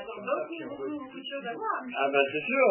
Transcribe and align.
encore 0.00 0.20
beaucoup, 0.20 0.68
beaucoup, 0.68 0.98
beaucoup 0.98 1.20
de 1.20 1.28
choses 1.30 1.46
à 1.46 1.54
voir. 1.54 1.78
Ah 1.96 2.08
bah 2.12 2.22
c'est 2.32 2.44
sûr, 2.44 2.68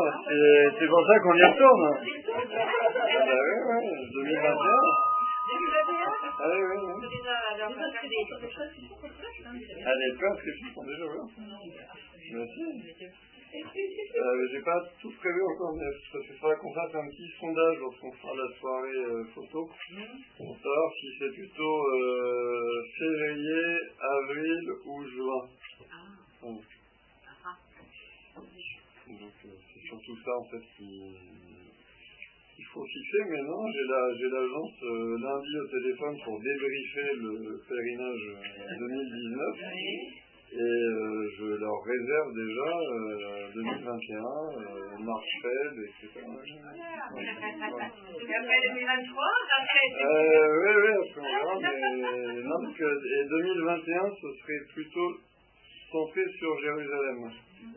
c'est 0.78 0.88
pour 0.88 1.04
ça 1.08 1.20
qu'on 1.20 1.36
y 1.36 1.44
retourne. 1.44 1.86
Ah 1.90 3.26
bah 3.26 3.40
oui, 3.46 3.56
oui, 3.70 3.90
2021. 4.14 5.10
2021 5.50 6.14
Ah 6.38 6.50
oui, 6.50 6.62
oui, 6.62 6.78
oui. 6.78 7.10
Fait 7.10 8.08
des 8.08 8.24
sont 8.30 8.96
complexes, 8.96 9.46
hein. 9.46 9.54
Ah, 9.86 9.94
sont 10.74 10.86
déjà 10.86 11.06
ouvertes. 11.06 11.34
Merci. 12.32 12.64
Euh, 13.52 14.48
J'ai 14.52 14.62
pas 14.62 14.80
tout 15.02 15.12
prévu 15.18 15.42
encore, 15.42 15.74
mais 15.76 15.90
parce 16.14 16.26
qu'il 16.28 16.36
faudra 16.38 16.56
qu'on 16.56 16.74
fasse 16.74 16.94
un 16.94 17.08
petit 17.10 17.28
sondage 17.40 17.78
lorsqu'on 17.80 18.12
fera 18.12 18.34
la 18.36 18.60
soirée 18.60 19.06
euh, 19.10 19.24
photo 19.34 19.68
pour 20.38 20.56
savoir 20.56 20.94
si 21.00 21.08
c'est 21.18 21.34
plutôt 21.34 21.88
euh, 21.88 22.84
février, 23.00 23.80
avril 24.00 24.70
ou 24.86 25.04
juin. 25.08 25.50
Donc 26.44 26.62
euh, 29.12 29.50
c'est 29.74 29.84
surtout 29.88 30.18
ça 30.24 30.32
en 30.38 30.46
fait 30.46 30.64
qui 30.78 31.14
il 32.60 32.66
faut 32.74 32.84
fixer, 32.84 33.24
mais 33.32 33.42
non, 33.48 33.64
j'ai 33.72 33.88
la 33.88 34.02
j'ai 34.20 34.30
l'agence 34.30 34.76
euh, 34.84 35.18
lundi 35.18 35.54
au 35.64 35.68
téléphone 35.68 36.16
pour 36.26 36.40
débriefer 36.42 37.10
le 37.16 37.56
pèlerinage 37.68 38.26
euh, 38.36 38.78
2019 38.78 40.10
et 40.52 40.58
euh, 40.58 41.30
je 41.38 41.46
leur 41.46 41.80
réserve 41.86 42.34
déjà 42.36 42.72
euh, 42.74 43.54
2021, 43.54 44.18
euh, 44.20 44.98
Marchfeld, 45.00 45.78
etc. 45.88 46.26
Voilà. 46.26 47.30
Et 48.20 48.36
après 48.36 48.60
2023, 48.74 49.24
après, 49.62 49.86
oui, 49.96 50.74
oui, 50.76 50.94
après 51.00 51.22
on 51.22 51.60
verra, 51.60 51.80
mais 51.96 52.44
non, 52.44 52.58
donc, 52.66 52.82
et 52.82 53.24
2021, 53.30 54.10
ce 54.10 54.28
serait 54.42 54.64
plutôt 54.74 55.12
centré 55.92 56.24
sur 56.38 56.60
Jérusalem. 56.60 57.20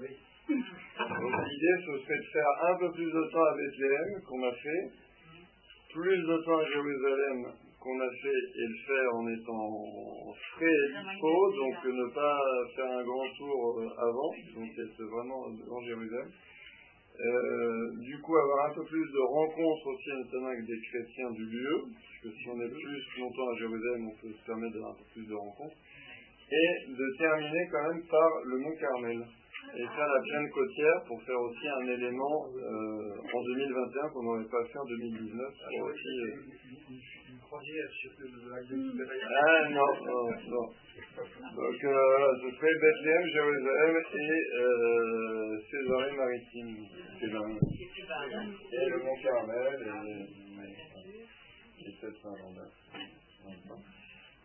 Donc 0.00 0.31
l'idée, 0.52 1.76
ce 1.86 1.98
serait 2.04 2.18
de 2.18 2.30
faire 2.32 2.52
un 2.62 2.78
peu 2.78 2.92
plus 2.92 3.06
de 3.06 3.30
temps 3.32 3.44
à 3.44 3.56
Bethléem, 3.56 4.22
qu'on 4.28 4.42
a 4.44 4.52
fait, 4.52 4.84
plus 5.92 6.18
de 6.18 6.44
temps 6.44 6.58
à 6.58 6.66
Jérusalem, 6.66 7.52
qu'on 7.80 8.00
a 8.00 8.10
fait, 8.10 8.42
et 8.56 8.66
le 8.68 8.78
faire 8.86 9.14
en 9.14 9.28
étant 9.28 10.34
frais 10.54 10.66
et 10.66 10.88
dispo, 10.92 11.52
donc 11.52 11.84
ne 11.84 12.14
pas 12.14 12.38
faire 12.76 12.90
un 12.90 13.02
grand 13.02 13.28
tour 13.36 13.80
euh, 13.80 13.88
avant, 13.98 14.32
donc 14.54 14.70
être 14.78 15.02
vraiment 15.04 15.50
dans 15.50 15.82
Jérusalem. 15.82 16.30
Euh, 17.20 17.90
du 18.00 18.18
coup, 18.20 18.36
avoir 18.36 18.70
un 18.70 18.74
peu 18.74 18.84
plus 18.84 19.04
de 19.04 19.20
rencontres 19.20 19.86
aussi, 19.86 20.10
notamment 20.16 20.48
avec 20.48 20.64
des 20.64 20.80
chrétiens 20.80 21.30
du 21.32 21.44
lieu, 21.44 21.82
parce 21.84 22.18
que 22.22 22.40
si 22.40 22.48
on 22.48 22.60
est 22.60 22.70
plus 22.70 23.20
longtemps 23.20 23.48
à 23.50 23.58
Jérusalem, 23.58 24.08
on 24.08 24.16
peut 24.16 24.32
se 24.32 24.46
permettre 24.46 24.72
d'avoir 24.72 24.92
un 24.92 24.96
peu 24.96 25.08
plus 25.12 25.26
de 25.26 25.34
rencontres, 25.34 25.76
et 26.50 26.88
de 26.88 27.16
terminer 27.18 27.68
quand 27.70 27.82
même 27.88 28.02
par 28.08 28.30
le 28.44 28.58
Mont 28.58 28.76
Carmel, 28.80 29.26
et 29.74 29.86
faire 29.86 30.06
la 30.06 30.20
plaine 30.20 30.50
côtière 30.50 31.02
pour 31.06 31.22
faire 31.22 31.40
aussi 31.40 31.66
un 31.68 31.86
élément 31.88 32.46
euh, 32.56 33.14
en 33.32 33.42
2021 33.42 34.08
qu'on 34.10 34.22
n'aurait 34.22 34.44
pas 34.50 34.62
fait 34.66 34.78
en 34.78 34.84
2019. 34.84 35.54
pour 35.78 35.88
aussi, 35.88 36.20
euh, 36.20 36.36
ah 37.52 37.56
non, 39.68 39.90
non, 40.06 40.24
non. 40.48 40.66
Donc 41.54 41.84
euh, 41.84 42.34
ce 42.42 42.48
serait 42.56 42.74
Bethléem, 42.80 43.24
Jérusalem 43.26 43.94
et 44.14 44.40
euh, 44.58 45.60
Césarée 45.70 46.12
maritime. 46.16 46.72
Césarée. 47.20 47.58
Et 48.72 48.86
le 48.88 48.96
Mont 49.04 49.18
Carmel 49.22 49.78
et, 50.06 50.08
et 51.80 51.90
peut-être 52.00 52.18
Saint-Lambert. 52.22 52.72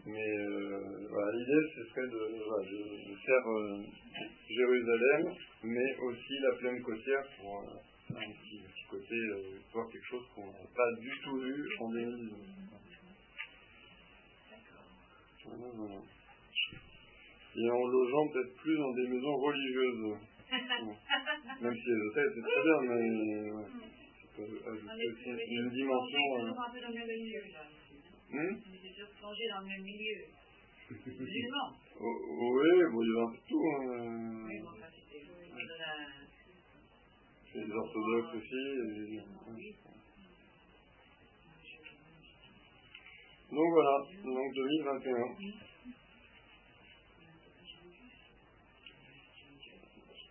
Mais 0.08 0.38
euh, 0.40 1.08
voilà, 1.10 1.32
l'idée 1.34 1.68
ce 1.76 1.84
serait 1.84 2.08
de, 2.08 2.40
voilà, 2.48 2.64
de, 2.64 3.12
de 3.12 3.16
faire 3.26 3.46
euh, 3.52 3.84
Jérusalem, 4.48 5.36
mais 5.64 5.98
aussi 6.00 6.34
la 6.44 6.56
plaine 6.56 6.82
côtière 6.82 7.24
pour 7.38 7.60
euh, 7.60 8.16
un 8.16 8.32
petit, 8.32 8.64
petit 8.64 8.88
côté, 8.90 9.16
voir 9.74 9.86
quelque 9.92 10.06
chose 10.06 10.24
qu'on 10.34 10.48
n'a 10.48 10.68
pas 10.74 10.92
du 11.02 11.12
tout 11.22 11.38
vu 11.42 11.68
en 11.82 11.90
2019. 11.92 12.40
Voilà, 15.44 15.68
voilà. 15.76 16.02
Et 17.56 17.70
en 17.70 17.88
logeant 17.88 18.28
peut-être 18.32 18.56
plus 18.62 18.78
dans 18.78 18.94
des 18.94 19.08
maisons 19.10 19.36
religieuses. 19.36 20.18
Même 21.62 21.76
si 21.76 21.86
les 21.86 22.02
hôtels 22.08 22.32
c'est 22.34 22.42
très 22.48 22.64
bien, 22.64 22.80
mais 22.84 23.52
ouais. 23.52 23.66
ça 24.24 24.28
peut 24.38 24.72
ajouter 24.72 25.08
aussi 25.12 25.30
une 25.54 25.70
dimension. 25.70 26.20
On 28.34 28.74
était 28.74 28.90
toujours 28.94 29.10
plongés 29.20 29.48
dans 29.50 29.62
le 29.62 29.68
même 29.68 29.82
milieu. 29.84 30.26
Musulmans. 30.90 31.74
Oh, 32.00 32.06
oui, 32.54 32.70
bon, 32.92 33.02
il 33.02 33.10
y 33.10 33.18
a 33.18 33.24
un 33.24 33.28
peu 33.32 33.38
de 33.38 33.42
tout. 33.50 33.66
Hein. 33.66 34.46
Oui, 34.46 34.60
bon, 34.62 34.70
ça, 34.80 34.86
c'était 34.94 35.26
de 35.26 35.78
la... 35.80 35.94
C'est 37.52 37.66
les 37.66 37.72
orthodoxes 37.74 38.36
aussi. 38.36 38.64
et- 39.18 39.24
Donc 43.50 43.70
voilà, 43.72 43.96
donc 44.24 44.54
2021. 44.54 45.26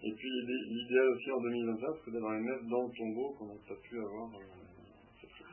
Et 0.05 0.13
puis 0.13 0.29
l'idée- 0.31 0.67
l'idéal 0.69 1.09
aussi 1.09 1.31
en 1.33 1.41
2021, 1.41 1.89
c'est 2.05 2.11
d'avoir 2.13 2.33
les 2.35 2.41
mettre 2.45 2.65
dans 2.69 2.87
le 2.87 2.93
tombeau 2.97 3.33
qu'on 3.33 3.47
n'a 3.47 3.55
pas 3.67 3.75
pu 3.83 3.99
avoir. 3.99 4.29
euh, 4.37 4.45
cette 5.21 5.31
fois. 5.33 5.47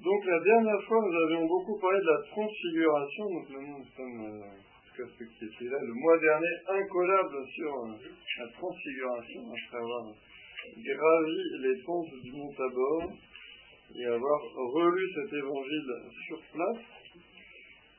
Donc 0.00 0.24
la 0.26 0.40
dernière 0.40 0.82
fois, 0.86 0.98
nous 1.00 1.16
avions 1.24 1.46
beaucoup 1.46 1.78
parlé 1.80 1.98
de 2.00 2.06
la 2.06 2.22
transfiguration, 2.28 3.24
donc 3.24 3.48
maintenant 3.50 3.78
nous 3.78 3.90
sommes, 3.96 4.20
euh, 4.24 5.04
qui 5.58 5.64
là, 5.64 5.78
le 5.80 5.94
mois 5.94 6.18
dernier, 6.18 6.54
incollables 6.68 7.46
sur 7.48 7.72
euh, 7.74 7.96
la 8.38 8.48
transfiguration, 8.52 9.40
après 9.50 9.78
avoir 9.78 10.12
gravi 10.76 11.38
les 11.62 11.82
pentes 11.84 12.22
du 12.22 12.32
mont 12.32 12.52
Tabor 12.52 13.12
et 13.94 14.04
avoir 14.04 14.40
relu 14.74 15.04
cet 15.14 15.32
évangile 15.32 15.92
sur 16.26 16.40
place. 16.52 16.95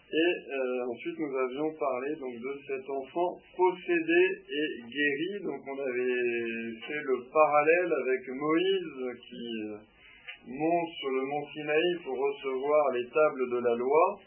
Et 0.09 0.33
euh, 0.53 0.87
ensuite 0.87 1.19
nous 1.19 1.35
avions 1.35 1.73
parlé 1.77 2.15
donc 2.15 2.33
de 2.33 2.53
cet 2.65 2.89
enfant 2.89 3.39
possédé 3.57 4.23
et 4.47 4.67
guéri. 4.87 5.43
Donc 5.43 5.59
on 5.67 5.77
avait 5.83 6.71
fait 6.87 7.01
le 7.03 7.27
parallèle 7.31 7.91
avec 7.91 8.21
Moïse 8.29 9.19
qui 9.27 9.45
euh, 9.67 9.77
monte 10.47 10.89
sur 10.99 11.09
le 11.11 11.21
mont 11.27 11.45
Sinaï 11.51 11.89
pour 12.05 12.15
recevoir 12.17 12.91
les 12.93 13.05
tables 13.09 13.49
de 13.51 13.57
la 13.67 13.75
loi 13.75 14.19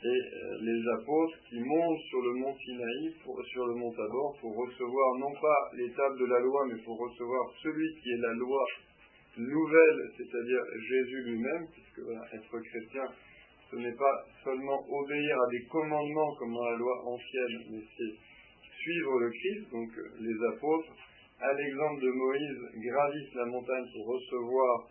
et 0.00 0.06
euh, 0.08 0.58
les 0.62 0.80
apôtres 0.96 1.38
qui 1.50 1.60
montent 1.60 2.00
sur 2.08 2.22
le 2.22 2.32
mont 2.40 2.54
Sinaï, 2.64 3.12
pour- 3.22 3.44
sur 3.52 3.66
le 3.66 3.74
mont 3.74 3.92
Tabor, 3.92 4.38
pour 4.40 4.56
recevoir 4.56 5.18
non 5.18 5.34
pas 5.42 5.60
les 5.76 5.90
tables 5.92 6.18
de 6.20 6.24
la 6.24 6.40
loi, 6.40 6.64
mais 6.72 6.80
pour 6.84 6.96
recevoir 6.98 7.52
celui 7.62 7.94
qui 8.00 8.12
est 8.12 8.22
la 8.22 8.32
loi 8.32 8.64
nouvelle, 9.36 10.00
c'est-à-dire 10.16 10.62
Jésus 10.88 11.22
lui-même, 11.24 11.66
puisque 11.72 11.98
voilà, 12.06 12.22
être 12.32 12.58
chrétien, 12.60 13.04
ce 13.70 13.76
n'est 13.76 13.96
pas 13.96 14.24
seulement 14.44 14.80
obéir 14.88 15.36
à 15.36 15.50
des 15.50 15.64
commandements 15.66 16.34
comme 16.36 16.54
dans 16.54 16.70
la 16.70 16.76
loi 16.76 17.04
ancienne, 17.06 17.64
mais 17.70 17.82
c'est 17.96 18.14
suivre 18.80 19.18
le 19.20 19.30
Christ, 19.30 19.70
donc 19.70 19.90
les 20.20 20.46
apôtres, 20.54 20.92
à 21.40 21.52
l'exemple 21.52 22.00
de 22.02 22.10
Moïse, 22.10 22.58
gravissent 22.88 23.34
la 23.34 23.46
montagne 23.46 23.84
pour 23.92 24.06
recevoir 24.14 24.88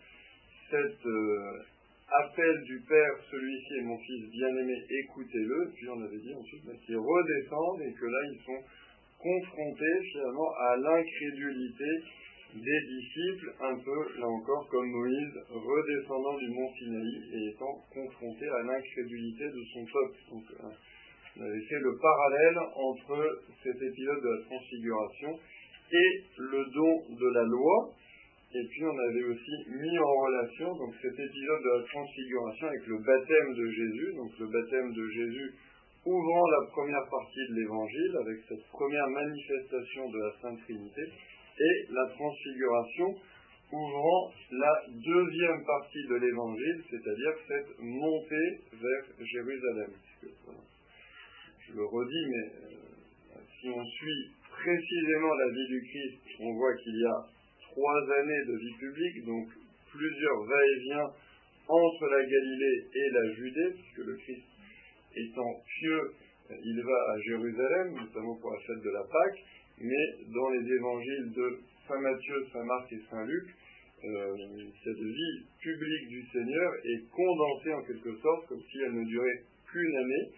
cet 0.70 1.06
euh, 1.06 1.62
appel 2.08 2.62
du 2.64 2.80
Père, 2.88 3.14
celui-ci 3.30 3.74
est 3.80 3.84
mon 3.84 3.98
fils 3.98 4.30
bien-aimé, 4.30 4.74
écoutez-le. 5.04 5.72
Puis 5.74 5.88
on 5.88 6.00
avait 6.00 6.18
dit 6.18 6.34
ensuite 6.34 6.64
qu'ils 6.86 6.96
redescendent 6.96 7.82
et 7.82 7.92
que 7.92 8.06
là 8.06 8.18
ils 8.32 8.42
sont 8.44 8.62
confrontés 9.18 9.98
finalement 10.12 10.50
à 10.58 10.76
l'incrédulité 10.76 11.90
des 12.54 12.80
disciples, 12.88 13.52
un 13.60 13.76
peu 13.76 14.18
là 14.18 14.26
encore 14.26 14.66
comme 14.68 14.88
Moïse, 14.88 15.34
redescendant 15.50 16.36
du 16.38 16.48
mont 16.48 16.72
Sinaï 16.78 17.12
et 17.34 17.50
étant 17.52 17.76
confronté 17.92 18.48
à 18.48 18.62
l'incrédulité 18.62 19.44
de 19.44 19.62
son 19.74 19.84
peuple. 19.84 20.18
Donc 20.30 20.44
euh, 20.52 20.68
on 21.36 21.42
avait 21.42 21.66
fait 21.68 21.78
le 21.78 21.98
parallèle 22.00 22.58
entre 22.74 23.42
cet 23.62 23.76
épisode 23.76 24.22
de 24.22 24.28
la 24.28 24.44
transfiguration 24.46 25.38
et 25.92 26.10
le 26.38 26.64
don 26.72 27.14
de 27.14 27.28
la 27.34 27.44
loi. 27.44 27.94
Et 28.54 28.64
puis 28.70 28.82
on 28.82 28.98
avait 28.98 29.24
aussi 29.24 29.56
mis 29.68 29.98
en 29.98 30.12
relation 30.24 30.74
donc 30.74 30.94
cet 31.02 31.12
épisode 31.12 31.62
de 31.62 31.78
la 31.78 31.84
transfiguration 31.84 32.66
avec 32.68 32.86
le 32.86 32.98
baptême 33.04 33.54
de 33.54 33.66
Jésus, 33.70 34.14
donc 34.16 34.30
le 34.40 34.46
baptême 34.46 34.92
de 34.94 35.08
Jésus 35.10 35.54
ouvrant 36.06 36.46
la 36.48 36.70
première 36.72 37.04
partie 37.10 37.44
de 37.50 37.54
l'évangile 37.60 38.16
avec 38.24 38.38
cette 38.48 38.66
première 38.72 39.08
manifestation 39.08 40.08
de 40.08 40.18
la 40.18 40.32
Sainte 40.40 40.60
Trinité 40.64 41.02
et 41.60 41.86
la 41.90 42.06
transfiguration 42.14 43.14
ouvrant 43.72 44.32
la 44.50 44.82
deuxième 44.88 45.64
partie 45.64 46.04
de 46.08 46.14
l'évangile, 46.14 46.82
c'est-à-dire 46.90 47.34
cette 47.46 47.78
montée 47.80 48.60
vers 48.72 49.26
Jérusalem. 49.26 49.92
Je 51.66 51.72
le 51.74 51.84
redis, 51.84 52.26
mais 52.30 52.46
euh, 52.48 53.40
si 53.60 53.68
on 53.68 53.84
suit 53.84 54.30
précisément 54.50 55.34
la 55.34 55.48
vie 55.48 55.68
du 55.68 55.80
Christ, 55.82 56.18
on 56.40 56.54
voit 56.54 56.74
qu'il 56.76 56.96
y 56.98 57.04
a 57.04 57.26
trois 57.60 58.00
années 58.18 58.44
de 58.46 58.56
vie 58.56 58.76
publique, 58.80 59.24
donc 59.26 59.48
plusieurs 59.92 60.44
va-et-vient 60.44 61.10
entre 61.68 62.06
la 62.08 62.22
Galilée 62.24 62.86
et 62.94 63.10
la 63.12 63.34
Judée, 63.34 63.70
puisque 63.74 64.06
le 64.06 64.16
Christ 64.16 64.44
étant 65.14 65.52
pieux, 65.78 66.12
il 66.50 66.82
va 66.82 67.12
à 67.12 67.20
Jérusalem, 67.20 67.94
notamment 68.00 68.36
pour 68.40 68.52
la 68.52 68.60
fête 68.60 68.82
de 68.82 68.90
la 68.90 69.02
Pâque, 69.04 69.44
mais 69.80 70.32
dans 70.32 70.50
les 70.50 70.72
évangiles 70.72 71.32
de 71.34 71.58
Saint 71.86 72.00
Matthieu, 72.00 72.46
Saint 72.52 72.64
Marc 72.64 72.92
et 72.92 73.00
Saint 73.10 73.24
Luc, 73.24 73.48
euh, 74.04 74.36
cette 74.84 75.02
vie 75.02 75.46
publique 75.60 76.08
du 76.08 76.22
Seigneur 76.32 76.72
est 76.84 77.10
condensée 77.10 77.72
en 77.72 77.82
quelque 77.82 78.14
sorte, 78.16 78.46
comme 78.48 78.62
si 78.70 78.78
elle 78.84 78.94
ne 78.94 79.04
durait 79.04 79.42
qu'une 79.70 79.96
année, 79.96 80.30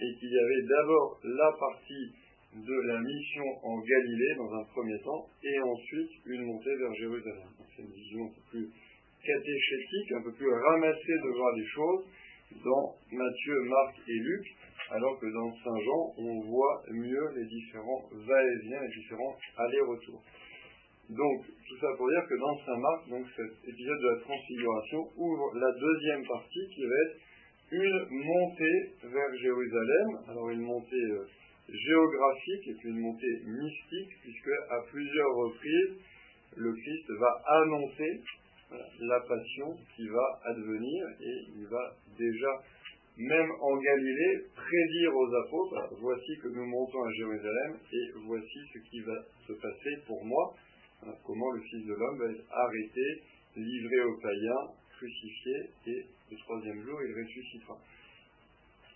et 0.00 0.18
qu'il 0.18 0.30
y 0.30 0.38
avait 0.38 0.62
d'abord 0.62 1.20
la 1.22 1.52
partie 1.58 2.12
de 2.56 2.88
la 2.88 3.00
mission 3.00 3.44
en 3.62 3.78
Galilée 3.80 4.34
dans 4.36 4.52
un 4.54 4.64
premier 4.64 4.98
temps, 5.00 5.26
et 5.42 5.58
ensuite 5.60 6.10
une 6.26 6.44
montée 6.44 6.76
vers 6.76 6.94
Jérusalem. 6.94 7.48
C'est 7.76 7.82
une 7.82 7.92
vision 7.92 8.24
un 8.24 8.28
peu 8.28 8.42
plus 8.50 8.68
catéchétique, 9.24 10.12
un 10.12 10.22
peu 10.22 10.32
plus 10.32 10.50
ramassée 10.50 11.18
de 11.22 11.36
voir 11.36 11.54
les 11.56 11.66
choses 11.66 12.04
dans 12.64 12.96
Matthieu, 13.12 13.60
Marc 13.64 13.96
et 14.08 14.18
Luc, 14.18 14.44
alors 14.92 15.18
que 15.18 15.26
dans 15.26 15.50
Saint 15.64 15.80
Jean, 15.80 16.14
on 16.18 16.40
voit 16.40 16.82
mieux 16.90 17.28
les 17.36 17.46
différents 17.46 18.08
va-et-vient, 18.12 18.80
les 18.80 18.94
différents 19.00 19.36
allers-retours. 19.56 20.22
Donc, 21.08 21.46
tout 21.68 21.78
ça 21.80 21.88
pour 21.96 22.08
dire 22.08 22.24
que 22.28 22.38
dans 22.38 22.56
Saint 22.64 22.78
Marc, 22.78 23.08
donc 23.08 23.26
cet 23.36 23.68
épisode 23.68 24.00
de 24.00 24.08
la 24.08 24.20
transfiguration 24.20 25.00
ouvre 25.16 25.58
la 25.58 25.72
deuxième 25.72 26.26
partie 26.26 26.66
qui 26.74 26.84
va 26.84 26.94
être 27.06 27.16
une 27.72 28.04
montée 28.12 28.92
vers 29.02 29.34
Jérusalem. 29.40 30.08
Alors 30.28 30.50
une 30.50 30.62
montée 30.62 31.06
euh, 31.10 31.26
géographique 31.68 32.68
et 32.68 32.74
puis 32.74 32.90
une 32.90 33.00
montée 33.00 33.40
mystique, 33.46 34.12
puisque 34.22 34.52
à 34.70 34.80
plusieurs 34.90 35.34
reprises, 35.34 35.96
le 36.56 36.72
Christ 36.72 37.10
va 37.18 37.42
annoncer 37.46 38.20
la 39.00 39.20
passion 39.20 39.76
qui 39.96 40.06
va 40.08 40.40
advenir 40.44 41.06
et 41.20 41.36
il 41.56 41.66
va 41.66 41.94
déjà, 42.18 42.62
même 43.18 43.50
en 43.60 43.76
Galilée, 43.76 44.46
prédire 44.54 45.14
aux 45.14 45.34
apôtres, 45.34 45.94
voici 46.00 46.38
que 46.42 46.48
nous 46.48 46.64
montons 46.64 47.02
à 47.02 47.12
Jérusalem 47.12 47.76
et 47.92 48.04
voici 48.26 48.58
ce 48.72 48.78
qui 48.90 49.00
va 49.00 49.18
se 49.46 49.52
passer 49.52 49.96
pour 50.06 50.24
moi, 50.24 50.54
comment 51.24 51.50
le 51.52 51.60
Fils 51.60 51.86
de 51.86 51.94
l'homme 51.94 52.18
va 52.18 52.30
être 52.30 52.44
arrêté, 52.50 53.22
livré 53.56 54.00
aux 54.04 54.18
païens, 54.20 54.72
crucifié 54.96 55.56
et 55.88 56.06
le 56.30 56.36
troisième 56.38 56.80
jour 56.82 56.98
il 57.02 57.12
ressuscitera. 57.14 57.76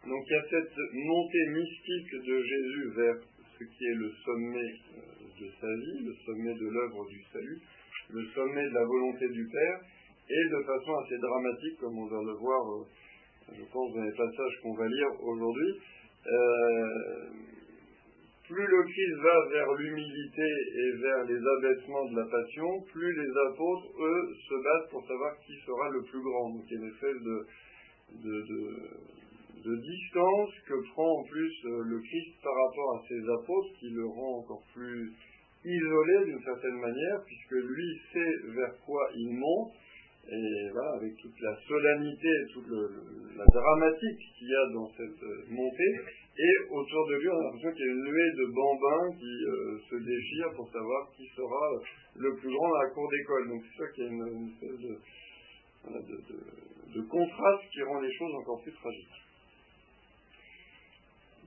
Donc 0.06 0.22
il 0.28 0.32
y 0.32 0.36
a 0.36 0.44
cette 0.48 0.78
montée 0.92 1.46
mystique 1.50 2.12
de 2.24 2.42
Jésus 2.42 2.90
vers 2.96 3.16
ce 3.58 3.64
qui 3.64 3.84
est 3.84 3.94
le 3.94 4.12
sommet 4.24 4.72
euh, 4.96 5.40
de 5.40 5.50
sa 5.60 5.66
vie, 5.66 6.04
le 6.04 6.14
sommet 6.24 6.54
de 6.54 6.68
l'œuvre 6.68 7.06
du 7.08 7.22
salut, 7.32 7.60
le 8.10 8.24
sommet 8.34 8.62
de 8.62 8.74
la 8.74 8.84
volonté 8.84 9.28
du 9.28 9.48
Père, 9.48 9.80
et 10.28 10.48
de 10.48 10.62
façon 10.62 10.92
assez 11.04 11.18
dramatique, 11.18 11.78
comme 11.80 11.98
on 11.98 12.06
va 12.06 12.22
le 12.22 12.38
voir, 12.38 12.62
euh, 12.70 12.86
je 13.52 13.64
pense, 13.72 13.94
dans 13.94 14.02
les 14.02 14.16
passages 14.16 14.60
qu'on 14.62 14.74
va 14.74 14.86
lire 14.86 15.08
aujourd'hui. 15.22 15.80
Euh, 16.26 17.30
plus 18.46 18.66
le 18.66 18.82
Christ 18.82 19.16
va 19.22 19.48
vers 19.50 19.72
l'humilité 19.74 20.48
et 20.76 20.92
vers 21.02 21.24
les 21.24 21.38
abaissements 21.38 22.10
de 22.10 22.16
la 22.16 22.26
passion, 22.26 22.80
plus 22.92 23.12
les 23.12 23.30
apôtres, 23.48 23.88
eux, 23.98 24.34
se 24.48 24.54
battent 24.62 24.90
pour 24.90 25.06
savoir 25.06 25.36
qui 25.44 25.54
sera 25.66 25.90
le 25.90 26.02
plus 26.02 26.22
grand. 26.22 26.50
Donc 26.50 26.62
il 26.70 26.74
y 26.74 26.76
a 26.76 26.80
une 26.82 26.92
espèce 26.92 27.22
de, 27.22 27.46
distance 29.66 30.50
que 30.68 30.74
prend 30.92 31.10
en 31.18 31.24
plus 31.24 31.52
euh, 31.64 31.82
le 31.82 31.98
Christ 31.98 32.40
par 32.40 32.54
rapport 32.54 32.96
à 32.96 33.02
ses 33.08 33.18
apôtres, 33.18 33.72
qui 33.80 33.90
le 33.90 34.06
rend 34.06 34.38
encore 34.38 34.62
plus 34.72 35.12
isolé 35.64 36.24
d'une 36.26 36.42
certaine 36.42 36.78
manière, 36.78 37.24
puisque 37.26 37.66
lui 37.66 38.00
sait 38.12 38.34
vers 38.54 38.78
quoi 38.86 39.08
il 39.16 39.34
monte, 39.34 39.72
et 40.28 40.70
voilà, 40.72 40.92
avec 40.98 41.16
toute 41.16 41.40
la 41.40 41.56
solennité, 41.68 42.28
toute 42.52 42.68
la 43.36 43.44
dramatique 43.44 44.18
qu'il 44.36 44.48
y 44.48 44.54
a 44.54 44.72
dans 44.72 44.88
cette 44.96 45.22
euh, 45.22 45.44
montée, 45.50 45.94
et 46.38 46.54
autour 46.68 47.06
de 47.08 47.14
lui, 47.14 47.28
on 47.28 47.38
a 47.38 47.42
l'impression 47.44 47.72
qu'il 47.72 47.86
y 47.86 47.88
a 47.88 47.92
une 47.92 48.04
nuée 48.04 48.32
de 48.36 48.46
bambins 48.52 49.16
qui 49.16 49.44
euh, 49.46 49.78
se 49.88 49.96
déchirent 49.96 50.52
pour 50.56 50.68
savoir 50.70 51.08
qui 51.16 51.26
sera 51.28 51.70
le 52.16 52.34
plus 52.34 52.50
grand 52.50 52.68
dans 52.68 52.82
la 52.82 52.90
cour 52.90 53.08
d'école. 53.08 53.48
Donc 53.48 53.62
c'est 53.64 53.82
ça 53.84 53.88
qui 53.94 54.02
est 54.02 54.08
une, 54.08 54.50
espèce 54.50 54.80
de, 54.80 54.98
de, 56.94 57.02
contraste 57.08 57.70
qui 57.72 57.82
rend 57.82 58.00
les 58.00 58.12
choses 58.12 58.34
encore 58.34 58.60
plus 58.62 58.72
tragiques. 58.72 59.22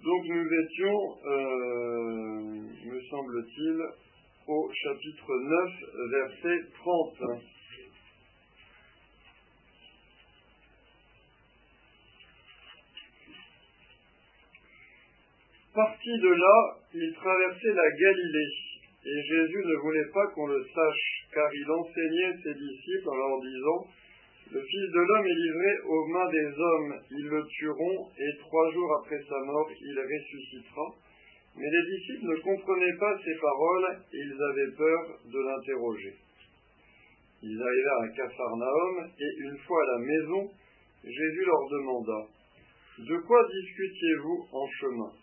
Donc 0.01 0.23
nous 0.29 0.47
étions, 0.47 0.99
euh, 1.25 2.39
me 2.87 3.01
semble-t-il, 3.09 3.77
au 4.47 4.71
chapitre 4.73 5.27
9, 5.37 6.09
verset 6.11 6.59
30. 6.73 7.58
Parti 15.79 16.11
de 16.11 16.27
là, 16.27 16.75
il 16.93 17.13
traversait 17.13 17.71
la 17.71 17.89
Galilée, 17.89 18.51
et 19.05 19.23
Jésus 19.23 19.63
ne 19.63 19.75
voulait 19.79 20.11
pas 20.13 20.27
qu'on 20.35 20.47
le 20.47 20.61
sache, 20.75 21.25
car 21.33 21.47
il 21.53 21.71
enseignait 21.71 22.35
ses 22.43 22.53
disciples 22.53 23.07
en 23.07 23.15
leur 23.15 23.39
disant, 23.39 23.87
Le 24.51 24.59
Fils 24.59 24.91
de 24.91 24.99
l'homme 24.99 25.25
est 25.25 25.39
livré 25.39 25.71
aux 25.87 26.05
mains 26.07 26.29
des 26.31 26.51
hommes, 26.51 26.95
ils 27.11 27.27
le 27.27 27.45
tueront, 27.47 28.09
et 28.11 28.37
trois 28.39 28.69
jours 28.73 28.91
après 28.99 29.23
sa 29.23 29.39
mort, 29.45 29.69
il 29.79 29.97
ressuscitera. 29.97 30.87
Mais 31.55 31.69
les 31.71 31.95
disciples 31.95 32.27
ne 32.27 32.41
comprenaient 32.43 32.99
pas 32.99 33.15
ces 33.23 33.39
paroles, 33.39 34.03
et 34.11 34.17
ils 34.17 34.43
avaient 34.51 34.75
peur 34.75 34.99
de 35.31 35.39
l'interroger. 35.39 36.15
Ils 37.41 37.61
arrivèrent 37.61 38.03
à 38.03 38.09
Capharnaüm, 38.17 39.11
et 39.17 39.31
une 39.47 39.57
fois 39.59 39.81
à 39.81 39.91
la 39.93 39.99
maison, 39.99 40.51
Jésus 41.05 41.45
leur 41.45 41.69
demanda, 41.71 42.27
De 42.99 43.17
quoi 43.25 43.47
discutiez-vous 43.47 44.45
en 44.51 44.67
chemin? 44.67 45.18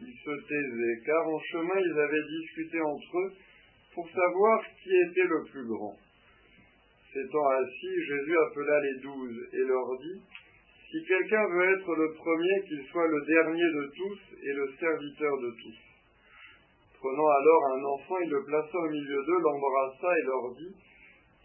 Ils 0.00 0.18
se 0.24 0.48
taisaient, 0.48 1.00
car 1.04 1.28
en 1.28 1.40
chemin 1.52 1.78
ils 1.78 1.98
avaient 1.98 2.28
discuté 2.40 2.80
entre 2.80 3.18
eux 3.18 3.32
pour 3.94 4.08
savoir 4.08 4.64
qui 4.82 4.90
était 4.90 5.28
le 5.28 5.44
plus 5.50 5.66
grand. 5.66 5.96
S'étant 7.12 7.48
assis, 7.48 8.04
Jésus 8.06 8.38
appela 8.38 8.80
les 8.80 9.00
douze 9.02 9.48
et 9.52 9.64
leur 9.66 9.98
dit, 9.98 10.22
Si 10.90 11.04
quelqu'un 11.06 11.44
veut 11.48 11.74
être 11.74 11.94
le 11.94 12.14
premier, 12.14 12.68
qu'il 12.68 12.84
soit 12.86 13.08
le 13.08 13.20
dernier 13.26 13.64
de 13.64 13.90
tous 13.96 14.20
et 14.42 14.52
le 14.52 14.72
serviteur 14.78 15.38
de 15.38 15.50
tous. 15.50 15.78
Prenant 17.00 17.28
alors 17.28 17.64
un 17.74 17.84
enfant, 17.84 18.18
il 18.22 18.30
le 18.30 18.44
plaça 18.44 18.78
au 18.78 18.90
milieu 18.90 19.24
d'eux, 19.24 19.40
l'embrassa 19.40 20.18
et 20.18 20.26
leur 20.26 20.54
dit, 20.54 20.76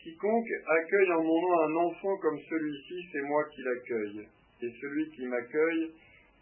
Quiconque 0.04 0.54
accueille 0.68 1.14
en 1.14 1.24
mon 1.24 1.42
nom 1.42 1.60
un 1.62 1.76
enfant 1.88 2.16
comme 2.22 2.38
celui-ci, 2.48 3.10
c'est 3.12 3.22
moi 3.24 3.44
qui 3.46 3.62
l'accueille. 3.64 4.28
Et 4.62 4.72
celui 4.80 5.10
qui 5.10 5.26
m'accueille, 5.26 5.92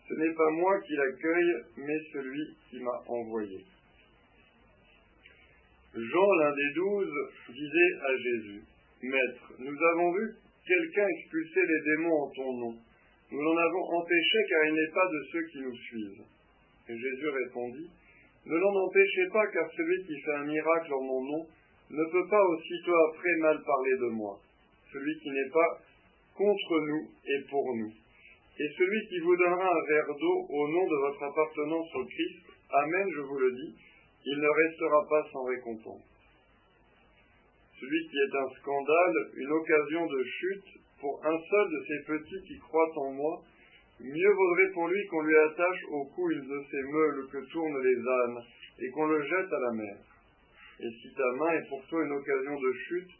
ce 0.08 0.14
n'est 0.14 0.34
pas 0.34 0.50
moi 0.52 0.80
qui 0.82 0.96
l'accueille, 0.96 1.54
mais 1.78 2.00
celui 2.12 2.56
qui 2.70 2.80
m'a 2.80 3.04
envoyé. 3.08 3.64
Jean, 5.94 6.34
l'un 6.40 6.56
des 6.56 6.74
douze, 6.76 7.14
disait 7.50 7.94
à 8.02 8.18
Jésus, 8.18 8.64
Maître, 9.04 9.54
nous 9.60 9.78
avons 9.94 10.12
vu 10.14 10.36
quelqu'un 10.66 11.08
expulser 11.08 11.62
les 11.62 11.82
démons 11.86 12.22
en 12.24 12.30
ton 12.32 12.54
nom. 12.54 12.76
Nous 13.32 13.42
l'en 13.42 13.58
avons 13.58 14.02
empêché 14.02 14.38
car 14.50 14.66
il 14.66 14.74
n'est 14.74 14.94
pas 14.94 15.08
de 15.08 15.24
ceux 15.32 15.44
qui 15.52 15.60
nous 15.62 15.76
suivent. 15.76 16.24
Et 16.90 16.98
Jésus 16.98 17.30
répondit, 17.30 17.90
Ne 18.46 18.58
l'en 18.58 18.76
empêchez 18.86 19.28
pas 19.32 19.48
car 19.48 19.70
celui 19.72 20.06
qui 20.06 20.20
fait 20.22 20.36
un 20.36 20.46
miracle 20.46 20.94
en 20.94 21.02
mon 21.02 21.24
nom 21.24 21.48
ne 21.90 22.12
peut 22.12 22.28
pas 22.28 22.44
aussitôt 22.44 22.96
après 23.10 23.36
mal 23.40 23.62
parler 23.64 23.98
de 24.02 24.10
moi. 24.16 24.40
Celui 24.92 25.20
qui 25.20 25.30
n'est 25.30 25.52
pas 25.52 25.80
contre 26.36 26.80
nous 26.88 27.10
est 27.26 27.50
pour 27.50 27.76
nous. 27.76 27.94
Et 28.60 28.70
celui 28.78 29.08
qui 29.08 29.20
vous 29.20 29.36
donnera 29.36 29.66
un 29.66 29.88
verre 29.90 30.16
d'eau 30.20 30.46
au 30.50 30.68
nom 30.68 30.86
de 30.86 30.96
votre 31.08 31.24
appartenance 31.24 31.96
au 31.96 32.06
Christ, 32.06 32.54
Amen, 32.70 33.08
je 33.16 33.22
vous 33.22 33.38
le 33.38 33.52
dis, 33.52 33.76
il 34.26 34.40
ne 34.40 34.48
restera 34.48 35.06
pas 35.10 35.24
sans 35.32 35.44
récompense. 35.44 36.06
Celui 37.80 38.08
qui 38.08 38.18
est 38.18 38.38
un 38.38 38.50
scandale, 38.62 39.16
une 39.36 39.52
occasion 39.52 40.06
de 40.06 40.24
chute 40.24 40.82
pour 41.00 41.20
un 41.26 41.38
seul 41.38 41.70
de 41.70 41.84
ces 41.88 42.06
petits 42.14 42.48
qui 42.48 42.58
croient 42.60 42.98
en 42.98 43.12
moi, 43.12 43.42
mieux 44.00 44.34
vaudrait 44.34 44.72
pour 44.74 44.88
lui 44.88 45.06
qu'on 45.08 45.22
lui 45.22 45.38
attache 45.38 45.84
au 45.92 46.06
cou 46.06 46.32
une 46.32 46.48
de 46.48 46.64
ces 46.72 46.82
meules 46.82 47.28
que 47.32 47.52
tournent 47.52 47.84
les 47.84 47.98
ânes 47.98 48.44
et 48.80 48.90
qu'on 48.90 49.06
le 49.06 49.22
jette 49.22 49.54
à 49.54 49.60
la 49.60 49.72
mer. 49.72 49.98
Et 50.80 50.90
si 50.90 51.14
ta 51.14 51.32
main 51.38 51.52
est 51.54 51.70
pour 51.70 51.86
toi 51.88 52.04
une 52.04 52.12
occasion 52.14 52.60
de 52.60 52.74
chute, 52.88 53.12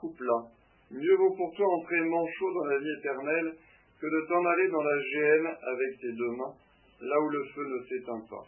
coupe-la. 0.00 0.42
Mieux 0.90 1.16
vaut 1.16 1.34
pour 1.36 1.54
toi 1.54 1.66
entrer 1.66 2.00
manchot 2.00 2.54
dans 2.54 2.64
la 2.64 2.78
vie 2.78 2.94
éternelle 2.98 3.54
que 4.00 4.06
de 4.06 4.26
t'en 4.28 4.44
aller 4.44 4.68
dans 4.68 4.82
la 4.82 5.00
géhenne 5.00 5.46
avec 5.46 6.00
tes 6.00 6.12
deux 6.12 6.30
mains, 6.36 6.54
là 7.00 7.20
où 7.20 7.28
le 7.28 7.44
feu 7.54 7.64
ne 7.66 7.84
s'éteint 7.86 8.24
pas. 8.30 8.46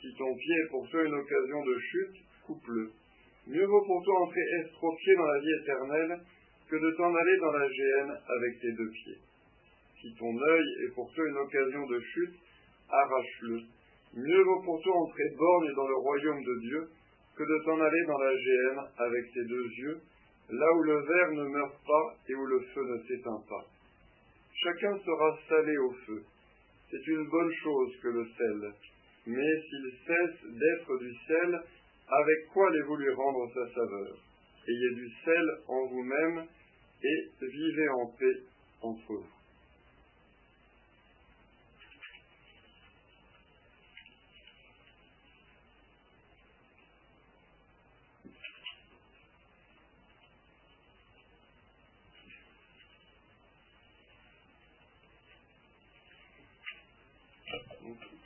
Si 0.00 0.14
ton 0.16 0.34
pied 0.34 0.54
est 0.64 0.70
pour 0.70 0.88
toi 0.90 1.02
une 1.04 1.14
occasion 1.14 1.64
de 1.64 1.78
chute, 1.78 2.16
coupe-le. 2.46 2.90
Mieux 3.46 3.66
vaut 3.66 3.84
pour 3.86 4.02
toi 4.04 4.20
entrer 4.22 4.42
estropié 4.60 5.14
dans 5.16 5.26
la 5.26 5.40
vie 5.40 5.54
éternelle 5.62 6.20
que 6.70 6.76
de 6.76 6.90
t'en 6.96 7.14
aller 7.14 7.36
dans 7.38 7.52
la 7.52 7.68
géhenne 7.68 8.10
avec 8.10 8.60
tes 8.60 8.72
deux 8.72 8.90
pieds. 8.90 9.18
Si 10.00 10.14
ton 10.14 10.30
œil 10.30 10.66
est 10.84 10.94
pour 10.94 11.12
toi 11.12 11.24
une 11.26 11.38
occasion 11.38 11.86
de 11.86 12.00
chute, 12.00 12.34
arrache-le. 12.90 13.60
Mieux 14.14 14.42
vaut 14.42 14.62
pour 14.62 14.80
toi 14.82 14.94
entrer 14.96 15.30
borgne 15.36 15.74
dans 15.74 15.88
le 15.88 15.96
royaume 15.96 16.42
de 16.42 16.60
Dieu 16.60 16.88
que 17.36 17.42
de 17.42 17.64
t'en 17.64 17.80
aller 17.80 18.04
dans 18.06 18.18
la 18.18 18.36
géhenne 18.36 18.80
avec 18.98 19.32
tes 19.32 19.44
deux 19.44 19.66
yeux. 19.66 20.00
là 20.50 20.66
où 20.74 20.82
le 20.82 21.00
verre 21.00 21.32
ne 21.32 21.44
meurt 21.44 21.76
pas 21.86 22.16
et 22.28 22.34
où 22.34 22.46
le 22.46 22.60
feu 22.72 22.82
ne 22.84 22.98
s'éteint 23.04 23.42
pas. 23.48 23.64
Chacun 24.62 24.98
sera 24.98 25.38
salé 25.48 25.78
au 25.78 25.92
feu. 26.04 26.24
C'est 26.90 27.06
une 27.06 27.28
bonne 27.28 27.52
chose 27.62 27.96
que 28.02 28.08
le 28.08 28.26
sel, 28.36 28.72
mais 29.26 29.60
s'il 29.62 29.92
cesse 30.04 30.42
d'être 30.42 30.98
du 30.98 31.14
sel, 31.28 31.54
avec 32.08 32.46
quoi 32.52 32.68
allez-vous 32.68 32.96
lui 32.96 33.10
rendre 33.14 33.52
sa 33.54 33.72
saveur? 33.72 34.16
Ayez 34.66 34.94
du 34.96 35.10
sel 35.24 35.46
en 35.68 35.86
vous-même 35.86 36.46
et 37.04 37.30
vivez 37.40 37.88
en 37.88 38.06
paix 38.18 38.42
entre 38.82 39.12
vous. 39.12 39.38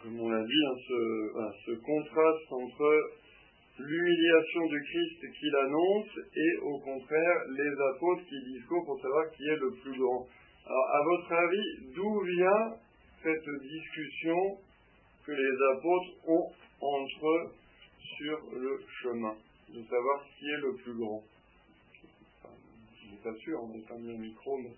comme 0.03 0.19
ce, 0.87 1.73
contraste 1.73 2.53
entre 2.53 3.11
l'humiliation 3.79 4.67
du 4.67 4.83
Christ 4.83 5.33
qu'il 5.39 5.57
annonce 5.57 6.19
et 6.37 6.57
au 6.63 6.79
contraire 6.81 7.37
les 7.57 7.73
apôtres 7.95 8.25
qui 8.29 8.53
discourent 8.53 8.85
pour 8.85 9.01
savoir 9.01 9.31
qui 9.33 9.45
est 9.45 9.57
le 9.57 9.73
plus 9.83 9.99
grand. 9.99 10.27
Alors, 10.67 10.89
à 10.95 11.03
votre 11.05 11.33
avis, 11.33 11.95
d'où 11.95 12.21
vient 12.21 12.77
cette 13.23 13.49
discussion 13.63 14.39
que 15.27 15.33
les 15.33 15.77
apôtres 15.77 16.29
ont 16.29 16.53
entre 16.81 17.27
eux 17.27 17.51
sur 18.19 18.39
le 18.53 18.79
chemin, 19.03 19.35
de 19.69 19.83
savoir 19.83 20.25
qui 20.39 20.47
est 20.47 20.61
le 20.61 20.75
plus 20.77 20.95
grand? 20.99 21.23
Je 23.03 23.11
n'est 23.11 23.23
pas 23.23 23.35
sûr, 23.39 23.59
on 23.63 23.69
n'a 23.69 23.87
pas 23.89 23.99
mis 23.99 24.15
un 24.15 24.19
micro, 24.19 24.59
mais 24.59 24.75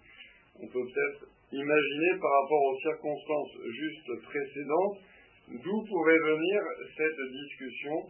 on 0.61 0.67
peut 0.67 0.85
peut-être 0.85 1.27
imaginer 1.53 2.19
par 2.21 2.31
rapport 2.43 2.63
aux 2.63 2.79
circonstances 2.81 3.53
juste 3.71 4.23
précédentes 4.25 4.99
d'où 5.49 5.85
pourrait 5.85 6.19
venir 6.19 6.63
cette 6.97 7.33
discussion 7.33 8.09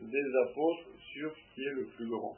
des 0.00 0.36
apôtres 0.44 0.88
sur 1.12 1.34
ce 1.34 1.54
qui 1.54 1.62
est 1.62 1.72
le 1.72 1.86
plus 1.86 2.08
grand. 2.08 2.36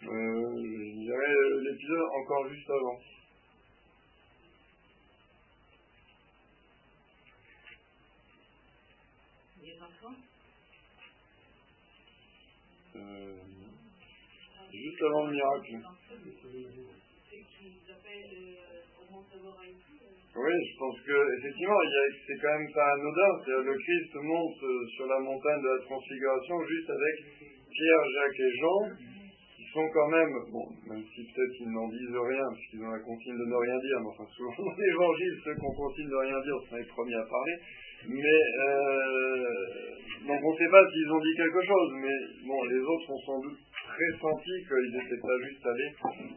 Euh, 0.00 0.56
je 0.56 1.00
dirais 1.00 1.34
l'épisode 1.62 2.08
encore 2.22 2.48
juste 2.48 2.70
avant. 2.70 3.00
Les 9.60 9.82
enfants 9.82 10.14
euh, 12.96 13.36
Juste 14.72 15.02
avant 15.02 15.26
le 15.26 15.32
miracle. 15.32 15.78
Oui, 20.38 20.54
je 20.54 20.78
pense 20.78 21.00
que 21.02 21.16
effectivement, 21.38 21.80
c'est 22.26 22.38
quand 22.40 22.58
même 22.58 22.72
pas 22.72 22.92
anodin. 22.94 23.32
Le 23.48 23.74
Christ 23.74 24.14
monte 24.22 24.62
euh, 24.62 24.86
sur 24.94 25.06
la 25.06 25.18
montagne 25.18 25.62
de 25.62 25.68
la 25.68 25.82
transfiguration 25.82 26.56
juste 26.68 26.90
avec 26.90 27.14
Pierre, 27.72 28.04
Jacques 28.14 28.40
et 28.40 28.52
Jean, 28.60 28.80
qui 29.56 29.64
sont 29.72 29.88
quand 29.92 30.08
même, 30.08 30.32
bon, 30.52 30.66
même 30.86 31.04
si 31.10 31.26
peut-être 31.26 31.54
ils 31.58 31.72
n'en 31.72 31.88
disent 31.88 32.14
rien, 32.14 32.46
puisqu'ils 32.54 32.84
ont 32.86 32.94
la 32.94 33.02
consigne 33.02 33.34
de 33.34 33.46
ne 33.50 33.56
rien 33.56 33.78
dire, 33.82 33.98
mais 33.98 34.10
enfin 34.14 34.26
souvent 34.30 34.54
dans 34.62 34.78
l'évangile, 34.78 35.34
ceux 35.42 35.54
qui 35.54 35.64
ont 35.66 35.74
consigne 35.74 36.08
de 36.08 36.20
rien 36.22 36.38
dire 36.38 36.56
sont 36.70 36.76
les 36.76 36.86
premiers 36.86 37.18
à 37.18 37.26
parler. 37.26 37.56
Mais 38.06 38.40
euh, 38.62 39.98
donc 40.26 40.38
on 40.38 40.52
ne 40.52 40.58
sait 40.58 40.70
pas 40.70 40.82
s'ils 40.86 41.10
ont 41.10 41.18
dit 41.18 41.34
quelque 41.34 41.62
chose, 41.66 41.90
mais 41.98 42.18
bon, 42.46 42.62
les 42.70 42.78
autres 42.78 43.10
ont 43.10 43.22
sans 43.26 43.40
doute 43.42 43.58
très 43.98 44.14
senti 44.20 44.54
qu'ils 44.62 44.94
n'étaient 44.94 45.22
pas 45.26 45.38
juste 45.42 45.66
allés 45.66 45.92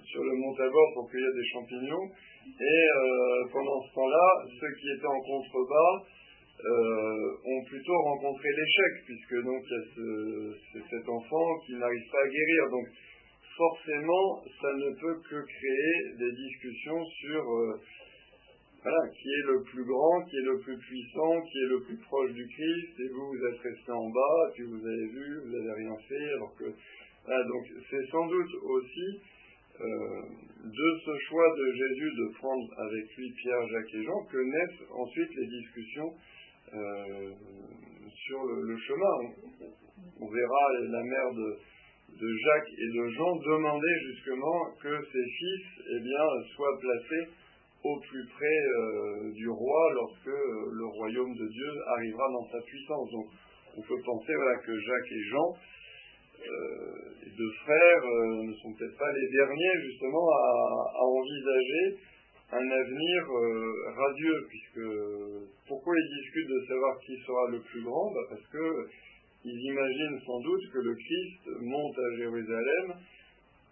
sur 0.10 0.24
le 0.24 0.34
mont 0.34 0.53
Tabor 0.56 0.88
pour 0.96 1.12
cueillir 1.12 1.30
des 1.30 1.46
champignons. 1.53 2.08
Et 2.41 2.82
euh, 2.98 3.46
pendant 3.53 3.80
ce 3.86 3.94
temps-là, 3.94 4.27
ceux 4.50 4.74
qui 4.82 4.89
étaient 4.89 5.06
en 5.06 5.22
contrebas 5.22 5.94
euh, 6.65 7.46
ont 7.46 7.63
plutôt 7.70 7.94
rencontré 7.94 8.50
l'échec, 8.50 9.06
puisque 9.06 9.46
donc 9.46 9.62
il 9.62 9.74
y 9.74 9.77
a 9.77 9.86
ce, 9.94 10.80
cet 10.89 11.08
enfant 11.08 11.60
qui 11.65 11.74
n'arrive 11.77 12.10
pas 12.12 12.24
à 12.25 12.30
guérir. 12.30 12.70
Donc 12.72 12.88
forcément, 13.56 14.41
ça 14.60 14.74
ne 14.74 14.89
peut 14.98 15.22
que 15.30 15.46
créer 15.46 16.18
des 16.18 16.32
discussions 16.32 17.06
sur 17.22 17.44
euh, 17.46 17.77
qui 19.13 19.30
est 19.30 19.46
le 19.53 19.62
plus 19.70 19.86
grand, 19.86 20.25
qui 20.25 20.36
est 20.38 20.50
le 20.50 20.58
plus 20.65 20.77
puissant, 20.80 21.41
qui 21.46 21.58
est 21.60 21.70
le 21.70 21.82
plus 21.86 21.98
proche 22.10 22.32
du 22.34 22.48
Christ, 22.48 23.00
et 23.00 23.10
vous, 23.13 23.38
vous 23.38 23.46
êtes 23.46 23.60
resté 23.60 23.91
en 23.91 24.10
bas, 24.10 24.50
puis 24.56 24.63
vous 24.63 24.82
avez 24.82 25.08
vu, 25.13 25.41
vous 25.46 25.51
n'avez 25.51 25.74
rien 25.84 25.96
fait, 26.10 26.34
alors 26.34 26.56
que... 26.58 26.65
Voilà, 27.25 27.44
donc 27.44 27.63
c'est 27.90 28.06
sans 28.10 28.25
doute 28.25 28.54
aussi 28.63 29.22
euh, 29.80 30.22
de 30.63 31.00
ce 31.06 31.18
choix 31.28 31.56
de 31.58 31.72
Jésus 31.72 32.12
de 32.12 32.34
prendre 32.38 32.68
avec 32.78 33.16
lui 33.16 33.32
Pierre, 33.32 33.68
Jacques 33.68 33.94
et 33.94 34.04
Jean 34.04 34.25
que 34.25 34.38
naissent 34.38 34.90
ensuite 34.92 35.36
les 35.36 35.48
discussions 35.48 36.13
euh, 36.74 37.32
sur 38.25 38.44
le, 38.44 38.78
chemin. 38.78 39.34
On, 40.20 40.28
verra 40.28 40.63
la 40.82 41.04
mère 41.04 41.34
de, 41.34 42.28
Jacques 42.44 42.74
et 42.78 42.90
de 42.94 43.08
Jean 43.10 43.36
demander 43.38 43.94
justement 44.08 44.72
que 44.82 45.01
ses 45.12 45.25
fils 45.38 45.66
eh 45.90 46.54
soient 46.56 46.80
placés 46.80 47.30
au 47.84 48.00
plus 48.00 48.25
près 48.28 48.60
euh, 48.78 49.32
du 49.34 49.50
roi 49.50 49.94
lorsque 49.94 50.25
le 50.25 50.86
royaume 50.86 51.34
de 51.34 51.48
Dieu 51.48 51.72
arrivera 51.98 52.28
dans 52.34 52.51
sa 52.51 52.62
puissance. 52.62 53.12
Donc 53.12 53.25
on 53.78 53.82
peut 53.82 54.01
penser 54.06 54.34
voilà, 54.36 54.58
que 54.60 54.80
Jacques 54.80 55.12
et 55.12 55.24
Jean 55.30 55.56
euh, 56.41 57.12
les 57.24 57.31
deux 57.38 57.51
frères 57.63 58.03
euh, 58.05 58.43
ne 58.43 58.53
sont 58.55 58.74
peut-être 58.74 58.98
pas 58.98 59.12
les 59.12 59.29
derniers 59.29 59.75
justement 59.83 60.27
à, 60.29 61.03
envisager 61.03 61.98
un 62.51 62.69
avenir 62.69 63.21
euh, 63.31 63.74
radieux, 63.95 64.48
puisque 64.50 64.88
pourquoi 65.67 65.93
ils 65.95 66.15
discutent 66.21 66.50
de 66.50 66.65
savoir 66.67 67.00
qui 67.00 67.17
sera 67.25 67.50
le 67.51 67.60
plus 67.62 67.83
grand? 67.83 68.12
Bah, 68.12 68.27
Parce 68.29 68.48
que 68.51 68.88
ils 69.43 69.62
imaginent 69.71 70.19
sans 70.25 70.39
doute 70.41 70.62
que 70.71 70.79
le 70.79 70.93
Christ 70.93 71.62
monte 71.62 71.98
à 71.98 72.17
Jérusalem 72.17 72.93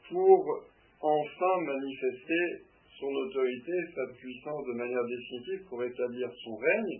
pour 0.09 0.63
enfin 1.01 1.61
manifester 1.61 2.63
son 2.99 3.07
autorité, 3.07 3.71
sa 3.95 4.13
puissance 4.13 4.65
de 4.65 4.73
manière 4.73 5.05
définitive 5.05 5.61
pour 5.69 5.83
établir 5.83 6.29
son 6.43 6.55
règne, 6.55 6.99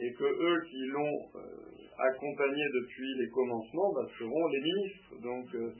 et 0.00 0.12
que 0.14 0.24
eux 0.24 0.60
qui 0.70 0.86
l'ont 0.88 1.28
accompagnés 2.00 2.68
depuis 2.72 3.12
les 3.20 3.28
commencements 3.28 3.92
bah, 3.92 4.06
seront 4.18 4.46
les 4.48 4.60
ministres. 4.60 5.12
Donc 5.20 5.46
euh, 5.54 5.72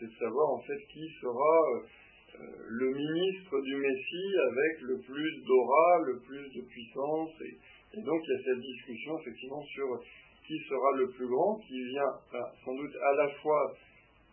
c'est 0.00 0.06
de 0.06 0.18
savoir 0.18 0.50
en 0.50 0.60
fait 0.62 0.80
qui 0.92 1.06
sera 1.20 1.56
euh, 1.74 2.40
le 2.68 2.90
ministre 2.90 3.60
du 3.60 3.76
Messie 3.76 4.32
avec 4.50 4.80
le 4.82 4.98
plus 4.98 5.44
d'aura, 5.46 5.98
le 6.06 6.18
plus 6.20 6.46
de 6.54 6.62
puissance. 6.66 7.30
Et, 7.42 8.02
donc 8.02 8.20
il 8.26 8.30
y 8.30 8.34
a 8.34 8.42
cette 8.44 8.60
discussion 8.60 9.18
effectivement 9.20 9.62
sur 9.62 9.86
qui 10.46 10.58
sera 10.68 10.90
le 10.98 11.08
plus 11.10 11.28
grand, 11.28 11.56
qui 11.60 11.78
vient 11.94 12.12
sans 12.64 12.74
doute 12.74 12.96
à 13.00 13.14
la 13.22 13.28
fois 13.40 13.74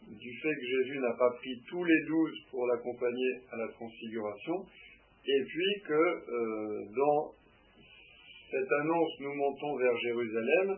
du 0.07 0.33
fait 0.41 0.55
que 0.55 0.65
Jésus 0.65 0.99
n'a 0.99 1.13
pas 1.13 1.29
pris 1.37 1.61
tous 1.69 1.83
les 1.83 2.01
douze 2.07 2.37
pour 2.49 2.65
l'accompagner 2.65 3.31
à 3.51 3.57
la 3.57 3.67
transfiguration, 3.69 4.65
et 5.25 5.43
puis 5.45 5.81
que 5.87 5.93
euh, 5.93 6.85
dans 6.97 7.31
cette 8.51 8.71
annonce 8.71 9.19
nous 9.21 9.33
montons 9.33 9.77
vers 9.77 9.97
Jérusalem, 9.97 10.77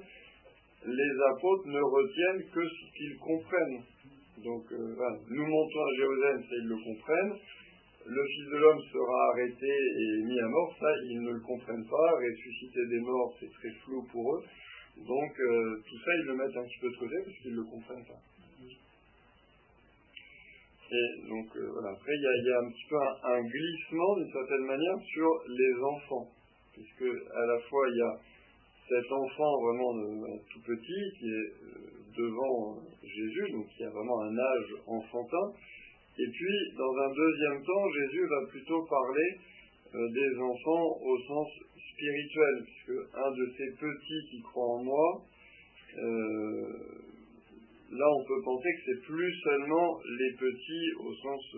les 0.85 1.13
apôtres 1.31 1.67
ne 1.67 1.81
retiennent 1.81 2.49
que 2.53 2.67
ce 2.67 2.97
qu'ils 2.97 3.17
comprennent. 3.17 3.81
Donc, 4.43 4.65
euh, 4.71 4.95
nous 5.29 5.45
montons 5.45 5.83
à 5.83 5.95
Jérusalem, 5.97 6.43
ça 6.43 6.55
ils 6.55 6.67
le 6.67 6.77
comprennent. 6.77 7.39
Le 8.05 8.23
Fils 8.25 8.45
de 8.51 8.57
l'homme 8.57 8.81
sera 8.91 9.29
arrêté 9.31 9.65
et 9.65 10.23
mis 10.23 10.39
à 10.39 10.47
mort, 10.47 10.75
ça 10.79 10.91
ils 11.05 11.21
ne 11.21 11.31
le 11.31 11.39
comprennent 11.39 11.87
pas. 11.87 12.11
Ressusciter 12.19 12.85
des 12.89 12.99
morts, 12.99 13.33
c'est 13.39 13.51
très 13.51 13.71
flou 13.85 14.03
pour 14.11 14.35
eux. 14.35 14.43
Donc, 14.97 15.39
euh, 15.39 15.81
tout 15.87 15.97
ça, 16.05 16.11
ils 16.19 16.25
le 16.27 16.35
mettent 16.35 16.57
un 16.57 16.65
petit 16.65 16.79
peu 16.79 16.89
de 16.91 16.97
côté 16.97 17.15
parce 17.25 17.37
qu'ils 17.37 17.51
ne 17.51 17.57
le 17.57 17.63
comprennent 17.63 18.05
pas. 18.05 18.21
Et 20.91 21.27
donc, 21.27 21.47
euh, 21.55 21.69
voilà. 21.73 21.89
Après, 21.89 22.13
il 22.13 22.21
y, 22.21 22.51
a 22.51 22.59
un 22.59 22.69
petit 22.69 22.85
peu 22.87 22.97
un 22.99 23.41
glissement, 23.41 24.15
d'une 24.17 24.31
certaine 24.31 24.65
manière, 24.65 24.99
sur 25.07 25.29
les 25.47 25.73
enfants. 25.81 26.27
Puisque, 26.73 27.03
à 27.03 27.45
la 27.45 27.59
fois, 27.69 27.87
il 27.89 27.97
y 27.97 28.01
a 28.01 28.19
cet 28.89 29.11
enfant 29.11 29.61
vraiment 29.61 29.93
tout 30.51 30.61
petit 30.61 31.03
qui 31.17 31.25
est 31.25 31.51
euh, 31.63 31.93
devant 32.17 32.77
Jésus, 33.01 33.51
donc 33.51 33.67
qui 33.75 33.83
a 33.83 33.89
vraiment 33.89 34.21
un 34.21 34.37
âge 34.37 34.75
enfantin. 34.87 35.53
Et 36.19 36.29
puis, 36.29 36.57
dans 36.77 36.93
un 36.97 37.13
deuxième 37.13 37.63
temps, 37.63 37.89
Jésus 37.91 38.27
va 38.27 38.47
plutôt 38.49 38.85
parler 38.85 39.29
euh, 39.95 40.09
des 40.09 40.37
enfants 40.37 40.97
au 41.01 41.17
sens 41.27 41.47
spirituel, 41.93 42.65
puisque 42.65 43.15
un 43.15 43.31
de 43.31 43.51
ces 43.57 43.71
petits 43.79 44.27
qui 44.29 44.41
croient 44.41 44.75
en 44.77 44.83
moi, 44.83 45.21
euh, 45.95 46.73
là 47.91 48.05
on 48.09 48.23
peut 48.25 48.41
penser 48.43 48.69
que 48.73 48.81
c'est 48.85 49.01
plus 49.05 49.33
seulement 49.43 49.99
les 50.19 50.33
petits 50.37 50.91
au 50.99 51.13
sens 51.13 51.55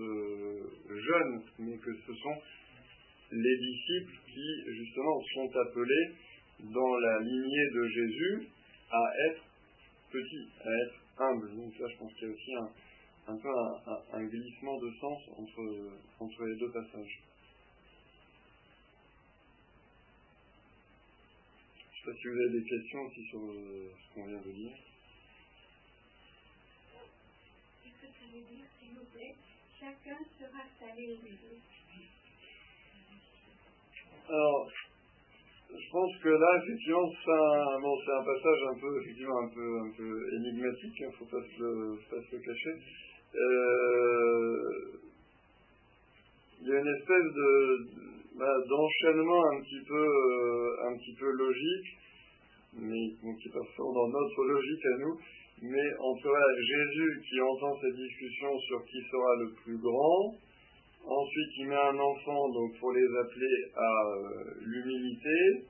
jeune, 0.90 1.42
mais 1.60 1.78
que 1.78 1.94
ce 2.06 2.14
sont 2.14 2.38
les 3.32 3.58
disciples 3.58 4.18
qui 4.28 4.76
justement 4.76 5.22
sont 5.34 5.50
appelés 5.58 6.16
dans 6.60 6.98
la 6.98 7.20
lignée 7.22 7.70
de 7.74 7.88
Jésus 7.88 8.48
à 8.92 9.04
être 9.30 9.44
petit 10.12 10.48
à 10.64 10.72
être 10.72 10.96
humble. 11.18 11.56
Donc 11.56 11.80
là, 11.80 11.88
je 11.90 11.98
pense 11.98 12.14
qu'il 12.14 12.28
y 12.28 12.32
a 12.32 12.34
aussi 12.34 12.54
un, 13.28 13.38
peu 13.38 13.50
un, 14.14 14.24
glissement 14.26 14.78
de 14.80 14.92
sens 15.00 15.22
entre, 15.38 16.46
les 16.46 16.56
deux 16.58 16.72
passages. 16.72 17.22
Je 21.92 22.12
ne 22.12 22.14
sais 22.14 22.18
pas 22.18 22.18
si 22.22 22.28
vous 22.28 22.40
avez 22.40 22.60
des 22.60 22.66
questions 22.66 23.02
aussi 23.02 23.26
sur 23.26 23.40
euh, 23.40 23.92
ce 23.98 24.14
qu'on 24.14 24.26
vient 24.28 24.42
de 24.42 24.52
dire. 24.52 24.78
Qu'est-ce 27.84 28.02
que 28.02 28.08
ça 28.08 28.26
veut 28.32 28.42
dire, 28.42 28.66
s'il 28.80 28.94
vous 28.94 29.06
plaît? 29.06 29.36
Chacun 29.80 30.20
sera 30.40 30.64
Alors, 34.28 34.68
je 35.70 35.92
pense 35.92 36.12
que 36.24 36.30
là, 36.30 36.62
effectivement, 36.64 37.08
c'est 37.24 37.32
un, 37.32 37.80
bon, 37.80 37.96
passage 38.06 38.62
un 38.74 38.80
peu, 38.80 39.02
effectivement, 39.02 39.40
un 39.40 39.50
peu, 39.50 39.80
un 39.80 39.92
peu 39.96 40.36
énigmatique, 40.38 40.94
il 41.00 41.06
hein, 41.06 41.10
ne 41.10 41.14
faut 41.14 41.26
pas 41.26 41.42
se 41.42 41.62
le, 41.62 42.42
cacher. 42.42 42.76
Euh, 43.36 44.66
il 46.62 46.68
y 46.70 46.72
a 46.74 46.80
une 46.80 46.96
espèce 46.96 47.34
de, 47.36 47.86
d'enchaînement 48.68 49.44
un 49.54 49.62
petit 49.62 49.84
peu, 49.88 50.08
euh, 50.08 50.88
un 50.90 50.98
petit 50.98 51.16
peu 51.20 51.30
logique, 51.30 51.98
mais 52.80 53.36
qui 53.42 53.50
passe 53.50 53.78
dans 53.78 54.08
notre 54.08 54.44
logique 54.44 54.86
à 54.86 54.98
nous, 55.00 55.20
mais 55.62 55.88
entre 56.00 56.34
Jésus 56.62 57.22
qui 57.30 57.42
entend 57.42 57.78
cette 57.80 57.96
discussion 57.96 58.58
sur 58.60 58.86
qui 58.86 59.02
sera 59.12 59.36
le 59.40 59.54
plus 59.64 59.78
grand, 59.78 60.36
Ensuite, 61.08 61.52
il 61.60 61.68
met 61.68 61.76
un 61.76 62.00
enfant 62.00 62.50
donc 62.50 62.80
pour 62.80 62.92
les 62.92 63.06
appeler 63.22 63.66
à 63.76 64.08
euh, 64.08 64.54
l'humilité. 64.66 65.66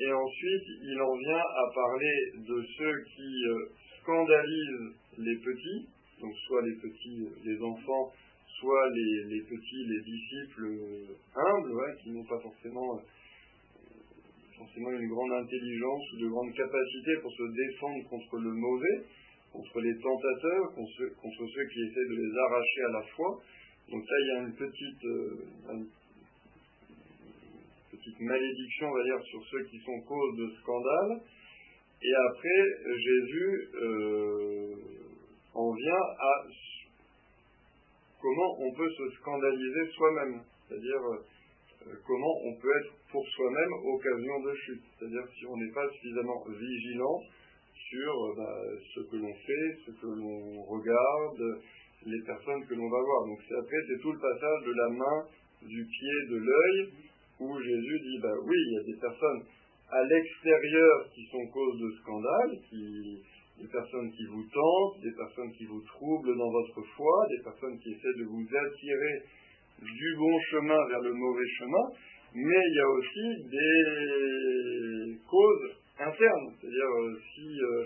Et 0.00 0.12
ensuite, 0.12 0.66
il 0.82 1.00
en 1.00 1.16
vient 1.16 1.38
à 1.38 1.64
parler 1.72 2.32
de 2.34 2.66
ceux 2.76 3.04
qui 3.14 3.46
euh, 3.46 3.68
scandalisent 4.02 4.92
les 5.18 5.36
petits, 5.36 5.86
donc 6.20 6.34
soit 6.48 6.62
les 6.62 6.74
petits, 6.74 7.22
euh, 7.22 7.30
les 7.44 7.62
enfants, 7.62 8.10
soit 8.58 8.90
les, 8.90 9.40
petits, 9.42 9.84
les 9.86 10.02
disciples 10.02 10.66
humbles, 11.36 11.96
qui 12.02 12.10
n'ont 12.10 12.24
pas 12.24 12.40
forcément, 12.40 12.98
forcément 14.58 14.90
une 14.90 15.08
grande 15.08 15.32
intelligence 15.32 16.12
ou 16.12 16.22
de 16.22 16.28
grandes 16.28 16.54
capacités 16.54 17.16
pour 17.22 17.30
se 17.30 17.54
défendre 17.54 18.08
contre 18.10 18.38
le 18.38 18.50
mauvais, 18.50 19.06
contre 19.52 19.80
les 19.80 19.94
tentateurs, 19.94 20.74
contre 20.74 21.46
ceux 21.54 21.66
qui 21.72 21.82
essaient 21.82 22.08
de 22.08 22.16
les 22.16 22.38
arracher 22.48 22.82
à 22.82 22.92
la 22.98 23.02
foi. 23.14 23.40
Donc 23.90 24.02
là, 24.02 24.16
il 24.20 24.26
y 24.26 24.30
a 24.30 24.40
une 24.40 24.54
petite, 24.54 25.04
euh, 25.04 25.84
petite 27.90 28.20
malédiction, 28.20 28.88
on 28.88 28.94
va 28.94 29.02
dire, 29.04 29.22
sur 29.24 29.44
ceux 29.50 29.64
qui 29.64 29.78
sont 29.80 30.00
cause 30.08 30.36
de 30.38 30.50
scandale. 30.60 31.20
Et 32.02 32.14
après, 32.28 32.96
Jésus 32.96 33.68
euh, 33.74 34.74
en 35.54 35.72
vient 35.72 36.04
à 36.18 36.32
comment 38.20 38.56
on 38.58 38.72
peut 38.74 38.90
se 38.90 39.16
scandaliser 39.20 39.90
soi-même, 39.92 40.42
c'est-à-dire 40.66 41.02
euh, 41.86 41.92
comment 42.06 42.34
on 42.46 42.54
peut 42.60 42.72
être 42.80 42.94
pour 43.12 43.26
soi-même 43.28 43.72
occasion 43.84 44.40
de 44.40 44.54
chute, 44.54 44.82
c'est-à-dire 44.98 45.24
si 45.38 45.46
on 45.46 45.56
n'est 45.56 45.72
pas 45.72 45.86
suffisamment 45.92 46.44
vigilant 46.48 47.20
sur 47.90 48.34
bah, 48.36 48.60
ce 48.94 49.00
que 49.00 49.16
l'on 49.16 49.34
fait, 49.34 49.76
ce 49.86 49.90
que 49.92 50.06
l'on 50.06 50.62
regarde, 50.62 51.60
les 52.06 52.22
personnes 52.26 52.64
que 52.66 52.74
l'on 52.74 52.88
va 52.88 53.00
voir. 53.00 53.26
Donc 53.26 53.38
c'est 53.48 53.56
après, 53.56 53.80
c'est 53.88 54.00
tout 54.00 54.12
le 54.12 54.20
passage 54.20 54.60
de 54.66 54.72
la 54.72 54.88
main, 54.90 55.18
du 55.62 55.84
pied, 55.84 56.16
de 56.30 56.36
l'œil, 56.36 56.88
où 57.40 57.60
Jésus 57.60 58.00
dit, 58.00 58.18
bah 58.22 58.34
oui, 58.44 58.56
il 58.56 58.72
y 58.72 58.78
a 58.78 58.94
des 58.94 59.00
personnes 59.00 59.42
à 59.90 60.02
l'extérieur 60.04 61.10
qui 61.14 61.24
sont 61.30 61.46
cause 61.52 61.80
de 61.80 61.90
scandale, 62.02 62.50
des 63.60 63.68
personnes 63.68 64.10
qui 64.10 64.26
vous 64.26 64.44
tentent, 64.52 65.02
des 65.02 65.12
personnes 65.12 65.52
qui 65.52 65.64
vous 65.66 65.80
troublent 65.82 66.36
dans 66.36 66.50
votre 66.50 66.82
foi, 66.96 67.26
des 67.36 67.44
personnes 67.44 67.78
qui 67.78 67.92
essaient 67.92 68.18
de 68.18 68.24
vous 68.24 68.44
attirer 68.44 69.22
du 69.82 70.16
bon 70.16 70.38
chemin 70.50 70.88
vers 70.88 71.00
le 71.00 71.12
mauvais 71.12 71.48
chemin, 71.58 71.86
mais 72.34 72.62
il 72.68 72.74
y 72.74 72.80
a 72.80 72.88
aussi 72.88 73.26
des 73.50 75.18
causes 75.28 75.70
internes. 75.98 76.52
C'est-à-dire, 76.60 76.92
euh, 76.98 77.20
si 77.34 77.46
euh, 77.62 77.84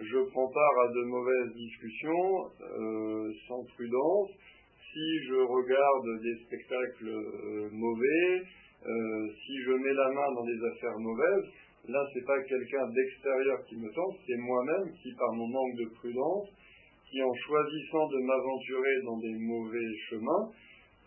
je 0.00 0.18
prends 0.30 0.48
part 0.48 0.78
à 0.84 0.88
de 0.88 1.02
mauvaises 1.10 1.54
discussions 1.54 2.50
euh, 2.62 3.32
sans 3.48 3.64
prudence, 3.74 4.30
si 4.92 5.06
je 5.26 5.34
regarde 5.34 6.22
des 6.22 6.36
spectacles 6.46 7.08
euh, 7.08 7.68
mauvais, 7.72 8.42
euh, 8.86 9.26
si 9.44 9.58
je 9.66 9.72
mets 9.72 9.94
la 9.94 10.08
main 10.12 10.28
dans 10.34 10.44
des 10.44 10.60
affaires 10.70 10.98
mauvaises, 10.98 11.50
là 11.88 11.98
c'est 12.14 12.24
pas 12.24 12.40
quelqu'un 12.42 12.86
d'extérieur 12.94 13.64
qui 13.66 13.76
me 13.76 13.90
tente, 13.90 14.16
c'est 14.26 14.36
moi-même 14.36 14.92
qui 15.02 15.12
par 15.14 15.32
mon 15.32 15.48
manque 15.48 15.76
de 15.78 15.88
prudence, 15.96 16.48
qui 17.10 17.22
en 17.22 17.34
choisissant 17.34 18.06
de 18.06 18.18
m'aventurer 18.22 19.02
dans 19.04 19.18
des 19.18 19.34
mauvais 19.34 19.90
chemins, 20.10 20.50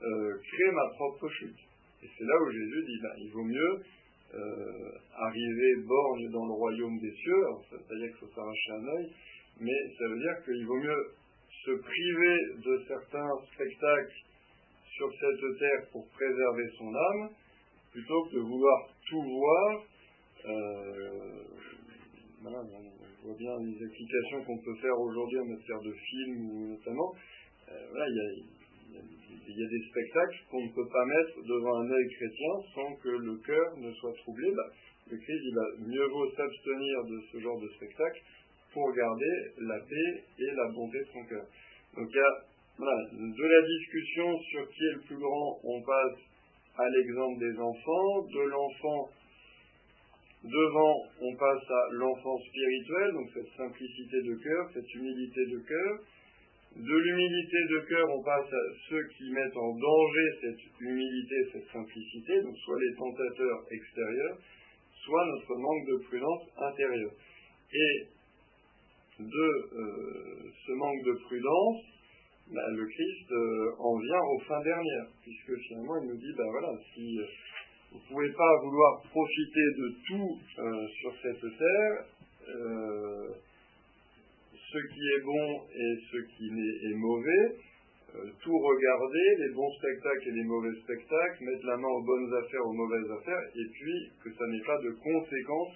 crée 0.02 0.72
ma 0.74 0.90
propre 0.96 1.30
chute. 1.30 1.62
Et 2.04 2.08
c'est 2.18 2.26
là 2.26 2.34
où 2.42 2.52
Jésus 2.52 2.84
dit, 2.88 3.00
ben, 3.04 3.14
il 3.20 3.32
vaut 3.32 3.44
mieux 3.44 3.84
euh, 4.34 4.92
arriver 5.18 5.76
borgne 5.86 6.32
dans 6.32 6.46
le 6.46 6.54
royaume 6.54 6.98
des 7.00 7.12
cieux, 7.12 7.44
ça 7.70 7.76
veut 7.78 8.00
dire 8.00 8.08
qu'il 8.10 8.28
faut 8.28 8.34
s'arracher 8.34 8.72
un 8.72 8.88
œil, 8.98 9.12
mais 9.60 9.80
ça 9.98 10.08
veut 10.08 10.20
dire 10.20 10.36
qu'il 10.46 10.66
vaut 10.66 10.80
mieux 10.80 11.14
se 11.66 11.72
priver 11.72 12.38
de 12.64 12.84
certains 12.88 13.30
spectacles 13.54 14.14
sur 14.96 15.10
cette 15.20 15.60
terre 15.60 15.88
pour 15.92 16.08
préserver 16.10 16.68
son 16.78 16.94
âme, 16.94 17.30
plutôt 17.92 18.24
que 18.26 18.36
de 18.36 18.40
vouloir 18.40 18.90
tout 19.10 19.22
voir. 19.22 19.84
Euh, 20.46 21.44
voilà, 22.42 22.58
on 22.60 23.28
voit 23.28 23.38
bien 23.38 23.58
les 23.60 23.86
applications 23.86 24.44
qu'on 24.46 24.58
peut 24.58 24.76
faire 24.82 25.00
aujourd'hui 25.00 25.40
en 25.40 25.46
matière 25.46 25.80
de 25.82 25.92
films, 25.92 26.70
notamment. 26.70 27.14
Euh, 27.70 27.88
voilà, 27.92 28.06
il 28.10 28.16
y 28.16 28.20
a, 28.20 28.61
il 28.94 29.56
y 29.60 29.64
a 29.64 29.70
des 29.70 29.84
spectacles 29.90 30.40
qu'on 30.50 30.64
ne 30.64 30.72
peut 30.72 30.88
pas 30.92 31.06
mettre 31.06 31.42
devant 31.44 31.76
un 31.82 31.90
œil 31.92 32.08
chrétien 32.16 32.54
sans 32.74 32.96
que 32.96 33.10
le 33.10 33.36
cœur 33.46 33.78
ne 33.78 33.92
soit 33.94 34.14
troublé. 34.24 34.48
Le 35.10 35.18
Christ 35.18 35.42
dit 35.42 35.54
bah, 35.56 35.72
mieux 35.80 36.08
vaut 36.08 36.32
s'abstenir 36.32 37.04
de 37.06 37.20
ce 37.32 37.40
genre 37.40 37.60
de 37.60 37.68
spectacle 37.76 38.22
pour 38.74 38.94
garder 38.94 39.34
la 39.58 39.80
paix 39.80 40.24
et 40.40 40.52
la 40.56 40.68
bonté 40.74 41.00
de 41.00 41.10
son 41.12 41.26
cœur. 41.26 41.46
Donc 41.96 42.08
il 42.10 42.16
y 42.16 42.20
a 42.20 42.34
de 42.80 43.48
la 43.48 43.68
discussion 43.68 44.40
sur 44.40 44.70
qui 44.70 44.84
est 44.84 44.94
le 44.96 45.02
plus 45.02 45.18
grand, 45.18 45.60
on 45.64 45.82
passe 45.82 46.20
à 46.78 46.90
l'exemple 46.90 47.40
des 47.40 47.60
enfants, 47.60 48.22
de 48.34 48.42
l'enfant 48.48 49.10
devant, 50.44 50.96
on 51.22 51.36
passe 51.36 51.70
à 51.70 51.88
l'enfant 51.92 52.38
spirituel, 52.40 53.12
donc 53.14 53.30
cette 53.34 53.58
simplicité 53.58 54.22
de 54.24 54.36
cœur, 54.42 54.70
cette 54.74 54.96
humilité 54.96 55.46
de 55.46 55.60
cœur, 55.60 56.00
de 56.76 56.96
l'humilité 56.96 57.58
de 57.70 57.80
cœur, 57.90 58.08
on 58.10 58.24
passe 58.24 58.48
à 58.48 58.66
ceux 58.90 59.04
qui 59.18 59.30
mettent 59.32 59.58
en 59.58 59.76
danger 59.76 60.28
cette 60.42 60.80
humilité, 60.80 61.36
cette 61.52 61.68
simplicité, 61.68 62.42
donc 62.42 62.56
soit 62.58 62.80
les 62.80 62.96
tentateurs 62.96 63.60
extérieurs, 63.72 64.38
soit 65.04 65.26
notre 65.26 65.56
manque 65.56 65.86
de 65.88 65.98
prudence 66.08 66.44
intérieure. 66.58 67.12
Et 67.74 68.08
de 69.20 69.76
euh, 69.76 70.52
ce 70.66 70.72
manque 70.72 71.04
de 71.04 71.14
prudence, 71.26 71.84
bah, 72.54 72.68
le 72.70 72.86
Christ 72.86 73.32
euh, 73.32 73.76
en 73.80 73.98
vient 73.98 74.22
aux 74.22 74.40
fins 74.40 74.64
dernières, 74.64 75.08
puisque 75.22 75.56
finalement 75.68 75.98
il 76.02 76.10
nous 76.10 76.18
dit, 76.18 76.34
ben 76.38 76.50
voilà, 76.52 76.72
si 76.94 77.20
euh, 77.20 77.26
vous 77.92 78.00
ne 78.00 78.08
pouvez 78.08 78.32
pas 78.32 78.58
vouloir 78.64 79.02
profiter 79.10 79.66
de 79.78 79.94
tout 80.08 80.40
sur 81.02 81.14
cette 81.22 81.58
terre, 81.58 82.06
ce 84.72 84.80
qui 84.88 85.04
est 85.04 85.24
bon 85.26 85.48
et 85.76 85.92
ce 86.12 86.18
qui 86.32 86.48
est 86.48 86.96
mauvais, 86.96 87.56
euh, 88.16 88.30
tout 88.42 88.58
regarder, 88.58 89.28
les 89.40 89.54
bons 89.54 89.72
spectacles 89.80 90.30
et 90.30 90.32
les 90.32 90.44
mauvais 90.44 90.76
spectacles, 90.84 91.44
mettre 91.44 91.66
la 91.66 91.78
main 91.78 91.88
aux 91.88 92.04
bonnes 92.04 92.34
affaires, 92.34 92.66
aux 92.66 92.74
mauvaises 92.74 93.12
affaires, 93.12 93.44
et 93.56 93.68
puis 93.72 94.12
que 94.24 94.34
ça 94.34 94.48
n'ait 94.48 94.66
pas 94.66 94.78
de 94.80 94.92
conséquences 94.92 95.76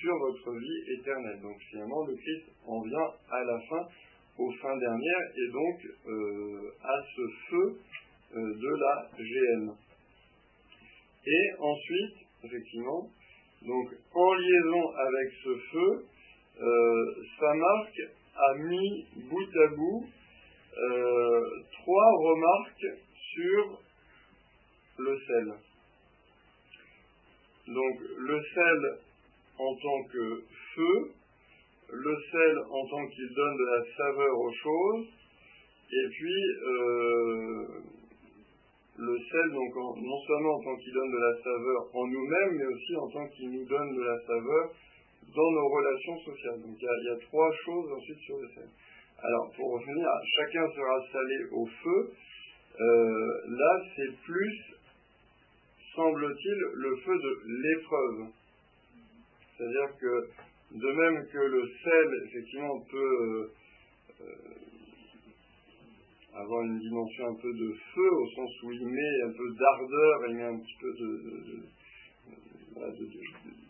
sur 0.00 0.16
votre 0.18 0.52
vie 0.52 0.92
éternelle. 0.98 1.40
Donc 1.40 1.56
finalement, 1.70 2.06
le 2.06 2.14
Christ 2.14 2.44
en 2.66 2.80
vient 2.82 3.08
à 3.30 3.44
la 3.44 3.60
fin, 3.68 3.86
aux 4.38 4.52
fins 4.60 4.76
dernières, 4.76 5.26
et 5.36 5.52
donc 5.52 5.76
euh, 6.08 6.70
à 6.84 6.96
ce 7.16 7.22
feu 7.48 7.76
euh, 8.36 8.54
de 8.54 8.72
la 8.80 9.08
GN. 9.16 9.72
Et 11.26 11.44
ensuite, 11.58 12.16
effectivement, 12.44 13.08
donc 13.62 13.88
en 14.14 14.34
liaison 14.34 14.90
avec 14.90 15.32
ce 15.44 15.56
feu, 15.72 16.04
ça 17.38 17.54
marque 17.54 18.12
a 18.34 18.54
mis 18.54 19.06
bout 19.28 19.58
à 19.64 19.68
bout 19.76 20.06
euh, 20.78 21.40
trois 21.72 22.10
remarques 22.18 22.86
sur 23.34 23.78
le 24.98 25.18
sel. 25.26 25.52
Donc 27.68 28.00
le 28.18 28.42
sel 28.54 28.98
en 29.58 29.74
tant 29.76 30.02
que 30.10 30.44
feu, 30.74 31.12
le 31.90 32.16
sel 32.30 32.58
en 32.58 32.86
tant 32.88 33.06
qu'il 33.08 33.34
donne 33.34 33.56
de 33.56 33.64
la 33.64 33.96
saveur 33.96 34.38
aux 34.38 34.52
choses, 34.52 35.06
et 35.92 36.08
puis 36.10 36.42
euh, 36.66 37.66
le 38.98 39.18
sel 39.18 39.50
donc 39.52 39.76
non 39.96 40.20
seulement 40.26 40.54
en 40.54 40.62
tant 40.62 40.76
qu'il 40.76 40.92
donne 40.92 41.12
de 41.12 41.18
la 41.18 41.42
saveur 41.42 41.96
en 41.96 42.06
nous-mêmes, 42.06 42.56
mais 42.56 42.66
aussi 42.66 42.96
en 42.96 43.08
tant 43.10 43.28
qu'il 43.28 43.50
nous 43.50 43.64
donne 43.66 43.94
de 43.94 44.02
la 44.02 44.18
saveur 44.26 44.72
dans 45.34 45.50
nos 45.52 45.68
relations 45.68 46.18
sociales. 46.18 46.60
Donc 46.60 46.76
il 46.80 46.84
y, 46.84 47.10
a, 47.10 47.16
trois 47.26 47.50
choses 47.64 47.92
ensuite 47.92 48.18
sur 48.18 48.38
le 48.38 48.48
sel. 48.48 48.68
Alors 49.22 49.52
pour 49.56 49.72
revenir, 49.72 50.08
chacun 50.36 50.66
sera 50.70 51.06
salé 51.12 51.36
au 51.52 51.66
feu. 51.66 52.12
Euh, 52.80 53.40
là, 53.48 53.82
c'est 53.94 54.16
plus, 54.24 54.58
semble-t-il, 55.94 56.58
le 56.74 56.96
feu 56.96 57.18
de 57.18 57.38
l'épreuve. 57.62 58.32
C'est-à-dire 59.56 59.98
que 60.00 60.28
de 60.74 60.92
même 60.92 61.26
que 61.26 61.38
le 61.38 61.68
sel, 61.84 62.08
effectivement, 62.26 62.80
peut 62.90 63.50
euh, 64.20 64.52
avoir 66.34 66.62
une 66.62 66.78
dimension 66.78 67.26
un 67.28 67.34
peu 67.34 67.52
de 67.52 67.72
feu, 67.94 68.10
au 68.10 68.28
sens 68.30 68.62
où 68.62 68.72
il 68.72 68.86
met 68.86 69.22
un 69.24 69.32
peu 69.32 69.50
d'ardeur, 69.52 70.26
il 70.28 70.36
met 70.36 70.44
un 70.44 70.58
petit 70.58 70.78
peu 70.80 70.92
de, 70.94 71.22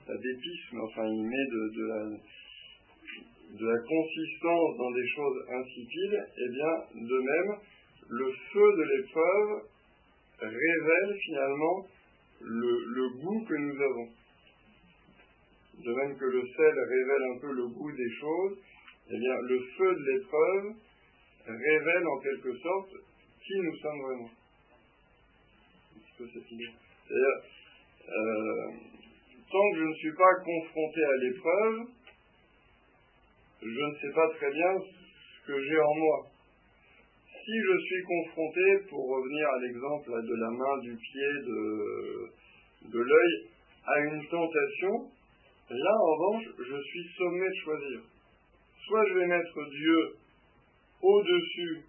d'épices, 0.09 0.75
enfin 0.83 1.07
il 1.07 1.23
met 1.23 1.47
de, 1.53 2.19
la, 3.61 3.79
consistance 3.79 4.77
dans 4.79 4.91
des 4.91 5.09
choses 5.09 5.45
insipides, 5.49 6.15
et 6.15 6.45
eh 6.45 6.49
bien 6.49 6.75
de 6.95 7.19
même, 7.19 7.59
le 8.09 8.33
feu 8.53 8.73
de 8.77 8.83
l'épreuve 8.83 9.63
révèle 10.41 11.17
finalement 11.25 11.87
le, 12.41 12.85
le 12.87 13.09
goût 13.21 13.45
que 13.49 13.55
nous 13.55 13.81
avons. 13.81 14.09
De 15.85 15.93
même 15.95 16.17
que 16.17 16.25
le 16.25 16.43
sel 16.57 16.79
révèle 16.79 17.23
un 17.35 17.39
peu 17.39 17.53
le 17.53 17.67
goût 17.69 17.93
des 17.93 18.11
choses, 18.21 18.59
eh 19.11 19.19
bien 19.19 19.37
le 19.43 19.61
feu 19.77 19.95
de 19.95 20.11
l'épreuve 20.13 20.75
révèle 21.47 22.07
en 22.07 22.19
quelque 22.21 22.57
sorte 22.59 22.91
qui 23.45 23.55
nous 23.61 23.77
sommes 23.77 24.01
vraiment. 24.01 24.31
C'est-à-dire, 26.17 26.73
euh, 28.09 28.71
tant 29.53 29.71
que 29.71 29.79
je 29.79 29.85
ne 29.85 29.95
suis 29.95 30.17
pas 30.17 30.35
confronté 30.45 31.05
à 31.05 31.17
l'épreuve, 31.21 31.77
je 33.61 33.69
ne 33.69 33.95
sais 34.01 34.13
pas 34.15 34.29
très 34.31 34.51
bien 34.51 34.81
ce 34.81 35.47
que 35.47 35.63
j'ai 35.63 35.79
en 35.79 35.95
moi. 35.95 36.27
Si 37.45 37.53
je 37.53 37.79
suis 37.79 38.03
confronté, 38.03 38.89
pour 38.89 39.09
revenir 39.09 39.49
à 39.49 39.59
l'exemple 39.61 40.11
de 40.23 40.35
la 40.41 40.51
main, 40.51 40.79
du 40.81 40.97
pied, 40.97 41.33
de, 42.89 42.99
l'œil, 42.99 43.35
à 43.85 44.01
une 44.01 44.27
tentation, 44.29 45.11
là 45.69 45.93
en 46.01 46.15
revanche, 46.15 46.45
je 46.59 46.81
suis 46.81 47.07
sommé 47.19 47.47
de 47.47 47.65
choisir. 47.65 48.01
Soit 48.87 49.05
je 49.09 49.19
vais 49.19 49.27
mettre 49.27 49.71
Dieu 49.71 50.17
au-dessus 51.03 51.83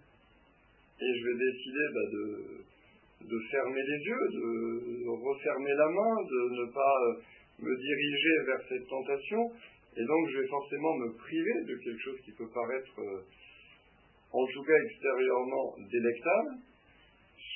et 1.00 1.18
je 1.18 1.24
vais 1.24 1.38
décider 1.38 1.86
bah, 1.94 2.10
de, 2.12 3.26
de, 3.26 3.38
fermer 3.50 3.82
les 3.82 4.04
yeux, 4.04 4.28
de 4.32 5.08
refermer 5.08 5.74
la 5.74 5.88
main, 5.88 6.14
de 6.22 6.60
ne 6.60 6.72
pas 6.72 6.96
euh, 7.08 7.14
me 7.64 7.76
diriger 7.76 8.34
vers 8.46 8.62
cette 8.68 8.86
tentation, 8.88 9.50
et 9.96 10.04
donc 10.04 10.28
je 10.28 10.38
vais 10.40 10.48
forcément 10.48 10.94
me 10.96 11.16
priver 11.16 11.56
de 11.64 11.74
quelque 11.76 12.02
chose 12.02 12.20
qui 12.24 12.32
peut 12.32 12.50
paraître, 12.52 13.00
euh, 13.00 13.24
en 14.32 14.46
tout 14.46 14.62
cas 14.62 14.78
extérieurement, 14.90 15.74
délectable. 15.90 16.50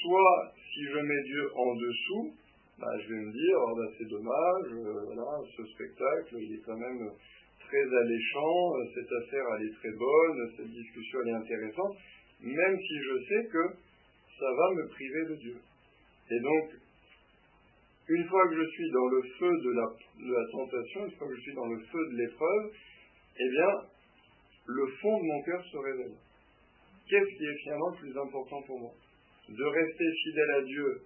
Soit, 0.00 0.52
si 0.72 0.84
je 0.84 0.98
mets 0.98 1.22
Dieu 1.24 1.44
en 1.54 1.74
dessous, 1.74 2.34
bah, 2.78 2.94
je 3.02 3.08
vais 3.12 3.20
me 3.20 3.32
dire, 3.32 3.56
oh, 3.58 3.74
bah, 3.76 3.90
c'est 3.98 4.08
dommage, 4.08 4.70
euh, 4.72 5.42
ce 5.56 5.64
spectacle, 5.74 6.36
il 6.38 6.54
est 6.54 6.62
quand 6.64 6.78
même 6.78 7.10
très 7.58 7.84
alléchant, 7.84 8.76
euh, 8.76 8.84
cette 8.94 9.12
affaire 9.12 9.44
elle 9.58 9.66
est 9.66 9.74
très 9.74 9.92
bonne, 9.92 10.50
cette 10.56 10.70
discussion 10.70 11.18
elle 11.22 11.28
est 11.28 11.42
intéressante, 11.42 11.96
même 12.40 12.76
si 12.78 12.96
je 13.02 13.14
sais 13.28 13.48
que 13.50 13.64
ça 14.38 14.46
va 14.46 14.74
me 14.74 14.88
priver 14.88 15.24
de 15.30 15.34
Dieu. 15.34 15.56
Et 16.30 16.40
donc, 16.40 16.64
une 18.08 18.24
fois 18.28 18.48
que 18.48 18.56
je 18.56 18.68
suis 18.70 18.90
dans 18.90 19.06
le 19.06 19.22
feu 19.38 19.52
de 19.64 19.70
la, 19.70 19.86
de 20.26 20.32
la 20.32 20.44
tentation, 20.50 21.04
une 21.06 21.12
fois 21.12 21.28
que 21.28 21.36
je 21.36 21.40
suis 21.40 21.54
dans 21.54 21.66
le 21.66 21.78
feu 21.78 22.10
de 22.12 22.16
l'épreuve, 22.16 22.72
eh 23.40 23.48
bien, 23.50 23.70
le 24.66 24.86
fond 25.00 25.18
de 25.18 25.24
mon 25.24 25.42
cœur 25.42 25.64
se 25.64 25.76
révèle. 25.76 26.16
Qu'est-ce 27.08 27.36
qui 27.36 27.44
est 27.44 27.58
finalement 27.62 27.90
le 27.90 27.96
plus 27.96 28.18
important 28.18 28.62
pour 28.62 28.80
moi? 28.80 28.92
De 29.48 29.64
rester 29.64 30.04
fidèle 30.24 30.50
à 30.50 30.62
Dieu, 30.62 31.02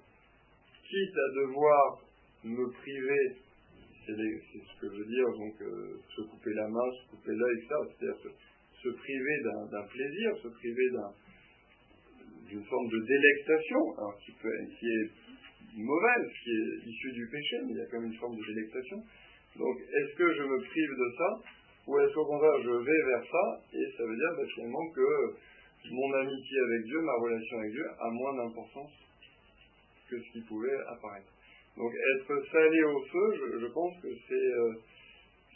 quitte 0.89 1.17
à 1.17 1.29
devoir 1.41 2.03
me 2.45 2.71
priver 2.73 3.37
c'est 4.05 4.13
ce 4.13 4.81
que 4.81 4.87
veut 4.87 5.05
dire 5.05 5.27
donc 5.39 5.55
euh, 5.63 6.01
se 6.17 6.23
couper 6.23 6.53
la 6.55 6.69
main, 6.69 6.91
se 6.91 7.11
couper 7.11 7.33
l'œil, 7.33 7.57
etc. 7.59 7.75
C'est-à-dire 7.99 8.19
se, 8.83 8.89
priver 8.89 9.37
d'un 9.71 9.83
plaisir, 9.87 10.37
se 10.43 10.49
priver 10.49 10.89
d'une 12.49 12.65
forme 12.65 12.89
de 12.89 12.99
délectation, 12.99 13.79
qui, 14.25 14.33
peut, 14.33 14.51
qui 14.79 14.87
est 14.87 15.11
mauvaise, 15.77 16.29
qui 16.43 16.51
est 16.51 16.91
issue 16.91 17.13
du 17.13 17.29
péché, 17.29 17.57
mais 17.65 17.73
il 17.73 17.79
y 17.79 17.81
a 17.81 17.87
quand 17.87 18.01
même 18.01 18.13
une 18.13 18.19
forme 18.19 18.37
de 18.37 18.45
délectation. 18.55 18.99
Donc, 19.57 19.77
est-ce 19.81 20.17
que 20.17 20.35
je 20.35 20.43
me 20.43 20.59
prive 20.59 20.91
de 20.91 21.09
ça, 21.19 21.31
ou 21.87 21.99
est-ce 21.99 22.15
qu'au 22.15 22.27
contraire 22.27 22.63
je 22.63 22.71
vais 22.71 23.03
vers 23.07 23.25
ça, 23.25 23.61
et 23.73 23.85
ça 23.97 24.05
veut 24.05 24.17
dire 24.17 24.33
bah, 24.37 24.47
finalement 24.55 24.89
que 24.91 25.35
mon 25.91 26.13
amitié 26.15 26.59
avec 26.61 26.85
Dieu, 26.85 27.01
ma 27.01 27.15
relation 27.15 27.59
avec 27.59 27.73
Dieu, 27.73 27.87
a 27.99 28.11
moins 28.11 28.37
d'importance 28.37 28.93
que 30.09 30.21
ce 30.21 30.33
qui 30.33 30.41
pouvait 30.43 30.79
apparaître. 30.89 31.33
Donc 31.77 31.93
être 32.17 32.45
salé 32.53 32.83
au 32.85 33.01
feu, 33.01 33.59
je, 33.61 33.67
pense 33.67 33.95
que 34.03 34.09
euh, 34.09 34.73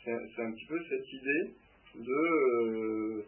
c'est 0.03 0.43
un, 0.43 0.53
petit 0.53 0.67
peu 0.67 0.79
cette 0.89 1.13
idée 1.13 1.51
de, 1.95 2.11
euh, 2.11 3.25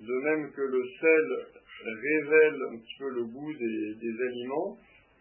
de 0.00 0.14
même 0.22 0.50
que 0.52 0.62
le 0.62 0.82
sel 1.00 1.46
révèle 1.84 2.60
un 2.72 2.78
petit 2.78 2.94
peu 2.98 3.08
le 3.10 3.24
goût 3.24 3.52
des, 3.52 4.22
aliments, 4.22 4.78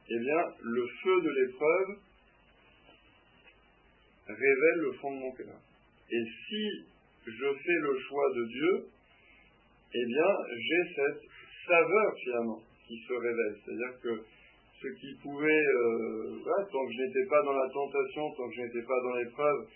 eh 0.09 0.19
bien 0.19 0.43
le 0.61 0.87
feu 1.03 1.21
de 1.21 1.29
l'épreuve 1.29 1.99
révèle 4.27 4.79
le 4.79 4.93
fond 4.93 5.11
de 5.11 5.19
mon 5.19 5.31
cœur. 5.31 5.59
Et 6.11 6.23
si 6.47 6.85
je 7.25 7.53
fais 7.53 7.79
le 7.81 7.99
choix 7.99 8.33
de 8.35 8.45
Dieu, 8.45 8.85
eh 9.93 10.05
bien 10.05 10.31
j'ai 10.55 10.93
cette 10.95 11.21
saveur 11.67 12.13
finalement 12.23 12.61
qui 12.87 12.97
se 13.07 13.13
révèle. 13.13 13.55
C'est-à-dire 13.63 13.99
que 14.01 14.23
ce 14.81 14.87
qui 14.99 15.13
pouvait, 15.21 15.65
euh, 15.65 16.39
tant 16.71 16.85
que 16.85 16.93
je 16.93 17.01
n'étais 17.03 17.25
pas 17.29 17.41
dans 17.43 17.53
la 17.53 17.69
tentation, 17.69 18.31
tant 18.35 18.47
que 18.47 18.55
je 18.55 18.61
n'étais 18.61 18.83
pas 18.83 18.99
dans 19.01 19.15
l'épreuve, 19.15 19.67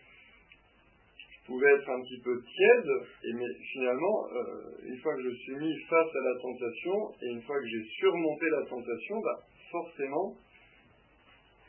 je 1.18 1.48
pouvais 1.48 1.72
être 1.74 1.90
un 1.90 2.02
petit 2.02 2.22
peu 2.24 2.40
tiède, 2.40 2.92
et 3.24 3.34
mais 3.34 3.50
finalement, 3.74 4.28
euh, 4.32 4.86
une 4.86 4.98
fois 5.00 5.16
que 5.16 5.24
je 5.24 5.36
suis 5.36 5.56
mis 5.56 5.76
face 5.90 6.16
à 6.16 6.22
la 6.22 6.40
tentation, 6.40 7.12
et 7.22 7.28
une 7.34 7.42
fois 7.42 7.60
que 7.60 7.68
j'ai 7.68 7.84
surmonté 8.00 8.46
la 8.52 8.66
tentation, 8.68 9.20
bah, 9.22 9.40
forcément, 9.72 10.36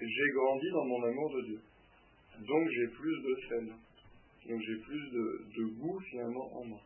j'ai 0.01 0.31
grandi 0.35 0.67
dans 0.73 0.85
mon 0.85 1.03
amour 1.05 1.31
de 1.37 1.43
Dieu. 1.47 1.61
Donc 2.41 2.69
j'ai 2.69 2.89
plus 2.89 3.23
de 3.23 3.37
sel. 3.49 3.73
Donc 4.49 4.61
j'ai 4.61 4.77
plus 4.77 5.11
de, 5.11 5.65
goût 5.79 6.01
finalement 6.11 6.59
en 6.59 6.65
moi. 6.65 6.81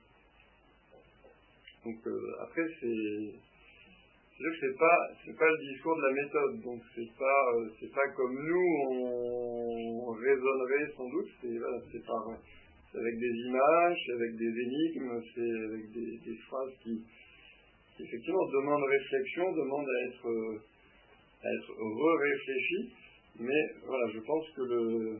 Donc 1.85 2.07
euh, 2.07 2.43
après 2.43 2.67
c'est 2.81 3.33
c'est 4.37 4.61
c'est 4.61 4.77
pas 4.77 4.99
c'est 5.25 5.37
pas 5.39 5.49
le 5.49 5.73
discours 5.73 5.97
de 5.97 6.03
la 6.03 6.23
méthode, 6.23 6.61
donc 6.63 6.83
c'est 6.95 7.13
pas 7.17 7.41
euh, 7.55 7.69
c'est 7.81 7.93
pas 7.93 8.09
comme 8.15 8.35
nous 8.35 8.69
on 8.93 10.11
raisonnerait 10.13 10.93
sans 10.97 11.09
doute, 11.09 11.31
c'est 11.41 11.57
voilà, 11.57 11.81
c'est 11.91 12.99
avec 12.99 13.19
des 13.19 13.35
images, 13.49 13.99
c'est 14.07 14.13
avec 14.13 14.37
des 14.37 14.53
énigmes, 14.61 15.21
c'est 15.35 15.53
avec 15.69 15.93
des, 15.93 16.37
phrases 16.49 16.73
qui, 16.83 17.03
effectivement 18.01 18.47
demandent 18.53 18.85
réflexion, 18.85 19.53
demandent 19.53 19.89
à 19.89 20.09
être 20.09 20.29
à 20.29 20.76
être 21.55 21.73
re-réfléchies, 21.73 22.93
mais 23.41 23.63
voilà, 23.85 24.13
je 24.13 24.21
pense 24.21 24.47
que 24.57 24.63
le 24.63 25.19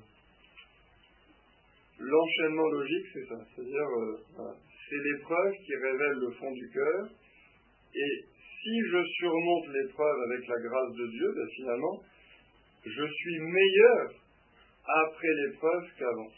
l'enchaînement 1.99 2.69
logique 2.69 3.07
c'est 3.13 3.27
ça, 3.27 3.39
c'est-à-dire 3.55 3.89
euh, 3.99 4.53
c'est 4.89 4.97
l'épreuve 4.97 5.53
qui 5.65 5.75
révèle 5.77 6.19
le 6.21 6.31
fond 6.33 6.53
du 6.53 6.71
cœur 6.71 7.09
et 7.95 8.25
si 8.67 8.81
je 8.91 9.05
surmonte 9.21 9.69
l'épreuve 9.69 10.19
avec 10.29 10.49
la 10.49 10.61
grâce 10.61 10.93
de 10.93 11.07
Dieu, 11.07 11.33
ben 11.37 11.49
finalement, 11.55 12.03
je 12.85 13.07
suis 13.07 13.39
meilleur 13.39 14.11
après 14.85 15.29
l'épreuve 15.35 15.85
qu'avant. 15.99 16.31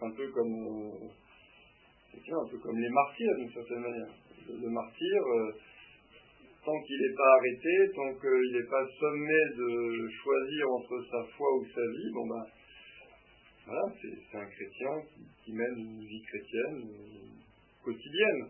Un 0.00 0.10
peu 0.10 0.26
comme, 0.32 0.54
euh, 0.54 1.08
un 2.14 2.48
peu 2.48 2.58
comme 2.58 2.78
les 2.78 2.88
martyrs 2.88 3.36
d'une 3.36 3.52
certaine 3.52 3.80
manière. 3.80 4.14
Le, 4.48 4.68
martyr, 4.68 5.22
euh, 5.22 5.52
tant 6.64 6.80
qu'il 6.82 6.98
n'est 7.00 7.16
pas 7.16 7.30
arrêté, 7.38 7.90
tant 7.94 8.12
qu'il 8.20 8.52
n'est 8.54 8.70
pas 8.70 8.86
sommé 8.98 9.40
de 9.56 10.08
choisir 10.22 10.70
entre 10.70 11.04
sa 11.10 11.24
foi 11.36 11.48
ou 11.58 11.64
sa 11.66 11.80
vie, 11.80 12.10
bon 12.12 12.26
ben, 12.28 12.44
voilà, 13.66 13.82
c'est 14.00 14.38
un 14.38 14.46
chrétien 14.46 14.90
qui, 15.44 15.52
mène 15.52 15.78
une 15.78 16.04
vie 16.04 16.22
chrétienne 16.22 16.82
euh, 16.82 17.84
quotidienne. 17.84 18.42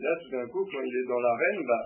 Là, 0.00 0.10
tout 0.22 0.30
d'un 0.30 0.46
coup, 0.46 0.64
quand 0.70 0.80
il 0.80 0.96
est 0.96 1.08
dans 1.08 1.20
l'arène, 1.20 1.66
bah, 1.66 1.84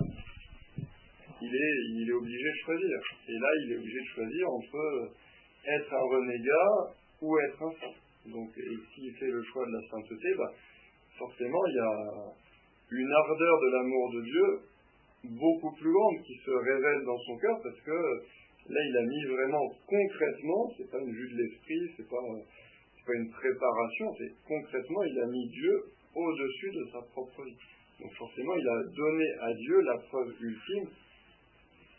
il, 1.41 1.55
est, 1.55 1.75
il 1.95 2.09
est 2.09 2.13
obligé 2.13 2.45
de 2.45 2.65
choisir. 2.65 2.99
Et 3.29 3.33
là, 3.33 3.49
il 3.65 3.73
est 3.73 3.77
obligé 3.77 3.99
de 3.99 4.15
choisir 4.15 4.49
entre 4.51 5.13
être 5.67 5.95
un 5.95 6.07
renégat 6.11 6.95
ou 7.23 7.39
être 7.39 7.63
un 7.63 7.73
saint. 7.81 8.31
Donc, 8.31 8.51
s'il 8.95 9.15
fait 9.15 9.31
le 9.31 9.43
choix 9.43 9.67
de 9.67 9.73
la 9.73 9.89
sainteté, 9.89 10.29
bah, 10.37 10.53
forcément, 11.19 11.67
il 11.67 11.75
y 11.75 11.81
a 11.81 12.35
une 12.93 13.13
ardeur 13.13 13.61
de 13.61 13.73
l'amour 13.73 14.13
de 14.13 14.23
Dieu 14.23 14.72
beaucoup 15.25 15.73
plus 15.73 15.93
grande 15.93 16.23
qui 16.25 16.35
se 16.45 16.51
révèle 16.51 17.05
dans 17.05 17.19
son 17.19 17.37
cœur 17.39 17.61
parce 17.63 17.81
que 17.81 18.23
là, 18.69 18.81
il 18.89 18.97
a 18.97 19.03
mis 19.03 19.25
vraiment 19.35 19.69
concrètement, 19.87 20.73
c'est 20.77 20.91
pas 20.91 21.01
une 21.01 21.13
vue 21.13 21.31
de 21.33 21.43
l'esprit, 21.43 21.91
c'est 21.97 22.09
pas, 22.09 22.23
pas 23.07 23.15
une 23.15 23.31
préparation, 23.31 24.15
c'est 24.19 24.33
concrètement, 24.47 25.03
il 25.05 25.21
a 25.21 25.27
mis 25.27 25.49
Dieu 25.49 25.85
au-dessus 26.15 26.71
de 26.71 26.87
sa 26.93 27.03
propre 27.13 27.45
vie. 27.45 27.57
Donc 28.01 28.13
forcément, 28.15 28.55
il 28.57 28.69
a 28.69 28.83
donné 28.97 29.27
à 29.41 29.55
Dieu 29.55 29.81
la 29.83 29.99
preuve 29.99 30.35
ultime 30.41 30.89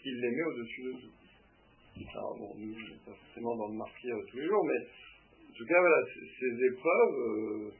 qu'il 0.01 0.19
l'aimait 0.19 0.43
au-dessus 0.43 0.83
de 0.83 0.91
tout. 0.91 2.07
Alors 2.15 2.36
bon, 2.38 2.51
nous, 2.57 2.75
pas 3.05 3.13
forcément 3.13 3.55
dans 3.55 3.67
le 3.67 3.77
martyr 3.77 4.15
tous 4.29 4.38
les 4.38 4.47
jours, 4.47 4.65
mais 4.65 4.79
en 5.49 5.53
tout 5.55 5.65
cas, 5.65 5.79
voilà, 5.79 5.97
ces 6.39 6.65
épreuves, 6.65 7.15
euh, 7.15 7.71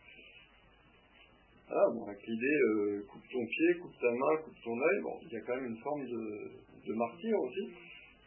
bon, 1.69 2.06
avec 2.08 2.26
l'idée, 2.28 2.60
euh, 2.69 3.06
coupe 3.10 3.23
ton 3.32 3.45
pied, 3.45 3.73
coupe 3.82 3.97
ta 3.99 4.12
main, 4.12 4.38
coupe 4.43 4.62
ton 4.63 4.80
œil, 4.80 5.02
bon, 5.02 5.19
il 5.23 5.34
y 5.34 5.38
a 5.38 5.41
quand 5.41 5.56
même 5.56 5.65
une 5.65 5.82
forme 5.82 6.06
de, 6.06 6.52
de 6.88 6.93
martyr 6.93 7.39
aussi. 7.39 7.69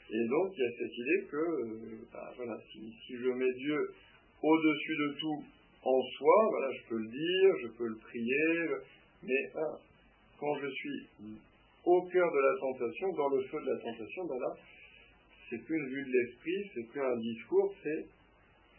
Et 0.09 0.29
donc, 0.29 0.53
il 0.57 0.61
y 0.61 0.67
a 0.67 0.71
cette 0.79 0.99
idée 0.99 1.27
que, 1.31 1.37
euh, 1.37 2.09
bah, 2.13 2.33
voilà, 2.37 2.59
si, 2.71 2.93
je 3.11 3.29
mets 3.29 3.53
Dieu 3.55 3.79
au-dessus 4.43 4.97
de 4.97 5.17
tout 5.21 5.45
en 5.83 6.03
soi, 6.19 6.49
voilà, 6.51 6.73
je 6.73 6.89
peux 6.89 6.99
le 6.99 7.09
dire, 7.09 7.57
je 7.63 7.69
peux 7.79 7.87
le 7.87 7.97
prier, 7.97 8.67
mais 9.23 9.53
quand 10.39 10.55
je 10.61 10.69
suis 10.69 11.07
au 11.85 12.03
cœur 12.03 12.31
de 12.31 12.39
la 12.39 12.59
tentation, 12.61 13.13
dans 13.13 13.29
le 13.29 13.43
feu 13.45 13.59
de 13.61 13.71
la 13.71 13.79
tentation, 13.79 14.25
ben 14.27 14.39
là, 14.39 14.57
c'est 15.49 15.65
plus 15.65 15.77
une 15.77 15.89
vue 15.89 16.05
de 16.05 16.13
l'esprit, 16.13 16.71
c'est 16.75 16.89
plus 16.89 17.01
un 17.01 17.17
discours, 17.19 17.75
c'est 17.83 18.07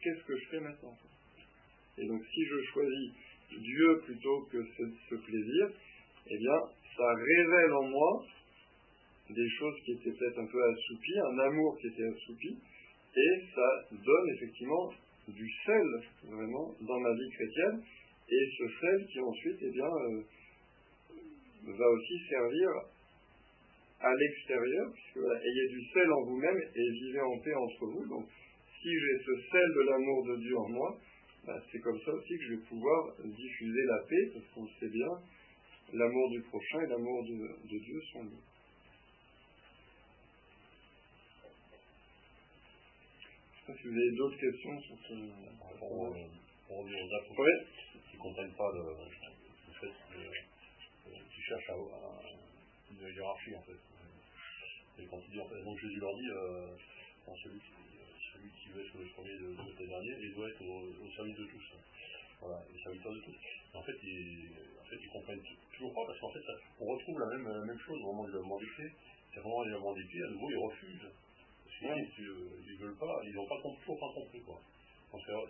qu'est-ce 0.01 0.23
que 0.25 0.37
je 0.37 0.45
fais 0.51 0.59
maintenant 0.59 0.95
Et 1.97 2.07
donc, 2.07 2.21
si 2.25 2.45
je 2.45 2.61
choisis 2.73 3.11
Dieu 3.51 4.01
plutôt 4.05 4.47
que 4.51 4.57
ce, 4.77 5.15
plaisir, 5.15 5.69
eh 6.29 6.37
bien, 6.37 6.59
ça 6.95 7.13
révèle 7.13 7.73
en 7.73 7.87
moi 7.87 8.25
des 9.29 9.49
choses 9.59 9.75
qui 9.83 9.91
étaient 9.93 10.11
peut-être 10.11 10.39
un 10.39 10.45
peu 10.45 10.63
assoupies, 10.63 11.19
un 11.19 11.39
amour 11.39 11.77
qui 11.79 11.87
était 11.87 12.07
assoupi, 12.07 12.57
et 13.15 13.41
ça 13.55 13.87
donne 13.91 14.29
effectivement 14.35 14.93
du 15.27 15.49
sel, 15.65 15.87
vraiment, 16.23 16.73
dans 16.81 16.99
ma 16.99 17.13
vie 17.13 17.29
chrétienne, 17.31 17.83
et 18.29 18.49
ce 18.57 18.67
sel 18.79 19.07
qui 19.07 19.19
ensuite, 19.19 19.57
eh 19.61 19.71
bien, 19.71 19.85
euh, 19.85 20.21
va 21.65 21.89
aussi 21.89 22.19
servir 22.29 22.69
à 23.99 24.13
l'extérieur, 24.13 24.91
puisque 24.93 25.17
voilà, 25.17 25.39
ayez 25.39 25.67
du 25.69 25.81
sel 25.93 26.11
en 26.11 26.23
vous-même 26.23 26.61
et 26.75 26.91
vivez 26.91 27.21
en 27.21 27.37
paix 27.39 27.53
entre 27.53 27.85
vous. 27.85 28.07
Donc, 28.07 28.25
si 28.81 28.89
j'ai 28.89 29.23
ce 29.25 29.41
sel 29.51 29.67
de 29.75 29.81
l'amour 29.89 30.25
de 30.27 30.35
Dieu 30.37 30.57
en 30.57 30.69
moi, 30.69 30.97
bah, 31.47 31.63
c'est 31.71 31.79
comme 31.79 31.97
ça 32.01 32.11
aussi 32.11 32.37
que 32.37 32.43
je 32.43 32.53
vais 32.55 32.63
pouvoir 32.67 33.15
diffuser 33.23 33.83
la 33.85 33.99
paix, 34.09 34.31
parce 34.33 34.45
qu'on 34.53 34.67
sait 34.67 34.89
bien, 34.89 35.07
l'amour 35.93 36.29
du 36.31 36.41
prochain 36.41 36.81
et 36.81 36.87
l'amour 36.87 37.23
de, 37.23 37.67
de 37.71 37.77
Dieu 37.79 38.01
sont 38.11 38.23
liés. 38.23 38.43
si 43.75 43.87
vous 43.87 43.93
avez 43.93 44.11
d'autres 44.15 44.39
questions 44.39 44.81
sur 44.81 44.95
ce. 45.07 45.13
Pour, 45.79 46.15
pour 46.67 46.77
revenir 46.79 47.03
aux 47.03 47.15
apôtres 47.15 47.39
oui. 47.39 48.01
qui 48.09 48.17
ne 48.17 48.21
comprennent 48.21 48.55
pas 48.55 48.71
le, 48.73 48.83
le 48.91 49.73
fait 49.79 49.93
qu'ils 51.31 51.43
cherchent 51.43 51.69
à, 51.69 51.73
à, 51.73 52.21
une 52.91 53.13
hiérarchie 53.13 53.55
en 53.55 53.61
fait. 53.61 53.79
Et 54.99 55.05
quand 55.05 55.19
il 55.27 55.31
dit, 55.31 55.39
en 55.39 55.47
fait, 55.47 55.63
donc 55.63 55.77
Jésus 55.79 55.99
leur 55.99 56.15
dit, 56.15 56.29
euh, 56.29 56.75
celui, 57.43 57.59
qui, 57.59 57.96
celui 58.37 58.51
qui 58.53 58.69
veut 58.69 58.85
être 58.85 58.93
le 58.93 59.09
premier 59.13 59.33
de, 59.33 59.49
de 59.49 59.71
tes 59.77 59.87
derniers, 59.87 60.15
il 60.21 60.33
doit 60.35 60.49
être 60.49 60.61
au, 60.61 61.09
service 61.15 61.37
de 61.37 61.45
tous. 61.45 61.65
Voilà, 62.39 62.61
le 62.71 62.79
serviteur 62.79 63.13
de 63.13 63.19
tous. 63.21 63.35
En 63.73 63.81
fait, 63.81 63.97
ils, 64.03 64.51
en 64.79 64.85
ils 65.01 65.09
comprennent 65.09 65.41
toujours 65.73 65.93
pas 65.93 66.05
parce 66.05 66.19
qu'en 66.19 66.31
fait, 66.31 66.45
on 66.79 66.85
retrouve 66.85 67.19
la 67.19 67.27
même, 67.27 67.47
la 67.47 67.65
même 67.65 67.79
chose 67.79 67.97
au 68.01 68.05
moment 68.13 68.25
du 68.25 68.31
lavement 68.33 68.59
des 68.59 68.67
pieds. 68.67 68.91
C'est 69.33 69.39
vraiment 69.39 69.63
le 69.63 69.95
des 69.95 70.07
pieds, 70.07 70.23
à 70.23 70.29
nouveau, 70.29 70.49
ils 70.49 70.57
refusent. 70.57 71.09
Parce 71.65 71.77
qu'ils 72.15 72.25
ne 72.25 72.77
veulent 72.77 72.97
pas, 72.97 73.21
ils 73.25 73.33
n'ont 73.33 73.47
pas 73.47 73.61
toujours 73.61 73.99
pas 73.99 74.13
compris 74.13 74.41
quoi. 74.41 74.61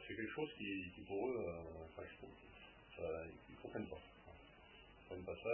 C'est 0.07 0.15
quelque 0.15 0.33
chose 0.33 0.49
qui, 0.57 1.01
pour 1.07 1.27
eux, 1.27 1.45
euh, 1.47 1.61
ça, 1.95 2.03
ils 3.49 3.55
ne 3.55 3.59
comprennent 3.61 3.87
pas. 3.87 3.99
Ils 5.11 5.17
ne 5.17 5.19
comprennent 5.19 5.25
pas 5.25 5.35
ça, 5.43 5.49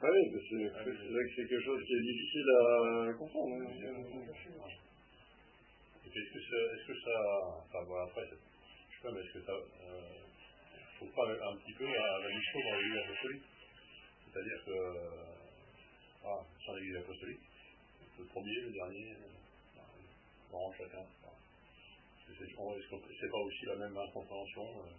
ah 0.00 0.06
oui, 0.06 0.22
c'est 0.48 0.54
vrai 0.54 0.84
que 0.84 1.30
c'est 1.34 1.48
quelque 1.48 1.64
chose 1.64 1.82
qui 1.84 1.92
est 1.92 2.02
difficile 2.02 2.50
à 2.50 3.12
comprendre. 3.18 3.54
Hein. 3.54 3.66
Est-ce 6.06 6.32
que, 6.32 6.38
est 6.38 6.86
que 6.86 6.94
ça, 7.02 7.18
enfin 7.66 7.84
voilà, 7.86 8.04
après, 8.04 8.22
je 8.26 8.34
sais 8.34 9.02
pas, 9.02 9.10
mais 9.12 9.20
est-ce 9.20 9.38
que 9.38 9.44
ça, 9.44 9.52
euh, 9.52 10.22
faut 10.98 11.06
pas 11.06 11.26
un 11.30 11.56
petit 11.56 11.72
peu 11.72 11.86
à 11.86 12.18
la 12.18 12.28
mission 12.28 12.60
dans 12.60 12.76
l'église 12.78 12.98
apostolique? 12.98 13.42
C'est-à-dire 14.24 14.64
que, 14.66 14.76
ah, 16.24 16.40
sans 16.64 16.74
l'église 16.74 16.96
apostolique, 16.96 17.40
le 18.18 18.24
premier, 18.26 18.60
le 18.60 18.70
dernier, 18.70 19.12
euh, 19.12 19.38
on 20.52 20.72
chacun. 20.72 21.04
Est-ce 22.28 22.38
que 22.38 22.46
c'est 23.20 23.30
pas 23.30 23.38
aussi 23.38 23.66
la 23.66 23.76
même 23.76 23.96
incompréhension 23.96 24.62
euh, 24.62 24.90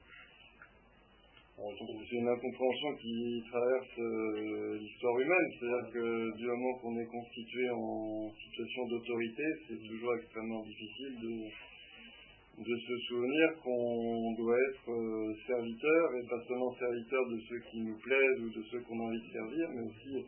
c'est 1.60 2.16
une 2.16 2.28
incompréhension 2.28 2.96
qui 3.02 3.44
traverse 3.52 4.00
euh, 4.00 4.78
l'histoire 4.80 5.20
humaine, 5.20 5.52
c'est-à-dire 5.60 5.92
que 5.92 6.38
du 6.38 6.46
moment 6.46 6.74
qu'on 6.80 7.00
est 7.00 7.06
constitué 7.06 7.70
en 7.70 8.32
situation 8.32 8.88
d'autorité, 8.88 9.44
c'est 9.68 9.88
toujours 9.88 10.16
extrêmement 10.16 10.64
difficile 10.64 11.16
de, 11.22 12.64
de 12.64 12.78
se 12.80 12.98
souvenir 13.08 13.60
qu'on 13.62 14.34
doit 14.38 14.58
être 14.58 14.92
euh, 14.92 15.34
serviteur, 15.48 16.16
et 16.16 16.28
pas 16.30 16.42
seulement 16.48 16.74
serviteur 16.80 17.28
de 17.28 17.40
ceux 17.50 17.60
qui 17.72 17.82
nous 17.82 17.98
plaisent 17.98 18.42
ou 18.42 18.50
de 18.50 18.64
ceux 18.72 18.80
qu'on 18.82 19.00
a 19.00 19.04
envie 19.04 19.28
de 19.28 19.34
servir, 19.34 19.70
mais 19.76 19.82
aussi 19.82 20.26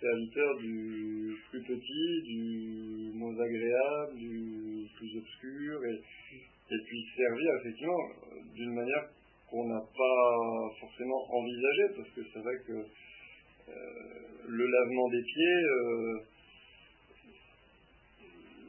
serviteur 0.00 0.56
du 0.58 1.36
plus 1.50 1.62
petit, 1.62 2.22
du 2.24 3.12
moins 3.14 3.38
agréable, 3.38 4.16
du 4.16 4.86
plus 4.96 5.18
obscur, 5.18 5.84
et, 5.84 6.00
et 6.74 6.78
puis 6.86 7.04
servir 7.14 7.50
effectivement 7.60 7.98
d'une 8.54 8.74
manière 8.74 9.10
qu'on 9.52 9.68
n'a 9.68 9.84
pas 9.84 10.32
forcément 10.80 11.28
envisagé, 11.28 11.82
parce 11.94 12.08
que 12.08 12.22
c'est 12.32 12.40
vrai 12.40 12.56
que 12.66 12.72
euh, 12.72 13.74
le 14.48 14.64
lavement 14.64 15.08
des 15.10 15.22
pieds, 15.22 15.60
euh, 15.76 16.16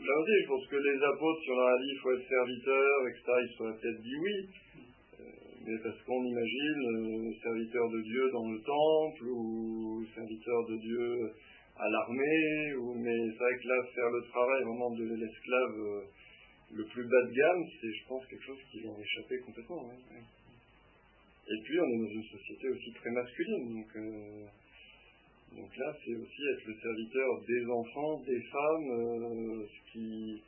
là 0.04 0.14
aussi, 0.20 0.36
je 0.44 0.48
pense 0.48 0.68
que 0.68 0.76
les 0.76 1.00
apôtres, 1.04 1.42
sur 1.42 1.56
leur 1.56 1.80
dit 1.80 1.88
il 1.88 2.00
faut 2.04 2.12
être 2.12 2.28
serviteur, 2.28 3.08
etc., 3.08 3.24
ils 3.32 3.56
seraient 3.58 3.78
peut-être 3.80 4.02
dit 4.02 4.18
oui, 4.20 4.38
euh, 5.20 5.24
mais 5.66 5.78
parce 5.84 6.04
qu'on 6.04 6.26
imagine 6.26 7.34
serviteur 7.42 7.90
de 7.90 8.02
Dieu 8.02 8.30
dans 8.34 8.52
le 8.52 8.60
temple, 8.60 9.24
ou 9.32 10.06
serviteur 10.14 10.68
de 10.68 10.78
Dieu 10.84 11.32
à 11.80 11.90
l'armée, 11.90 12.76
ou, 12.76 12.94
mais 12.96 13.18
c'est 13.32 13.40
vrai 13.40 13.56
que 13.56 13.68
là, 13.70 13.88
faire 13.96 14.12
le 14.12 14.22
travail 14.30 14.64
vraiment 14.64 14.92
de 14.92 15.16
l'esclave 15.16 16.04
le 16.76 16.84
plus 16.86 17.08
bas 17.08 17.24
de 17.24 17.32
gamme, 17.32 17.64
c'est, 17.80 17.88
je 17.88 18.08
pense, 18.08 18.26
quelque 18.28 18.44
chose 18.44 18.60
qui 18.70 18.82
leur 18.82 19.00
échappé 19.00 19.40
complètement. 19.46 19.86
Ouais. 19.88 20.43
Et 21.46 21.62
puis, 21.64 21.80
on 21.80 21.86
est 21.86 21.98
dans 21.98 22.14
une 22.14 22.24
société 22.24 22.70
aussi 22.70 22.92
très 22.94 23.12
masculine. 23.12 23.74
Donc, 23.76 23.96
euh, 23.98 24.46
là, 25.78 25.96
c'est 26.04 26.16
aussi 26.16 26.42
être 26.54 26.66
le 26.66 26.76
serviteur 26.82 27.42
des 27.48 27.66
enfants, 27.66 28.20
des 28.26 28.42
femmes, 28.42 28.92
euh, 28.92 29.68
ce 29.68 29.92
qui 29.92 30.42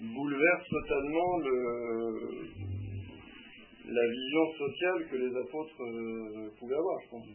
bouleverse 0.00 0.68
totalement 0.68 1.38
le, 1.38 2.48
la 3.88 4.08
vision 4.10 4.52
sociale 4.58 5.08
que 5.10 5.16
les 5.16 5.36
apôtres 5.36 5.82
euh, 5.82 6.50
pouvaient 6.58 6.76
avoir, 6.76 7.00
je 7.02 7.08
pense. 7.10 7.26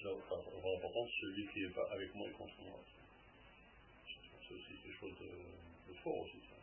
C'est 0.00 0.08
important, 0.10 1.06
celui 1.20 1.46
qui 1.48 1.74
pas 1.74 1.88
avec 1.92 2.14
moi 2.14 2.28
et 2.28 2.32
contre 2.32 2.62
moi. 2.62 2.78
C'est 4.46 4.54
aussi 4.54 4.82
quelque 4.82 4.96
chose 5.00 5.14
de 5.18 5.67
fort 6.02 6.18
aussi, 6.22 6.38
ça. 6.48 6.56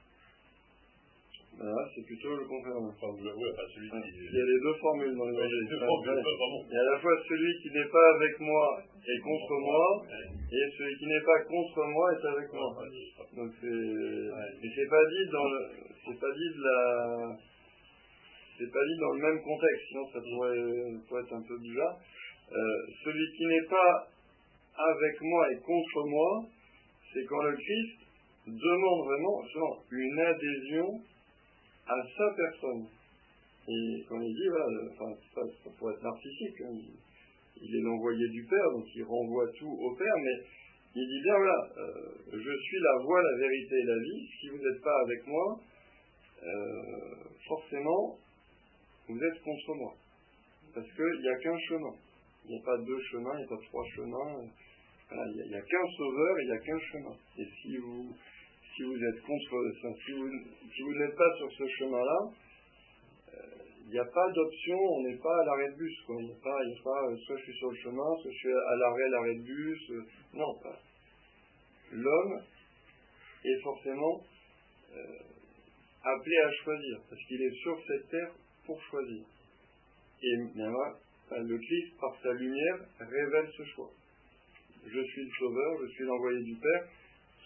Ah, 1.56 1.88
c'est 1.96 2.04
plutôt 2.04 2.36
le 2.36 2.44
contraire. 2.44 2.76
Enfin, 2.76 3.16
ouais, 3.16 3.52
enfin, 3.56 3.68
celui 3.74 3.88
qui... 3.88 4.12
Il 4.12 4.36
y 4.36 4.42
a 4.42 4.46
les 4.46 4.60
deux 4.60 4.76
formules 4.76 5.16
dans 5.16 5.24
les 5.24 5.38
ouais, 5.40 5.48
Il 5.48 6.74
y 6.74 6.78
a 6.78 6.82
à 6.82 6.92
la 6.92 7.00
fois 7.00 7.16
celui 7.30 7.52
qui 7.64 7.70
n'est 7.72 7.88
pas 7.88 8.08
avec 8.16 8.40
moi 8.40 8.84
est 9.08 9.22
contre 9.24 9.54
moi, 9.64 10.04
et 10.52 10.64
celui 10.78 10.98
qui 10.98 11.08
n'est 11.08 11.24
pas 11.24 11.40
contre 11.48 11.86
moi 11.86 12.12
est 12.12 12.26
avec 12.28 12.52
moi. 12.52 12.76
Donc 13.38 13.52
c'est, 13.62 13.68
mais 13.68 14.70
c'est 14.76 14.90
pas 14.90 15.06
dit 15.08 15.26
dans 15.32 15.48
le, 15.48 15.60
c'est 16.04 16.20
pas 16.20 16.32
dit 16.36 16.50
de 16.58 16.62
la, 16.64 17.38
c'est 18.58 18.72
pas 18.72 18.84
dit 18.84 18.98
dans 19.00 19.14
le 19.14 19.22
même 19.22 19.42
contexte, 19.42 19.84
sinon 19.88 20.06
ça 20.12 20.20
pourrait, 20.20 21.00
pourrait 21.08 21.24
être 21.24 21.34
un 21.34 21.44
peu 21.48 21.58
bizarre. 21.60 21.96
Euh, 22.52 22.80
celui 23.04 23.26
qui 23.38 23.46
n'est 23.46 23.68
pas 23.70 24.08
avec 24.76 25.22
moi 25.22 25.52
et 25.54 25.58
contre 25.62 26.04
moi, 26.08 26.46
c'est 27.14 27.26
quand 27.26 27.42
le 27.44 27.56
Christ 27.56 28.05
demande 28.48 29.06
vraiment 29.06 29.44
genre, 29.54 29.84
une 29.92 30.20
adhésion 30.20 31.02
à 31.88 31.96
sa 32.18 32.34
personne. 32.36 32.86
Et 33.68 34.06
quand 34.08 34.22
il 34.22 34.34
dit, 34.34 34.48
voilà, 34.50 34.66
enfin, 34.92 35.12
ça, 35.34 35.42
ça 35.64 35.70
pourrait 35.78 35.94
être 35.94 36.04
narcissique, 36.04 36.62
hein, 36.62 36.74
il, 37.62 37.76
est 37.76 37.82
l'envoyé 37.82 38.28
du 38.30 38.44
Père, 38.46 38.72
donc 38.72 38.86
il 38.96 39.04
renvoie 39.04 39.48
tout 39.58 39.72
au 39.72 39.96
Père, 39.96 40.18
mais 40.24 40.46
il 40.96 41.08
dit 41.08 41.22
bien, 41.24 41.36
voilà, 41.36 41.70
euh, 41.78 42.12
je 42.32 42.58
suis 42.62 42.80
la 42.80 43.04
voie, 43.04 43.22
la 43.22 43.38
vérité 43.40 43.76
et 43.76 43.86
la 43.86 44.00
vie, 44.00 44.28
si 44.40 44.50
vous 44.50 44.58
n'êtes 44.58 44.82
pas 44.82 45.02
avec 45.02 45.28
moi, 45.28 45.60
euh, 46.44 47.24
forcément, 47.48 48.18
vous 49.08 49.18
êtes 49.18 49.42
contre 49.42 49.76
moi. 49.76 49.94
Parce 50.74 50.88
qu'il 50.88 51.22
n'y 51.22 51.30
a 51.30 51.38
qu'un 51.40 51.58
chemin. 51.58 51.94
Il 52.46 52.52
n'y 52.52 52.62
a 52.62 52.64
pas 52.64 52.78
deux 52.78 53.02
chemins, 53.12 53.34
il 53.34 53.38
n'y 53.40 53.46
a 53.46 53.48
pas 53.48 53.64
trois 53.66 53.86
chemins. 53.96 54.46
Il 55.12 55.48
n'y 55.48 55.56
a, 55.56 55.62
qu'un 55.62 55.88
sauveur 55.98 56.40
et 56.40 56.44
il 56.44 56.48
n'y 56.48 56.58
a 56.58 56.60
qu'un 56.60 56.80
chemin. 56.80 57.16
Et 57.38 57.46
si 57.62 57.78
vous, 57.78 58.16
si 58.76 58.84
vous 58.84 59.04
êtes 59.04 59.22
contre, 59.22 59.72
si 60.06 60.12
vous, 60.12 60.30
si 60.74 60.82
vous 60.82 60.94
n'êtes 60.96 61.16
pas 61.16 61.32
sur 61.38 61.52
ce 61.52 61.68
chemin-là, 61.80 62.32
il 63.88 63.92
n'y 63.92 64.00
a 64.00 64.06
pas 64.06 64.32
d'option, 64.32 64.78
on 64.78 65.04
n'est 65.04 65.18
pas 65.18 65.42
à 65.42 65.46
l'arrêt 65.46 65.70
de 65.72 65.76
bus. 65.78 65.94
Il 66.10 66.26
n'y 66.26 66.32
a 66.32 66.44
pas, 66.44 66.58
a 66.58 66.84
pas 66.84 67.08
euh, 67.08 67.18
soit 67.18 67.38
je 67.38 67.44
suis 67.44 67.54
sur 67.54 67.70
le 67.70 67.78
chemin, 67.78 68.16
soit 68.22 68.32
je 68.32 68.38
suis 68.38 68.52
à 68.52 68.76
l'arrêt, 68.78 69.10
l'arrêt 69.10 69.36
de 69.36 69.44
bus. 69.44 69.90
Euh, 69.92 70.06
non, 70.34 70.60
pas. 70.64 70.80
L'homme 71.92 72.42
est 73.44 73.62
forcément 73.62 74.24
euh, 74.92 75.20
appelé 76.04 76.38
à 76.38 76.52
choisir, 76.64 77.00
parce 77.08 77.22
qu'il 77.28 77.42
est 77.44 77.56
sur 77.62 77.80
cette 77.88 78.10
terre 78.10 78.32
pour 78.66 78.82
choisir. 78.82 79.24
Et 80.24 80.36
le 80.36 81.58
Christ, 81.58 82.00
par 82.00 82.16
sa 82.24 82.34
lumière, 82.34 82.80
révèle 83.00 83.52
ce 83.56 83.64
choix. 83.66 83.92
Je 84.86 85.02
suis 85.02 85.24
le 85.24 85.32
Sauveur, 85.40 85.72
je 85.82 85.88
suis 85.94 86.04
l'envoyé 86.04 86.44
du 86.44 86.56
Père. 86.56 86.88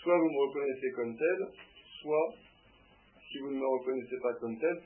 Soit 0.04 0.18
vous 0.18 0.30
me 0.30 0.48
reconnaissez 0.48 0.92
comme 0.96 1.18
tel, 1.18 1.38
soit, 2.02 2.34
si 3.32 3.40
vous 3.40 3.52
ne 3.52 3.60
me 3.60 3.68
reconnaissez 3.68 4.18
pas 4.22 4.34
comme 4.36 4.58
tel, 4.60 4.82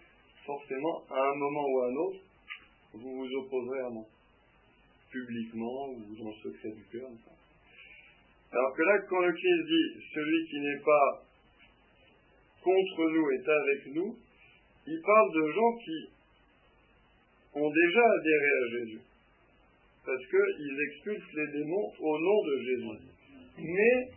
forcément, 0.46 1.04
à 1.10 1.20
un 1.20 1.36
moment 1.36 1.66
ou 1.68 1.80
à 1.80 1.88
un 1.88 1.96
autre, 1.96 2.20
vous 2.94 3.16
vous 3.18 3.30
opposerez 3.42 3.80
à 3.80 3.90
moi. 3.90 4.06
Publiquement 5.12 5.90
ou 5.90 6.16
dans 6.16 6.30
le 6.30 6.52
secret 6.52 6.72
du 6.72 6.84
cœur. 6.92 7.10
Alors 8.52 8.74
que 8.76 8.82
là, 8.84 9.00
quand 9.10 9.20
le 9.20 9.32
Christ 9.32 9.64
dit 9.68 10.06
celui 10.14 10.48
qui 10.48 10.60
n'est 10.60 10.84
pas 10.84 11.24
contre 12.64 13.10
nous 13.10 13.30
est 13.32 13.50
avec 13.50 13.96
nous, 13.96 14.18
il 14.86 15.02
parle 15.02 15.34
de 15.34 15.52
gens 15.52 15.78
qui 15.84 16.10
ont 17.56 17.70
déjà 17.70 18.02
adhéré 18.20 18.48
à 18.48 18.68
Jésus. 18.70 19.02
Parce 20.06 20.26
qu'ils 20.28 20.78
expulsent 20.90 21.34
les 21.36 21.48
démons 21.60 21.92
au 22.00 22.20
nom 22.20 22.44
de 22.44 22.58
Jésus. 22.60 23.08
Mais 23.60 24.12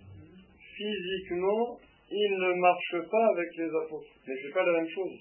physiquement, 0.77 1.79
ils 2.11 2.37
ne 2.38 2.61
marchent 2.61 3.09
pas 3.11 3.27
avec 3.29 3.49
les 3.57 3.68
apôtres. 3.68 4.11
Mais 4.27 4.35
ce 4.37 4.46
n'est 4.46 4.53
pas 4.53 4.66
la 4.66 4.72
même 4.72 4.88
chose 4.88 5.18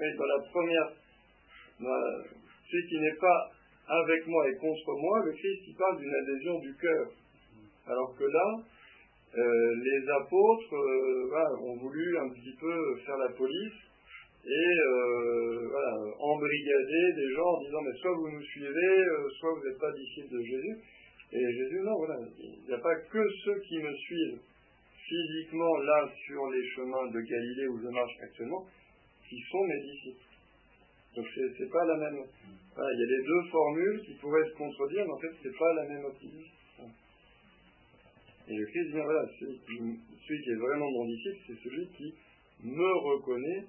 dans 0.00 0.26
la 0.26 0.38
première, 0.50 0.92
celui 1.78 2.88
qui 2.88 3.00
n'est 3.00 3.16
pas 3.20 3.50
avec 3.86 4.26
moi 4.26 4.48
et 4.48 4.56
contre 4.56 4.94
moi, 4.96 5.20
le 5.26 5.32
Christ 5.32 5.62
il 5.66 5.76
parle 5.76 5.98
d'une 5.98 6.14
adhésion 6.14 6.58
du 6.60 6.74
cœur. 6.76 7.06
Alors 7.86 8.14
que 8.16 8.24
là, 8.24 8.62
euh, 9.36 9.74
les 9.76 10.08
apôtres 10.08 10.74
euh, 10.74 11.56
ont 11.62 11.76
voulu 11.76 12.18
un 12.18 12.28
petit 12.30 12.54
peu 12.58 12.96
faire 13.04 13.16
la 13.18 13.28
police 13.30 13.89
et 14.44 14.50
euh, 14.50 15.68
voilà, 15.68 15.96
embrigader 16.18 17.12
des 17.14 17.30
gens 17.34 17.50
en 17.56 17.60
disant 17.62 17.82
mais 17.82 17.98
soit 18.00 18.14
vous 18.14 18.30
nous 18.30 18.42
suivez, 18.42 19.04
soit 19.38 19.52
vous 19.54 19.68
n'êtes 19.68 19.78
pas 19.78 19.92
disciples 19.92 20.34
de 20.34 20.42
Jésus. 20.42 20.76
Et 21.32 21.52
Jésus, 21.52 21.80
non, 21.84 21.94
voilà, 21.96 22.18
il 22.38 22.64
n'y 22.66 22.74
a 22.74 22.78
pas 22.78 22.96
que 22.96 23.22
ceux 23.44 23.60
qui 23.60 23.78
me 23.78 23.94
suivent 23.94 24.40
physiquement 25.10 25.76
là 25.78 26.08
sur 26.26 26.46
les 26.50 26.64
chemins 26.70 27.06
de 27.10 27.20
Galilée 27.20 27.68
où 27.68 27.78
je 27.82 27.88
marche 27.88 28.16
actuellement, 28.22 28.64
qui 29.28 29.38
sont 29.50 29.64
mes 29.64 29.80
disciples. 29.82 30.30
Donc 31.16 31.26
c'est 31.34 31.70
pas 31.70 31.84
la 31.84 31.96
même. 31.96 32.22
il 32.22 33.00
y 33.00 33.02
a 33.02 33.18
les 33.18 33.24
deux 33.26 33.50
formules 33.50 34.00
qui 34.06 34.14
pourraient 34.14 34.48
se 34.48 34.56
contredire, 34.56 35.04
mais 35.06 35.12
en 35.12 35.18
fait 35.18 35.34
c'est 35.42 35.58
pas 35.58 35.74
la 35.74 35.88
même 35.88 36.04
opinion. 36.04 36.46
Et 38.48 38.54
le 38.54 38.66
Christ 38.66 38.86
dit 38.86 39.00
voilà, 39.00 39.26
celui 39.38 39.58
qui, 39.58 40.50
est 40.50 40.56
vraiment 40.56 40.90
mon 40.90 41.04
disciple, 41.06 41.38
c'est 41.46 41.68
celui 41.68 41.86
qui 41.96 42.14
me 42.64 42.98
reconnaît 43.10 43.64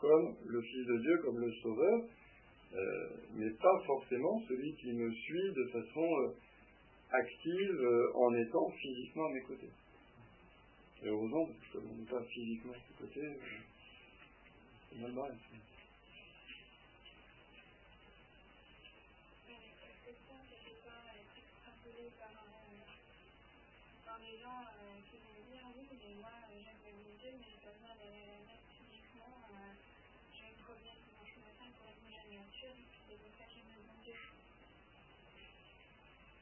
comme 0.00 0.34
le 0.46 0.60
Fils 0.62 0.86
de 0.86 0.98
Dieu, 0.98 1.18
comme 1.24 1.38
le 1.38 1.52
Sauveur, 1.62 2.02
euh, 2.74 3.08
mais 3.34 3.50
pas 3.50 3.80
forcément 3.86 4.42
celui 4.48 4.74
qui 4.76 4.92
me 4.92 5.12
suit 5.12 5.52
de 5.52 5.64
façon 5.66 6.04
euh, 6.04 6.34
active 7.10 7.80
euh, 7.80 8.12
en 8.14 8.34
étant 8.34 8.68
physiquement 8.70 9.26
à 9.26 9.32
mes 9.32 9.42
côtés. 9.42 9.70
Et 11.02 11.08
heureusement, 11.08 11.46
parce 11.46 11.72
que 11.72 11.78
je 11.80 12.00
ne 12.00 12.06
pas 12.06 12.24
physiquement 12.24 12.72
à 12.72 12.76
mes 12.76 13.06
côtés, 13.06 13.28
mal 15.00 15.12
barré. 15.12 15.34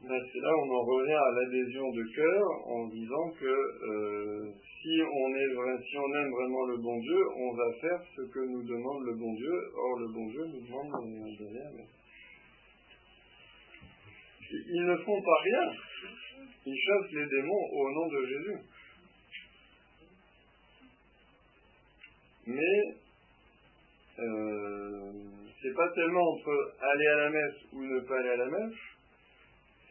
C'est 0.03 0.41
là 0.41 0.51
où 0.51 0.61
on 0.63 0.75
en 0.75 0.85
revient 0.85 1.13
à 1.15 1.31
l'adhésion 1.31 1.91
de 1.91 2.03
cœur 2.15 2.43
en 2.67 2.87
disant 2.89 3.31
que 3.39 3.47
euh, 3.47 4.51
si 4.83 5.01
on, 5.01 5.29
est, 5.37 5.83
si 5.89 5.97
on 5.97 6.15
aime 6.15 6.31
vraiment 6.31 6.67
le 6.67 6.77
bon 6.79 6.99
Dieu, 6.99 7.21
on 7.37 7.55
va 7.55 7.73
faire 7.81 8.03
ce 8.17 8.23
que 8.23 8.41
nous 8.41 8.63
demande 8.65 9.05
le 9.07 9.15
bon 9.15 9.33
Dieu. 9.35 9.55
Or, 9.77 9.99
le 10.01 10.09
bon 10.13 10.27
Dieu 10.27 10.45
nous 10.47 10.67
demande 10.67 11.39
de 11.39 11.45
rien. 11.47 11.87
Ils 14.51 14.87
ne 14.87 14.97
font 14.97 15.23
pas 15.23 15.41
rien. 15.45 15.73
Ils 16.67 16.79
chassent 16.79 17.13
les 17.13 17.27
démons 17.27 17.65
au 17.73 17.91
nom 17.93 18.07
de 18.09 18.27
Jésus. 18.27 18.59
Mais 22.47 22.83
euh, 24.19 25.13
c'est 25.63 25.75
pas 25.75 25.89
tellement 25.95 26.33
entre 26.33 26.75
aller 26.81 27.07
à 27.07 27.17
la 27.17 27.31
messe 27.31 27.55
ou 27.73 27.83
ne 27.83 28.01
pas 28.01 28.19
aller 28.19 28.31
à 28.31 28.37
la 28.37 28.47
messe, 28.47 28.79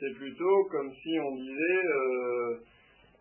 c'est 0.02 0.14
plutôt 0.16 0.66
comme 0.72 0.92
si 0.96 1.20
on 1.20 1.36
disait 1.36 1.86
euh, 1.86 2.58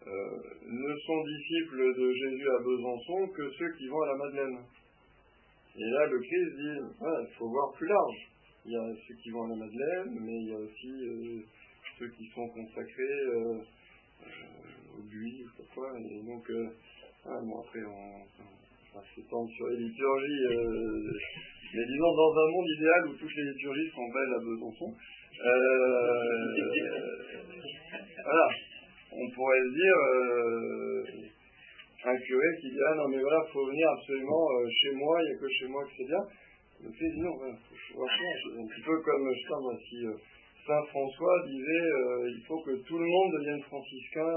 euh, 0.07 0.31
ne 0.65 0.97
sont 0.97 1.25
disciples 1.25 1.95
de 1.95 2.13
Jésus 2.15 2.49
à 2.49 2.63
Besançon 2.65 3.29
que 3.37 3.51
ceux 3.51 3.71
qui 3.77 3.87
vont 3.89 4.01
à 4.01 4.07
la 4.07 4.17
Madeleine. 4.17 4.59
Et 5.77 5.85
là, 5.85 6.07
le 6.07 6.19
Christ 6.19 6.57
dit, 6.57 6.79
il 7.03 7.35
faut 7.37 7.51
voir 7.51 7.73
plus 7.75 7.87
large. 7.87 8.29
Il 8.65 8.73
y 8.73 8.77
a 8.77 8.95
ceux 9.07 9.15
qui 9.23 9.31
vont 9.31 9.45
à 9.45 9.49
la 9.49 9.57
Madeleine, 9.57 10.19
mais 10.23 10.41
il 10.41 10.49
y 10.49 10.55
a 10.55 10.59
aussi 10.59 10.91
euh, 11.05 11.45
ceux 11.99 12.09
qui 12.09 12.27
sont 12.35 12.49
consacrés 12.49 13.27
au 14.97 15.03
buis, 15.03 15.45
ou 15.59 15.63
quoi. 15.75 15.93
Et 15.99 16.23
donc, 16.23 16.51
après, 17.27 17.85
on, 17.85 18.25
va 18.97 19.05
s'étendre 19.15 19.51
sur 19.51 19.67
les 19.69 19.77
liturgies. 19.77 20.45
mais 21.75 21.87
disons, 21.87 22.13
dans 22.17 22.33
un 22.41 22.51
monde 22.51 22.69
idéal 22.77 23.09
où 23.09 23.15
toutes 23.15 23.37
les 23.37 23.53
liturgies 23.53 23.91
sont 23.95 24.09
belles 24.09 24.35
à 24.35 24.39
Besançon, 24.39 24.95
voilà 28.25 28.49
on 29.13 29.31
pourrait 29.31 29.61
se 29.61 29.75
dire, 29.75 29.99
euh, 29.99 31.05
un 32.05 32.17
curé 32.17 32.49
qui 32.61 32.71
dit, 32.71 32.81
ah 32.89 32.95
non 32.95 33.09
mais 33.09 33.21
voilà, 33.21 33.45
il 33.47 33.53
faut 33.53 33.67
venir 33.67 33.89
absolument 33.91 34.47
euh, 34.53 34.69
chez 34.71 34.93
moi, 34.95 35.21
il 35.21 35.27
n'y 35.27 35.35
a 35.35 35.39
que 35.39 35.49
chez 35.49 35.67
moi 35.67 35.85
que 35.85 35.91
c'est 35.97 36.07
bien. 36.07 36.25
Le 36.83 36.93
fait 36.93 37.11
dit 37.11 37.21
non, 37.21 37.37
il 37.45 37.57
faut 37.93 37.99
voir 37.99 38.09
Un 38.09 38.67
petit 38.67 38.83
peu 38.83 38.97
comme, 39.03 39.33
je 39.35 39.41
sais 39.41 39.49
pas 39.49 39.77
si 39.89 40.07
euh, 40.07 40.17
Saint 40.67 40.85
François 40.89 41.47
disait, 41.47 41.89
il 42.29 42.43
faut 42.47 42.61
que 42.63 42.77
tout 42.87 42.99
le 42.99 43.05
monde 43.05 43.33
devienne 43.33 43.63
franciscain, 43.63 44.33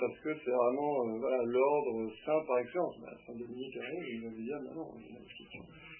parce 0.00 0.18
que 0.20 0.34
c'est 0.42 0.50
vraiment 0.50 1.04
l'ordre 1.44 2.10
saint 2.24 2.40
par 2.46 2.58
excellence. 2.58 2.96
Bah, 3.00 3.12
saint 3.26 3.34
Dominique 3.34 3.76
arrive, 3.76 4.04
il 4.08 4.22
va 4.22 4.28
lui 4.30 4.44
dire, 4.44 4.58
bah 4.64 4.72
non, 4.74 4.88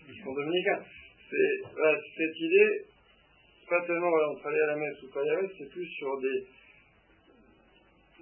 ils 0.09 0.25
sont 0.25 0.33
dominicains. 0.33 0.83
C'est, 1.31 1.51
cette 2.17 2.41
idée, 2.41 2.87
pas 3.69 3.85
tellement 3.87 4.13
entre 4.33 4.47
aller 4.47 4.61
à 4.61 4.67
la 4.67 4.77
messe 4.77 5.03
ou 5.03 5.09
pas 5.13 5.21
aller 5.21 5.31
à 5.31 5.43
la 5.43 5.49
c'est 5.59 5.71
plus 5.71 5.87
sur 5.87 6.21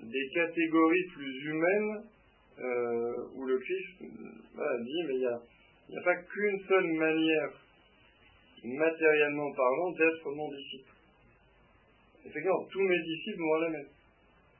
des 0.03 0.29
catégories 0.35 1.07
plus 1.15 1.47
humaines 1.47 2.05
euh, 2.59 3.13
où 3.35 3.45
le 3.47 3.59
Christ 3.59 3.99
dit 4.01 5.03
mais 5.09 5.15
il 5.15 5.29
n'y 5.91 5.99
a, 5.99 6.03
pas 6.03 6.17
qu'une 6.17 6.61
seule 6.69 6.93
manière, 6.93 7.51
matériellement 8.63 9.53
parlant, 9.53 9.91
d'être 9.93 10.31
mon 10.31 10.49
disciple. 10.51 10.91
Effectivement, 12.25 12.65
tous 12.71 12.81
mes 12.81 13.03
disciples 13.03 13.41
vont 13.41 13.55
à 13.55 13.61
la 13.61 13.71
messe. 13.71 13.93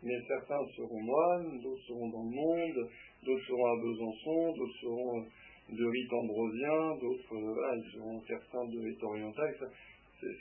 Mais 0.03 0.21
certains 0.29 0.61
seront 0.77 1.01
moines, 1.01 1.61
d'autres 1.63 1.83
seront 1.87 2.09
dans 2.11 2.25
le 2.25 2.37
monde, 2.37 2.91
d'autres 3.25 3.47
seront 3.47 3.67
à 3.67 3.81
Besançon, 3.81 4.53
d'autres 4.53 4.81
seront 4.83 5.21
euh, 5.21 5.25
de 5.71 5.85
rite 5.87 6.13
ambrosien, 6.13 6.97
d'autres 7.01 7.35
euh, 7.35 7.83
seront 7.95 8.21
certains 8.27 8.65
de 8.67 8.81
rite 8.81 9.03
oriental. 9.03 9.55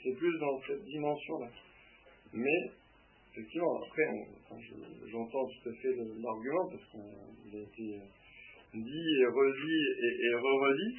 C'est 0.03 0.15
plus 0.15 0.39
dans 0.39 0.61
cette 0.67 0.84
dimension-là. 0.86 1.49
Mais 2.34 2.71
effectivement, 3.31 3.81
après, 3.84 4.03
j'entends 5.11 5.45
tout 5.45 5.69
à 5.69 5.73
fait 5.73 5.93
l'argument, 5.95 6.69
parce 6.69 6.84
qu'il 6.91 7.59
a 7.59 7.63
été 7.63 7.99
dit 8.73 9.07
et 9.21 9.25
redit 9.25 9.86
et, 10.01 10.36
re-redit, 10.36 10.97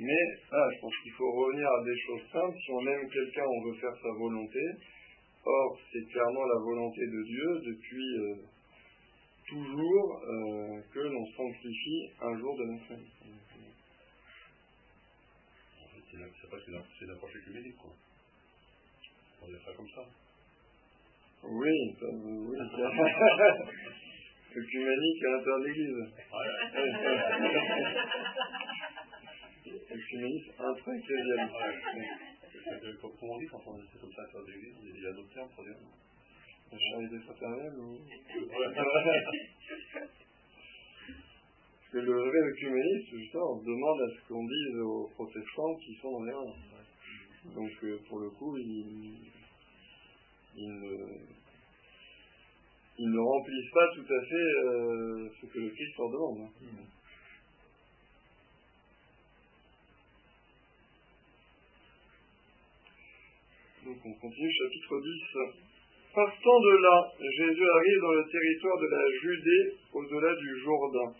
mais 0.00 0.22
je 0.52 0.80
pense 0.80 0.94
qu'il 1.02 1.12
faut 1.12 1.32
revenir 1.32 1.68
à 1.68 1.84
des 1.84 1.98
choses 1.98 2.22
simples. 2.32 2.56
Si 2.64 2.70
on 2.70 2.86
aime 2.86 3.08
quelqu'un, 3.08 3.44
on 3.44 3.64
veut 3.64 3.74
faire 3.74 3.96
sa 4.02 4.12
volonté. 4.18 4.60
Or, 5.44 5.78
c'est 5.92 6.04
clairement 6.10 6.44
la 6.44 6.58
volonté 6.58 7.06
de 7.06 7.22
Dieu 7.22 7.60
depuis 7.66 8.18
euh, 8.18 8.34
toujours 9.48 10.20
euh, 10.24 10.80
que 10.92 10.98
l'on 10.98 11.26
sanctifie 11.36 12.10
un 12.20 12.36
jour 12.38 12.56
de 12.58 12.64
notre 12.64 12.94
vie. 12.94 13.12
C'est 16.10 17.06
l'approche 17.06 17.36
écuménique, 17.36 17.76
quoi. 17.76 17.92
On 19.46 19.50
dire 19.50 19.60
ça 19.64 19.72
comme 19.76 19.88
ça. 19.88 20.02
Oui, 21.44 21.94
ça, 22.00 22.06
oui. 22.10 22.58
Œcuménique 24.56 25.22
à 25.26 25.30
l'intérieur 25.30 25.60
de 25.60 25.66
l'Église. 25.66 26.02
Œcuménisme 29.92 30.50
intra-ecclésial. 30.58 31.50
Comment 33.00 33.34
on 33.34 33.38
dit 33.38 33.46
quand 33.46 33.62
on 33.66 33.78
dit 33.78 33.86
comme 34.00 34.12
ça 34.12 34.22
à 34.22 34.24
l'intérieur 34.24 34.46
de 34.46 34.50
l'Église 34.50 34.76
Il 34.82 35.02
y 35.02 35.06
a 35.06 35.12
d'autres 35.12 35.34
termes 35.34 35.50
pour 35.54 35.62
dire 35.62 35.78
La 36.72 36.78
charité 36.78 37.18
fraternelle 37.20 37.78
ou... 37.78 37.98
Parce 41.78 41.92
que 41.92 41.98
le 41.98 42.18
vrai 42.18 42.38
œcuménisme, 42.50 43.16
justement, 43.16 43.52
on 43.52 43.62
demande 43.62 44.00
à 44.00 44.08
ce 44.10 44.26
qu'on 44.26 44.44
dise 44.44 44.76
aux 44.80 45.08
protestants 45.14 45.76
qui 45.76 45.94
sont 45.94 46.10
dans 46.10 46.24
l'erreur. 46.24 46.56
Donc, 47.54 47.70
euh, 47.84 47.98
pour 48.08 48.18
le 48.18 48.30
coup, 48.30 48.56
ils, 48.56 49.30
ils, 50.56 50.72
ne, 50.72 50.94
ils 52.98 53.10
ne 53.10 53.18
remplissent 53.18 53.72
pas 53.72 53.88
tout 53.94 54.12
à 54.12 54.24
fait 54.24 54.50
euh, 54.64 55.28
ce 55.40 55.46
que 55.46 55.58
le 55.58 55.70
Christ 55.70 55.98
leur 55.98 56.10
demande. 56.10 56.48
hein. 56.48 56.86
Donc 63.84 63.98
on 64.04 64.14
continue, 64.14 64.52
chapitre 64.52 65.00
10. 65.00 65.38
Partant 66.12 66.60
de 66.60 66.82
là, 66.82 67.12
Jésus 67.20 67.68
arrive 67.70 68.00
dans 68.00 68.12
le 68.12 68.24
territoire 68.24 68.78
de 68.80 68.86
la 68.86 69.04
Judée, 69.20 69.76
au-delà 69.92 70.34
du 70.34 70.60
Jourdain. 70.60 71.12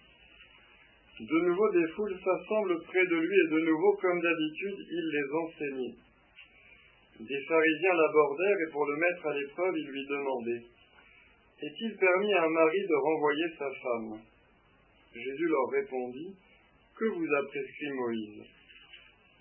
De 1.20 1.39
nouveau, 1.47 1.70
des 1.72 1.87
foules 1.93 2.18
s'assemblent 2.24 2.82
près 2.84 3.07
de 3.07 3.16
lui 3.16 3.37
et 3.37 3.51
de 3.51 3.61
nouveau, 3.61 3.97
comme 4.01 4.20
d'habitude, 4.20 4.78
il 4.91 5.11
les 5.12 5.28
enseignait. 5.32 6.05
Des 7.18 7.42
pharisiens 7.48 7.94
l'abordèrent 7.94 8.60
et 8.68 8.72
pour 8.72 8.84
le 8.84 8.96
mettre 8.96 9.26
à 9.26 9.34
l'épreuve, 9.34 9.74
ils 9.76 9.88
lui 9.88 10.06
demandaient 10.06 10.64
Est-il 11.62 11.96
permis 11.96 12.32
à 12.34 12.44
un 12.44 12.50
mari 12.50 12.80
de 12.86 12.94
renvoyer 12.94 13.48
sa 13.58 13.70
femme? 13.72 14.20
Jésus 15.14 15.48
leur 15.48 15.68
répondit 15.70 16.36
Que 16.98 17.06
vous 17.06 17.34
a 17.34 17.42
prescrit 17.48 17.92
Moïse? 17.94 18.44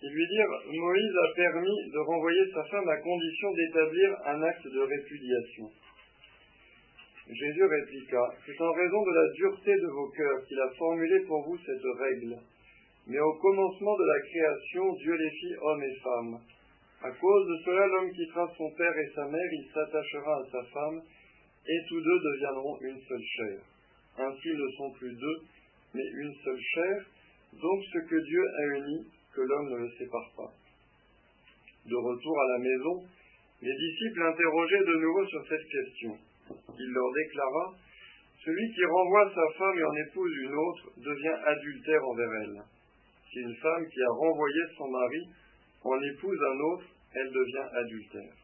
Ils 0.01 0.13
lui 0.13 0.27
dirent 0.27 0.55
Moïse 0.71 1.15
a 1.17 1.35
permis 1.35 1.91
de 1.91 1.99
renvoyer 1.99 2.51
sa 2.53 2.63
femme 2.63 2.87
à 2.87 2.97
condition 2.97 3.51
d'établir 3.51 4.09
un 4.25 4.41
acte 4.43 4.67
de 4.67 4.79
répudiation. 4.79 5.69
Jésus 7.27 7.65
répliqua 7.65 8.35
C'est 8.45 8.61
en 8.61 8.71
raison 8.71 9.01
de 9.03 9.11
la 9.11 9.33
dureté 9.33 9.73
de 9.75 9.87
vos 9.87 10.09
cœurs 10.11 10.45
qu'il 10.47 10.59
a 10.59 10.69
formulé 10.77 11.19
pour 11.27 11.43
vous 11.43 11.57
cette 11.57 11.83
règle. 11.99 12.37
Mais 13.07 13.19
au 13.19 13.33
commencement 13.33 13.97
de 13.97 14.05
la 14.05 14.19
création, 14.21 14.93
Dieu 14.93 15.13
les 15.15 15.29
fit 15.29 15.55
hommes 15.61 15.83
et 15.83 15.95
femmes. 15.99 16.39
À 17.01 17.11
cause 17.11 17.47
de 17.47 17.57
cela, 17.65 17.87
l'homme 17.87 18.11
quittera 18.11 18.51
son 18.57 18.71
père 18.71 18.97
et 18.97 19.11
sa 19.13 19.25
mère, 19.25 19.53
il 19.53 19.67
s'attachera 19.73 20.35
à 20.37 20.49
sa 20.51 20.63
femme, 20.71 21.01
et 21.67 21.79
tous 21.89 22.01
deux 22.01 22.19
deviendront 22.19 22.77
une 22.81 22.99
seule 23.01 23.27
chair. 23.37 23.59
Ainsi 24.17 24.49
ne 24.49 24.69
sont 24.77 24.91
plus 24.91 25.13
deux, 25.13 25.37
mais 25.93 26.05
une 26.21 26.33
seule 26.43 26.61
chair. 26.73 27.05
Donc 27.53 27.83
ce 27.93 27.99
que 27.99 28.25
Dieu 28.27 28.43
a 28.43 28.77
uni, 28.77 29.07
que 29.33 29.41
l'homme 29.41 29.69
ne 29.71 29.77
le 29.77 29.89
sépare 29.97 30.31
pas. 30.37 30.51
De 31.85 31.95
retour 31.95 32.39
à 32.39 32.47
la 32.53 32.59
maison, 32.59 33.03
les 33.61 33.75
disciples 33.75 34.19
l'interrogeaient 34.19 34.85
de 34.85 34.95
nouveau 34.99 35.25
sur 35.27 35.47
cette 35.47 35.67
question. 35.67 36.17
Il 36.77 36.89
leur 36.91 37.11
déclara 37.13 37.73
Celui 38.43 38.73
qui 38.73 38.85
renvoie 38.85 39.31
sa 39.33 39.57
femme 39.57 39.77
et 39.79 39.83
en 39.83 39.95
épouse 40.07 40.35
une 40.37 40.53
autre 40.53 40.91
devient 40.97 41.37
adultère 41.45 42.05
envers 42.05 42.33
elle. 42.43 42.61
Si 43.31 43.39
une 43.39 43.55
femme 43.55 43.85
qui 43.87 44.01
a 44.01 44.11
renvoyé 44.11 44.61
son 44.77 44.87
mari 44.89 45.23
en 45.85 46.01
épouse 46.01 46.39
un 46.41 46.59
autre, 46.59 46.85
elle 47.13 47.31
devient 47.31 47.67
adultère. 47.73 48.35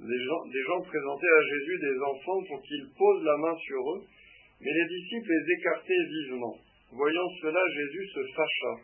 Des 0.00 0.18
gens, 0.18 0.42
gens 0.50 0.82
présentaient 0.82 1.36
à 1.38 1.42
Jésus 1.46 1.78
des 1.78 1.98
enfants 2.02 2.42
pour 2.48 2.62
qu'il 2.62 2.84
pose 2.98 3.22
la 3.22 3.36
main 3.38 3.56
sur 3.56 3.80
eux, 3.94 4.02
mais 4.60 4.72
les 4.72 4.88
disciples 4.88 5.30
les 5.30 5.54
écartaient 5.54 6.06
vivement. 6.10 6.58
Voyant 6.90 7.28
cela, 7.40 7.62
Jésus 7.70 8.06
se 8.08 8.22
fâcha 8.34 8.74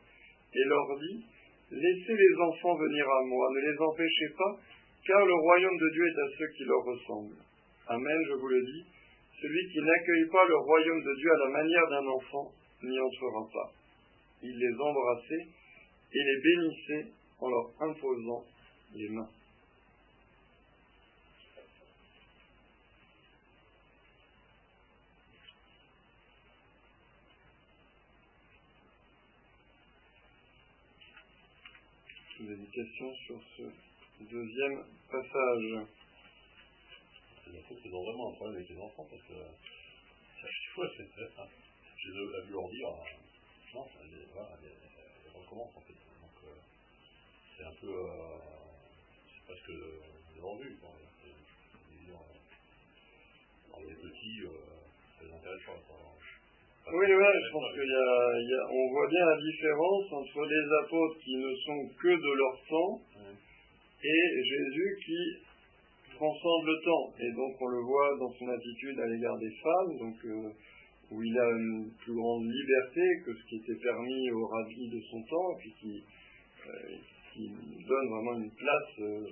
et 0.54 0.64
leur 0.64 0.98
dit 0.98 1.24
Laissez 1.70 2.14
les 2.14 2.34
enfants 2.40 2.76
venir 2.76 3.04
à 3.04 3.24
moi, 3.26 3.48
ne 3.52 3.72
les 3.72 3.78
empêchez 3.78 4.28
pas, 4.38 4.56
car 5.04 5.26
le 5.26 5.34
royaume 5.34 5.76
de 5.76 5.90
Dieu 5.90 6.06
est 6.06 6.20
à 6.20 6.28
ceux 6.38 6.48
qui 6.56 6.64
leur 6.64 6.82
ressemblent. 6.84 7.42
Amen, 7.88 8.18
je 8.28 8.34
vous 8.34 8.48
le 8.48 8.62
dis, 8.62 8.84
celui 9.42 9.68
qui 9.72 9.78
n'accueille 9.80 10.28
pas 10.30 10.46
le 10.46 10.56
royaume 10.56 11.02
de 11.02 11.14
Dieu 11.18 11.30
à 11.30 11.38
la 11.44 11.50
manière 11.50 11.88
d'un 11.90 12.06
enfant 12.06 12.52
n'y 12.82 12.98
entrera 12.98 13.44
pas. 13.52 13.72
Il 14.42 14.56
les 14.56 14.74
embrassait 14.80 15.46
et 16.12 16.18
les 16.18 16.40
bénissait 16.40 17.12
en 17.40 17.48
leur 17.48 17.70
imposant 17.80 18.44
les 18.94 19.09
mains. 19.11 19.28
Vous 32.40 32.46
avez 32.46 32.56
des 32.56 32.66
questions 32.66 33.14
sur 33.26 33.40
ce 33.56 33.62
deuxième 34.20 34.84
passage 35.11 35.86
Je 37.46 37.61
trouve 37.62 37.80
qu'ils 37.82 37.94
ont 37.94 38.04
vraiment 38.04 38.30
un 38.30 38.34
problème 38.36 38.56
avec 38.56 38.68
les 38.70 38.80
enfants 38.80 39.06
parce 39.11 39.22
que 39.22 39.34
chaque 40.40 40.74
fois 40.74 40.88
c'est 40.96 41.11
très 41.11 41.28
simple. 41.36 41.54
J'ai 41.96 42.12
dû 42.12 42.52
leur 42.52 42.68
dire 42.70 42.88
non, 43.74 43.86
en 45.57 45.80
fait. 45.80 45.96
Donc 46.20 46.36
euh, 46.44 46.61
c'est 47.57 47.64
un 47.64 47.76
peu. 47.80 47.88
Euh, 47.88 48.36
c'est 49.32 49.46
parce 49.46 49.61
que 49.62 49.72
vous 49.72 50.49
avez 50.49 50.64
vu. 50.64 50.76
Quoi. 50.76 50.90
C'est, 51.22 51.32
c'est 51.32 52.05
dire, 52.05 52.20
euh, 52.20 53.74
alors, 53.74 53.88
les 53.88 53.96
petits, 53.96 54.42
ça 55.16 55.24
les 55.24 55.32
intéresse 55.32 55.64
pas. 55.66 56.09
Oui, 56.90 57.05
ouais, 57.05 57.36
je 57.44 57.53
pense 57.53 57.68
qu'il 57.72 57.84
y 57.84 58.01
a, 58.01 58.40
il 58.40 58.49
y 58.49 58.55
a, 58.55 58.64
on 58.64 58.92
voit 58.92 59.09
bien 59.09 59.24
la 59.26 59.36
différence 59.36 60.07
entre 60.11 60.40
les 60.46 60.66
apôtres 60.84 61.18
qui 61.20 61.36
ne 61.36 61.55
sont 61.55 61.88
que 62.01 62.09
de 62.09 62.32
leur 62.32 62.57
temps 62.64 63.01
et 64.03 64.42
Jésus 64.42 64.99
qui 65.05 66.16
transcende 66.16 66.64
le 66.64 66.80
temps. 66.82 67.12
Et 67.20 67.30
donc 67.36 67.61
on 67.61 67.66
le 67.66 67.80
voit 67.84 68.16
dans 68.18 68.32
son 68.32 68.49
attitude 68.49 68.99
à 69.01 69.07
l'égard 69.07 69.36
des 69.36 69.53
femmes, 69.62 69.99
donc 69.99 70.16
euh, 70.24 70.51
où 71.11 71.22
il 71.22 71.38
a 71.38 71.48
une 71.50 71.90
plus 72.04 72.14
grande 72.14 72.44
liberté 72.44 73.00
que 73.24 73.32
ce 73.34 73.42
qui 73.48 73.56
était 73.56 73.80
permis 73.82 74.30
aux 74.32 74.46
rabbis 74.46 74.88
de 74.88 75.00
son 75.11 75.22
temps, 75.22 75.50
et 75.52 75.59
puis 75.61 75.72
qui, 75.80 76.04
euh, 76.66 76.96
qui 77.32 77.48
donne 77.48 78.09
vraiment 78.09 78.38
une 78.38 78.50
place 78.52 78.92
euh, 79.00 79.26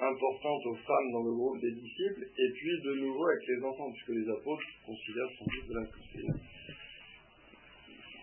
importante 0.00 0.66
aux 0.66 0.76
femmes 0.76 1.12
dans 1.12 1.24
le 1.24 1.32
groupe 1.32 1.60
des 1.60 1.72
disciples, 1.72 2.24
et 2.24 2.50
puis 2.54 2.80
de 2.84 2.94
nouveau 3.06 3.26
avec 3.28 3.46
les 3.46 3.64
enfants, 3.64 3.90
puisque 3.92 4.18
les 4.18 4.28
apôtres 4.30 4.66
considèrent 4.86 5.30
sans 5.38 5.44
doute 5.44 5.90
que 5.92 6.00
c'est 6.12 6.60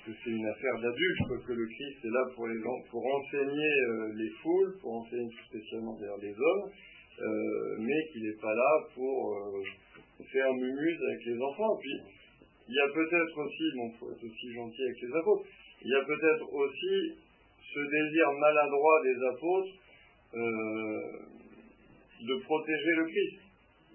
que 0.08 0.14
c'est 0.24 0.32
une 0.32 0.48
affaire 0.48 0.80
d'adultes, 0.80 1.46
que 1.46 1.52
le 1.52 1.66
Christ 1.68 2.00
est 2.06 2.16
là 2.16 2.24
pour, 2.34 2.48
les, 2.48 2.60
pour 2.90 3.04
enseigner 3.06 3.74
euh, 3.92 4.14
les 4.16 4.30
foules, 4.42 4.78
pour 4.80 5.04
enseigner 5.04 5.28
spécialement 5.50 6.00
d'ailleurs 6.00 6.22
les 6.22 6.32
hommes, 6.32 6.72
euh, 7.20 7.76
mais 7.80 8.08
qu'il 8.12 8.24
n'est 8.24 8.40
pas 8.40 8.56
là 8.56 8.88
pour 8.96 9.36
euh, 9.36 10.24
faire 10.32 10.54
mumuse 10.54 11.00
avec 11.12 11.26
les 11.26 11.42
enfants. 11.42 11.76
Puis, 11.82 11.92
il 12.68 12.76
y 12.76 12.80
a 12.80 12.90
peut-être 12.94 13.38
aussi, 13.38 13.64
bon, 13.76 13.92
faut 14.00 14.12
être 14.12 14.24
aussi 14.24 14.54
gentil 14.54 14.84
avec 14.84 15.02
les 15.02 15.16
apôtres, 15.16 15.46
il 15.82 15.90
y 15.92 15.96
a 15.96 16.04
peut-être 16.04 16.54
aussi 16.54 17.16
ce 17.62 17.80
désir 17.80 18.32
maladroit 18.34 19.02
des 19.04 19.18
apôtres 19.26 19.74
de 22.22 22.36
protéger 22.44 22.94
le 22.98 23.06
Christ. 23.06 23.40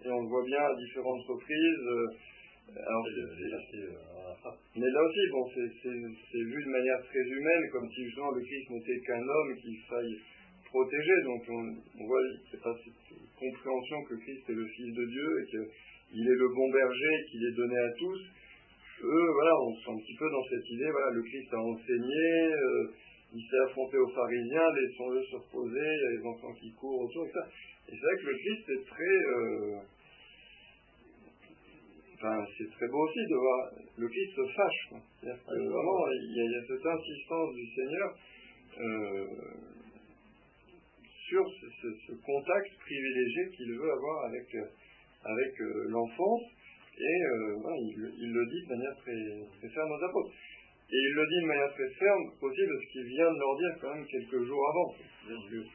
Et 0.05 0.11
on 0.11 0.23
le 0.23 0.29
voit 0.29 0.45
bien 0.45 0.62
à 0.62 0.75
différentes 0.75 1.23
reprises. 1.27 1.87
alors, 2.77 3.07
mais 4.75 4.89
là 4.89 5.03
aussi, 5.05 5.20
bon, 5.31 5.45
c'est 5.53 6.39
vu 6.39 6.64
de 6.64 6.70
manière 6.70 7.01
très 7.05 7.20
humaine, 7.20 7.70
comme 7.73 7.89
si 7.91 8.05
justement 8.05 8.31
le 8.31 8.43
Christ 8.43 8.70
n'était 8.70 9.01
qu'un 9.07 9.23
homme 9.23 9.57
qu'il 9.61 9.79
faille 9.89 10.16
protéger. 10.64 11.23
Donc 11.25 11.43
on, 11.49 11.77
on 12.01 12.07
voit, 12.07 12.20
c'est 12.51 12.62
pas 12.62 12.75
cette 12.83 13.18
compréhension 13.39 14.03
que 14.09 14.14
Christ 14.14 14.49
est 14.49 14.55
le 14.55 14.66
Fils 14.66 14.95
de 14.95 15.05
Dieu 15.05 15.29
et 15.41 15.51
qu'il 15.51 16.27
est 16.27 16.41
le 16.41 16.49
bon 16.55 16.70
berger 16.70 17.14
et 17.20 17.25
qu'il 17.31 17.45
est 17.45 17.57
donné 17.57 17.77
à 17.77 17.91
tous. 17.99 18.20
Eux, 19.03 19.29
voilà, 19.33 19.53
on 19.67 19.75
se 19.75 19.85
sent 19.85 19.91
un 19.91 19.99
petit 19.99 20.17
peu 20.17 20.31
dans 20.31 20.45
cette 20.49 20.69
idée, 20.71 20.91
voilà, 20.91 21.11
le 21.11 21.23
Christ 21.23 21.53
a 21.53 21.59
enseigné, 21.59 22.55
euh, 22.55 22.93
il 23.35 23.43
s'est 23.43 23.63
affronté 23.67 23.99
aux 23.99 24.09
pharisiens, 24.11 24.73
laissons-le 24.73 25.23
se 25.25 25.37
reposer, 25.37 25.81
il 25.81 26.03
y 26.03 26.07
a 26.07 26.11
les 26.21 26.27
enfants 26.27 26.53
qui 26.55 26.73
courent 26.75 27.01
autour, 27.03 27.27
etc. 27.27 27.41
Et 27.89 27.93
c'est 27.93 28.07
vrai 28.07 28.17
que 28.23 28.29
le 28.31 28.37
Christ 28.39 28.65
est 28.71 28.87
très... 28.87 29.17
Euh, 29.27 29.81
Enfin, 32.23 32.39
c'est 32.57 32.71
très 32.71 32.87
beau 32.87 33.03
aussi 33.03 33.19
de 33.19 33.35
voir 33.35 33.71
le 33.99 34.07
Christ 34.07 34.31
se 34.37 34.47
fâche. 34.55 35.03
C'est-à-dire 35.19 35.43
que 35.43 35.59
vraiment, 35.59 36.07
il 36.13 36.37
y, 36.37 36.41
a, 36.41 36.45
il 36.45 36.53
y, 36.53 36.55
a 36.55 36.67
cette 36.69 36.87
insistance 36.87 37.53
du 37.53 37.67
Seigneur 37.75 38.15
euh, 38.79 39.27
sur 41.27 41.45
ce, 41.51 41.67
ce, 41.83 41.89
ce, 42.07 42.13
contact 42.25 42.79
privilégié 42.79 43.51
qu'il 43.57 43.73
veut 43.75 43.91
avoir 43.91 44.27
avec, 44.27 44.47
avec 44.55 45.59
l'enfance. 45.89 46.43
Et 47.03 47.19
euh, 47.27 47.59
il, 48.15 48.31
le 48.31 48.47
dit 48.47 48.63
de 48.63 48.69
manière 48.71 48.95
très, 49.03 49.69
ferme 49.75 49.91
aux 49.91 50.05
apôtres. 50.05 50.31
Et 50.31 50.95
il 50.95 51.13
le 51.19 51.27
dit 51.27 51.41
de 51.43 51.47
manière 51.47 51.73
très 51.75 51.91
ferme 51.99 52.31
aussi 52.41 52.63
parce 52.63 52.87
qu'il 52.93 53.07
vient 53.07 53.33
de 53.33 53.39
leur 53.39 53.57
dire 53.59 53.75
quand 53.81 53.95
même 53.95 54.07
quelques 54.07 54.43
jours 54.47 54.63
avant. 54.71 54.95
Que 55.27 55.67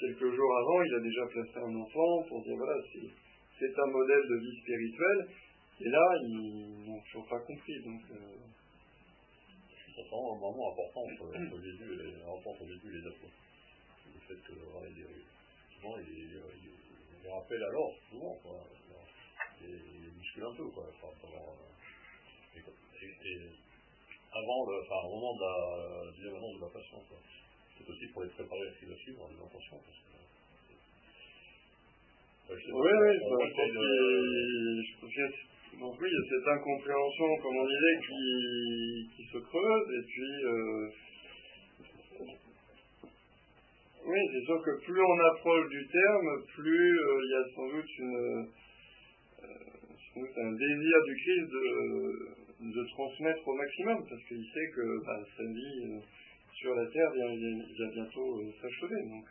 quelques 0.00 0.30
jours 0.36 0.52
avant, 0.58 0.82
il 0.82 0.94
a 0.94 1.00
déjà 1.00 1.24
placé 1.32 1.56
un 1.56 1.74
enfant 1.80 2.22
pour 2.28 2.42
dire 2.44 2.56
voilà, 2.56 2.76
c'est 3.58 3.72
un 3.72 3.90
modèle 3.90 4.24
de 4.28 4.36
vie 4.36 4.60
spirituelle. 4.60 5.28
Et 5.80 5.88
là, 5.88 6.04
ils 6.20 6.84
n'ont 6.84 7.00
toujours 7.08 7.28
pas 7.28 7.40
compris. 7.40 7.80
Donc, 7.84 8.02
euh... 8.12 8.36
C'est 9.96 10.12
un 10.12 10.36
moment 10.36 10.72
important 10.72 11.00
entre, 11.08 11.24
entre 11.24 11.56
Jésus 11.62 11.88
et 11.88 12.20
entre 12.28 12.66
Jésus 12.68 13.00
les 13.00 13.06
apôtres. 13.08 13.40
Le 14.12 14.20
fait 14.28 14.40
que 14.44 14.52
voilà, 14.70 14.88
il, 14.88 15.06
souvent, 15.74 15.96
il, 15.98 16.18
il, 16.20 16.40
il, 17.24 17.30
rappelle 17.30 17.62
alors, 17.62 17.94
souvent, 18.10 18.36
quoi. 18.42 18.60
Un 20.42 20.54
peu, 20.54 20.64
quoi. 20.70 20.84
Rapport, 21.00 21.56
et, 22.54 22.60
et, 22.60 23.40
avant 24.32 24.60
le, 24.68 24.80
enfin, 24.82 25.00
au 25.06 25.14
moment 25.16 25.34
de 25.36 25.40
la, 25.40 26.12
du 26.12 26.22
de 26.24 26.60
la 26.60 26.70
passion, 26.72 26.98
quoi. 27.08 27.18
C'est 27.76 27.88
aussi 27.88 28.06
pour 28.12 28.22
les 28.22 28.30
préparer 28.30 28.68
à 28.68 28.72
ce 28.72 28.78
qui 28.80 28.86
va 28.86 28.96
suivre, 28.96 29.24
en 29.24 29.28
disant 29.28 29.46
attention, 29.46 29.76
parce 29.84 29.98
que 29.98 30.16
oui, 32.48 32.58
oui, 32.70 33.10
je 33.18 33.26
donc 35.80 35.94
oui, 36.00 36.08
il 36.08 36.14
y 36.14 36.16
a 36.16 36.28
cette 36.30 36.48
incompréhension, 36.48 37.36
comme 37.42 37.56
on 37.56 37.66
disait, 37.66 37.98
qui, 38.06 39.08
qui 39.16 39.24
se 39.30 39.38
creuse, 39.38 39.88
et 39.92 40.04
puis 40.06 40.44
euh, 40.44 40.88
oui, 44.06 44.20
c'est 44.32 44.44
sûr 44.46 44.62
que 44.62 44.84
plus 44.84 45.02
on 45.02 45.18
approche 45.32 45.68
du 45.68 45.86
terme, 45.88 46.44
plus 46.54 47.00
euh, 47.00 47.20
il 47.24 47.30
y 47.30 47.34
a 47.34 47.44
sans 47.54 47.68
doute 47.68 47.98
une 47.98 48.48
euh, 49.42 49.75
doute 50.16 50.38
un 50.38 50.52
désir 50.52 50.96
du 51.04 51.14
Christ 51.14 51.46
de, 51.52 52.72
de 52.72 52.88
transmettre 52.90 53.46
au 53.46 53.54
maximum, 53.54 54.06
parce 54.08 54.22
qu'il 54.24 54.44
sait 54.44 54.70
que 54.74 55.04
bah, 55.04 55.20
sa 55.36 55.44
vie 55.44 56.00
sur 56.54 56.74
la 56.74 56.86
terre 56.86 57.10
vient, 57.12 57.90
bientôt 57.92 58.40
s'achever. 58.60 59.02
Donc 59.08 59.28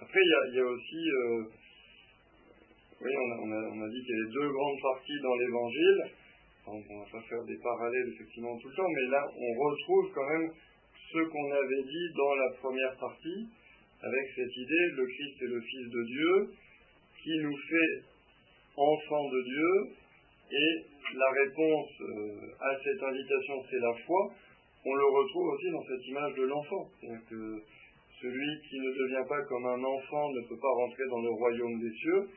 après, 0.00 0.20
il 0.22 0.54
y 0.54 0.60
a, 0.60 0.64
aussi, 0.64 1.10
euh, 1.10 1.42
oui, 3.02 3.10
on 3.12 3.52
a, 3.52 3.56
on, 3.68 3.82
a, 3.82 3.88
dit 3.88 4.00
qu'il 4.00 4.16
y 4.16 4.20
avait 4.20 4.32
deux 4.32 4.48
grandes 4.48 4.80
parties 4.80 5.20
dans 5.22 5.36
l'évangile. 5.36 6.00
On 6.66 6.78
ne 6.78 7.04
va 7.04 7.10
pas 7.10 7.22
faire 7.28 7.44
des 7.44 7.58
parallèles 7.58 8.08
effectivement 8.14 8.56
tout 8.58 8.68
le 8.68 8.74
temps, 8.76 8.88
mais 8.88 9.10
là, 9.10 9.22
on 9.36 9.52
retrouve 9.60 10.12
quand 10.14 10.28
même 10.28 10.50
ce 11.12 11.18
qu'on 11.18 11.50
avait 11.50 11.82
dit 11.82 12.06
dans 12.16 12.34
la 12.34 12.50
première 12.60 12.96
partie, 12.96 13.48
avec 14.02 14.24
cette 14.36 14.56
idée, 14.56 14.86
le 14.96 15.06
Christ 15.06 15.42
est 15.42 15.52
le 15.52 15.60
Fils 15.60 15.90
de 15.90 16.02
Dieu, 16.04 16.54
qui 17.22 17.38
nous 17.42 17.56
fait 17.68 18.09
enfants 18.80 19.28
de 19.28 19.42
Dieu, 19.42 19.72
et 20.50 20.70
la 21.14 21.30
réponse 21.44 21.90
euh, 22.00 22.56
à 22.60 22.72
cette 22.82 23.02
invitation, 23.02 23.54
c'est 23.70 23.78
la 23.78 23.94
foi. 24.06 24.32
On 24.84 24.94
le 24.94 25.04
retrouve 25.04 25.46
aussi 25.52 25.70
dans 25.70 25.84
cette 25.84 26.06
image 26.08 26.34
de 26.34 26.42
l'enfant. 26.44 26.88
C'est-à-dire 26.98 27.24
que 27.28 27.62
celui 28.22 28.50
qui 28.68 28.78
ne 28.80 28.90
devient 28.90 29.26
pas 29.28 29.42
comme 29.44 29.66
un 29.66 29.84
enfant 29.84 30.30
ne 30.32 30.48
peut 30.48 30.58
pas 30.60 30.74
rentrer 30.74 31.04
dans 31.08 31.20
le 31.20 31.30
royaume 31.30 31.80
des 31.80 31.92
cieux. 31.92 32.28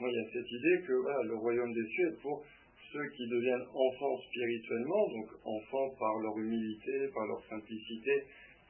Moi, 0.00 0.10
il 0.10 0.16
y 0.16 0.26
a 0.26 0.30
cette 0.32 0.50
idée 0.50 0.76
que 0.86 0.96
le 1.28 1.36
royaume 1.36 1.72
des 1.72 1.86
cieux 1.86 2.08
est 2.10 2.22
pour 2.22 2.44
ceux 2.92 3.06
qui 3.16 3.26
deviennent 3.28 3.66
enfants 3.74 4.16
spirituellement, 4.28 5.08
donc 5.08 5.28
enfants 5.44 5.90
par 5.98 6.14
leur 6.22 6.38
humilité, 6.38 7.10
par 7.14 7.26
leur 7.26 7.42
simplicité, 7.48 8.22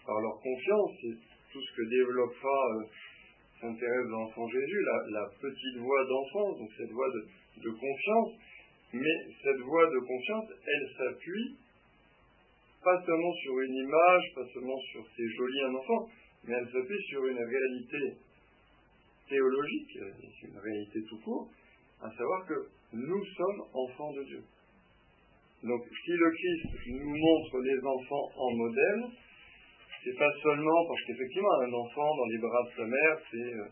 par 0.07 0.21
leur 0.21 0.41
confiance, 0.41 0.91
c'est 1.01 1.17
tout 1.53 1.61
ce 1.61 1.77
que 1.77 1.89
développera 1.89 2.61
Saint 3.65 3.75
Thérèse 3.77 4.07
l'enfant 4.09 4.47
Jésus, 4.47 4.85
la, 5.11 5.25
petite 5.41 5.79
voix 5.79 6.05
d'enfance, 6.05 6.59
donc 6.59 6.69
cette 6.77 6.91
voix 6.91 7.09
de, 7.09 7.63
de 7.63 7.71
confiance, 7.71 8.33
mais 8.93 9.17
cette 9.43 9.61
voix 9.61 9.87
de 9.87 9.99
confiance, 10.01 10.45
elle 10.67 10.89
s'appuie 10.99 11.57
pas 12.85 13.03
seulement 13.07 13.33
sur 13.33 13.59
une 13.61 13.75
image, 13.75 14.23
pas 14.35 14.47
seulement 14.53 14.79
sur 14.93 15.03
ces 15.17 15.27
jolis 15.27 15.63
un 15.63 15.75
enfant, 15.77 16.09
mais 16.45 16.53
elle 16.53 16.71
s'appuie 16.71 17.03
sur 17.09 17.25
une 17.25 17.39
réalité 17.39 18.19
théologique, 19.31 19.99
une 20.43 20.59
réalité 20.59 21.01
tout 21.09 21.21
court, 21.25 21.49
à 22.03 22.11
savoir 22.11 22.47
que 22.47 22.69
nous 22.93 23.25
sommes 23.25 23.63
enfants 23.73 24.13
de 24.13 24.25
Dieu. 24.25 24.43
Donc, 25.63 25.81
si 26.05 26.11
le 26.11 26.31
Christ 26.31 26.91
nous 27.01 27.17
montre 27.17 27.61
les 27.61 27.79
enfants 27.79 28.29
en 28.37 28.57
modèle, 28.57 29.05
c'est 30.05 30.19
pas 30.19 30.31
seulement 30.43 30.87
parce 30.87 31.01
qu'effectivement, 31.07 31.61
un 31.63 31.73
enfant 31.73 32.17
dans 32.17 32.27
les 32.27 32.39
bras 32.39 32.63
de 32.63 32.77
sa 32.77 32.85
mère, 32.85 33.17
c'est 33.31 33.55
euh, 33.57 33.65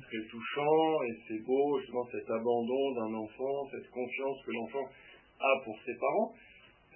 très 0.00 0.22
touchant 0.30 1.02
et 1.02 1.12
c'est 1.26 1.42
beau, 1.44 1.80
justement, 1.80 2.06
cet 2.12 2.30
abandon 2.30 2.94
d'un 2.94 3.14
enfant, 3.18 3.66
cette 3.72 3.90
confiance 3.90 4.38
que 4.46 4.52
l'enfant 4.52 4.86
a 5.40 5.64
pour 5.64 5.76
ses 5.84 5.94
parents, 5.98 6.32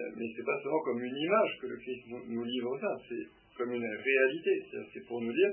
euh, 0.01 0.05
mais 0.17 0.25
c'est 0.37 0.47
pas 0.47 0.57
seulement 0.63 0.81
comme 0.85 1.03
une 1.03 1.17
image 1.17 1.59
que 1.61 1.67
le 1.67 1.77
Christ 1.79 2.03
nous 2.29 2.45
livre 2.45 2.79
ça, 2.81 2.95
c'est 3.09 3.27
comme 3.59 3.75
une 3.75 3.85
réalité. 3.85 4.51
C'est 4.95 5.07
pour 5.07 5.21
nous 5.21 5.33
dire, 5.33 5.53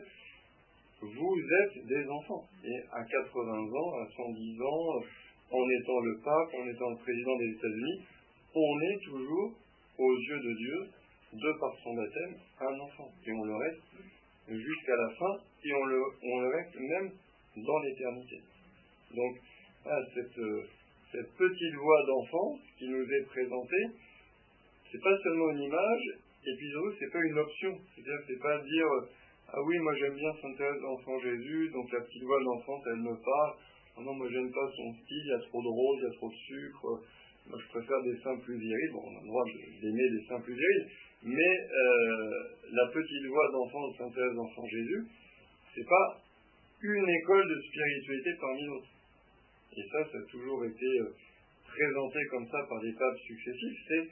vous 1.02 1.38
êtes 1.62 1.86
des 1.86 2.08
enfants. 2.08 2.46
Et 2.64 2.78
à 2.92 3.04
80 3.04 3.42
ans, 3.42 3.92
à 4.00 4.08
110 4.16 4.62
ans, 4.62 5.02
en 5.52 5.66
étant 5.82 6.00
le 6.02 6.20
pape, 6.24 6.54
en 6.54 6.68
étant 6.68 6.90
le 6.92 6.98
président 6.98 7.36
des 7.38 7.50
États-Unis, 7.50 8.02
on 8.54 8.82
est 8.82 9.00
toujours, 9.04 9.52
aux 9.98 10.16
yeux 10.16 10.40
de 10.40 10.54
Dieu, 10.54 10.80
de 11.34 11.60
par 11.60 11.74
son 11.84 11.94
baptême, 11.96 12.36
un 12.62 12.80
enfant. 12.80 13.12
Et 13.26 13.32
on 13.32 13.44
le 13.44 13.56
reste 13.56 13.84
jusqu'à 14.48 14.96
la 14.96 15.10
fin, 15.16 15.34
et 15.64 15.74
on 15.74 15.86
le, 15.86 16.02
on 16.24 16.40
le 16.42 16.48
reste 16.50 16.76
même 16.80 17.12
dans 17.58 17.80
l'éternité. 17.80 18.42
Donc, 19.16 19.38
cette, 20.14 20.40
cette 21.12 21.32
petite 21.36 21.76
voix 21.76 22.06
d'enfant 22.08 22.60
qui 22.78 22.88
nous 22.88 23.04
est 23.04 23.26
présentée, 23.28 23.86
c'est 24.92 25.02
pas 25.02 25.18
seulement 25.24 25.50
une 25.52 25.64
image, 25.64 26.06
et 26.46 26.56
puis 26.56 26.70
surtout, 26.72 26.96
c'est 27.00 27.12
pas 27.12 27.24
une 27.24 27.40
option. 27.40 27.78
C'est-à-dire, 27.94 28.24
c'est 28.28 28.40
pas 28.40 28.62
dire, 28.62 28.88
ah 29.50 29.62
oui, 29.64 29.78
moi 29.80 29.96
j'aime 29.96 30.16
bien 30.16 30.32
Sainte 30.42 30.58
Thérèse 30.58 30.82
d'enfant 30.82 31.20
Jésus, 31.20 31.70
donc 31.72 31.92
la 31.92 32.02
petite 32.02 32.24
voix 32.24 32.44
d'enfance, 32.44 32.84
elle 32.88 33.02
me 33.02 33.16
parle. 33.16 33.54
Ah 33.98 34.02
non, 34.02 34.14
moi 34.14 34.28
j'aime 34.30 34.52
pas 34.52 34.70
son 34.76 34.94
style, 34.94 35.24
il 35.24 35.30
y 35.30 35.34
a 35.34 35.40
trop 35.48 35.62
de 35.62 35.68
rose, 35.68 35.98
il 36.00 36.04
y 36.04 36.08
a 36.08 36.16
trop 36.16 36.30
de 36.30 36.36
sucre. 36.36 36.88
Moi 37.48 37.58
je 37.58 37.68
préfère 37.70 38.02
des 38.04 38.18
seins 38.22 38.38
plus 38.44 38.58
virils. 38.58 38.92
Bon, 38.92 39.02
on 39.08 39.18
a 39.18 39.22
le 39.22 39.28
droit 39.28 39.44
d'aimer 39.82 40.10
des 40.12 40.26
seins 40.28 40.42
plus 40.42 40.54
virils. 40.54 40.88
Mais 41.24 41.58
euh, 41.72 42.44
la 42.72 42.88
petite 42.94 43.26
voix 43.28 43.52
d'enfant 43.52 43.88
de 43.90 43.98
Sainte 43.98 44.14
Thérèse 44.14 44.36
d'enfant 44.36 44.66
Jésus, 44.68 45.06
c'est 45.74 45.88
pas 45.88 46.22
une 46.82 47.10
école 47.10 47.50
de 47.50 47.62
spiritualité 47.62 48.30
parmi 48.40 48.66
d'autres. 48.66 48.90
Et 49.78 49.84
ça, 49.92 50.12
ça 50.12 50.18
a 50.18 50.32
toujours 50.32 50.66
été 50.66 50.86
euh, 50.86 51.14
présenté 51.66 52.20
comme 52.30 52.48
ça 52.48 52.66
par 52.70 52.80
des 52.82 52.94
papes 52.94 53.20
successifs. 53.20 53.78
C'est 53.88 54.08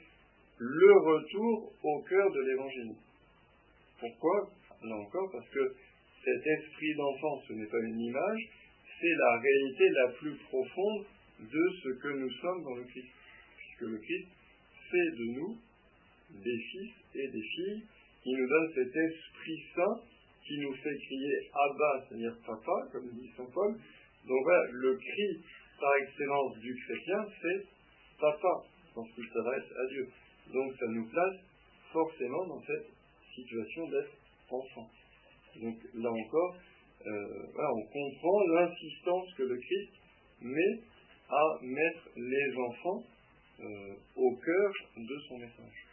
le 0.58 0.92
retour 0.92 1.72
au 1.82 2.02
cœur 2.02 2.30
de 2.30 2.40
l'évangile. 2.40 2.94
Pourquoi? 4.00 4.50
Là 4.82 4.94
encore, 4.96 5.30
parce 5.32 5.48
que 5.48 5.74
cet 6.24 6.46
esprit 6.46 6.94
d'enfant, 6.96 7.40
ce 7.48 7.52
n'est 7.54 7.66
pas 7.66 7.80
une 7.80 8.00
image, 8.00 8.40
c'est 9.00 9.14
la 9.16 9.38
réalité 9.38 9.88
la 9.90 10.08
plus 10.12 10.34
profonde 10.48 11.04
de 11.40 11.70
ce 11.82 11.88
que 12.00 12.08
nous 12.08 12.30
sommes 12.30 12.62
dans 12.62 12.74
le 12.74 12.84
Christ. 12.84 13.08
Puisque 13.58 13.90
le 13.92 13.98
Christ 13.98 14.28
fait 14.90 15.10
de 15.18 15.24
nous 15.38 15.58
des 16.42 16.58
fils 16.70 16.92
et 17.14 17.28
des 17.28 17.42
filles, 17.42 17.82
qui 18.22 18.32
nous 18.32 18.48
donne 18.48 18.72
cet 18.74 18.94
esprit 18.94 19.62
saint 19.74 20.00
qui 20.46 20.58
nous 20.58 20.74
fait 20.74 20.96
crier 20.96 21.50
Abba, 21.52 22.06
c'est-à-dire 22.08 22.36
papa, 22.46 22.88
comme 22.92 23.08
dit 23.10 23.30
Saint 23.36 23.50
Paul. 23.52 23.72
Donc 23.72 24.42
voilà, 24.44 24.70
le 24.70 24.96
cri 24.96 25.42
par 25.80 25.90
excellence 25.96 26.58
du 26.58 26.74
chrétien, 26.86 27.26
c'est 27.42 27.66
papa, 28.20 28.64
qu'il 28.94 29.28
s'adresse 29.28 29.70
à 29.76 29.86
Dieu. 29.88 30.08
Donc 30.52 30.72
ça 30.78 30.86
nous 30.86 31.08
place 31.08 31.36
forcément 31.92 32.46
dans 32.46 32.62
cette 32.62 32.86
situation 33.34 33.88
d'être 33.88 34.12
enfant. 34.50 34.88
Donc 35.60 35.76
là 35.94 36.10
encore, 36.10 36.56
euh, 37.06 37.46
on 37.56 37.82
comprend 37.86 38.40
l'insistance 38.54 39.34
que 39.34 39.42
le 39.42 39.56
Christ 39.56 39.92
met 40.40 40.80
à 41.28 41.58
mettre 41.62 42.08
les 42.16 42.56
enfants 42.56 43.02
euh, 43.60 43.94
au 44.16 44.36
cœur 44.36 44.72
de 44.96 45.18
son 45.28 45.38
message. 45.38 45.85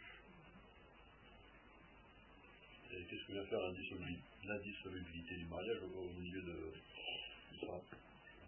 Et 2.94 3.02
qu'est-ce 3.10 3.26
que 3.26 3.32
vient 3.32 3.44
faire 3.46 3.58
l'indissolubilité 3.60 5.34
du 5.36 5.46
mariage 5.50 5.82
au, 5.82 5.98
au 5.98 6.20
milieu 6.20 6.42
de, 6.42 6.56
de 6.70 7.56
ça? 7.60 7.74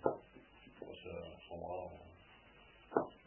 Ça 0.03 1.11
ressemblera 1.11 1.91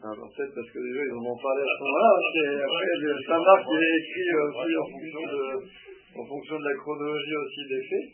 alors 0.00 0.32
peut-être 0.32 0.54
parce 0.54 0.70
que 0.72 0.80
déjà 0.80 1.00
ils 1.04 1.12
en 1.12 1.28
ont 1.28 1.36
parlé 1.36 1.60
à 1.60 1.76
ce 1.76 1.82
moment-là, 1.84 2.12
c'est 2.32 2.56
après 2.64 2.88
Saint 3.28 3.36
Marc 3.36 3.60
qui 3.68 3.76
est 3.76 3.96
écrit 4.00 4.32
aussi 4.32 4.72
en 4.80 4.88
fonction 4.88 5.22
de, 5.28 5.44
en 6.16 6.24
fonction 6.24 6.56
de 6.58 6.64
la 6.64 6.74
chronologie 6.80 7.36
aussi 7.36 7.62
des 7.68 7.82
faits. 7.84 8.08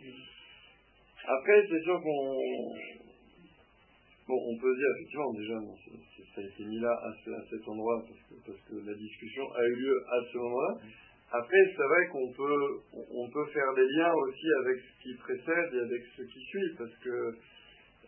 Après 1.25 1.63
c'est 1.71 1.83
sûr 1.87 2.03
qu'on 2.03 2.27
bon 4.27 4.39
on 4.51 4.59
peut 4.59 4.75
dire 4.75 4.91
effectivement 4.99 5.33
déjà 5.33 5.55
ça 6.35 6.41
a 6.41 6.45
été 6.45 6.65
mis 6.65 6.81
là 6.81 6.91
à, 6.91 7.15
ce, 7.25 7.31
à 7.31 7.43
cet 7.49 7.63
endroit 7.69 8.03
parce 8.03 8.21
que, 8.29 8.35
parce 8.45 8.61
que 8.67 8.75
la 8.85 8.95
discussion 8.95 9.47
a 9.55 9.63
eu 9.63 9.75
lieu 9.77 9.97
à 10.11 10.19
ce 10.27 10.39
moment-là. 10.39 10.75
Après 11.39 11.63
c'est 11.77 11.83
vrai 11.83 12.07
qu'on 12.13 12.33
peut 12.33 12.69
on 13.11 13.31
peut 13.31 13.47
faire 13.53 13.75
des 13.75 13.87
liens 13.97 14.13
aussi 14.15 14.47
avec 14.61 14.77
ce 14.81 15.03
qui 15.03 15.15
précède 15.17 15.75
et 15.75 15.81
avec 15.81 16.03
ce 16.17 16.23
qui 16.23 16.41
suit 16.41 16.75
parce 16.79 16.97
que 17.05 17.37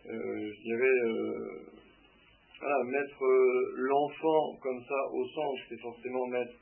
euh, 0.07 0.51
je 0.53 0.61
dirais 0.63 0.99
euh, 1.05 2.83
mettre 2.85 3.23
euh, 3.23 3.73
l'enfant 3.75 4.55
comme 4.61 4.81
ça 4.87 4.95
au 5.11 5.27
centre, 5.27 5.61
c'est 5.67 5.79
forcément 5.79 6.25
mettre 6.27 6.53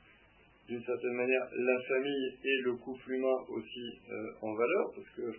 d'une 0.68 0.82
certaine 0.82 1.14
manière 1.14 1.48
la 1.52 1.80
famille 1.88 2.38
et 2.44 2.62
le 2.64 2.74
couple 2.74 3.12
humain 3.12 3.38
aussi 3.48 4.00
en 4.42 4.52
valeur, 4.52 4.92
parce 4.94 5.08
que 5.16 5.32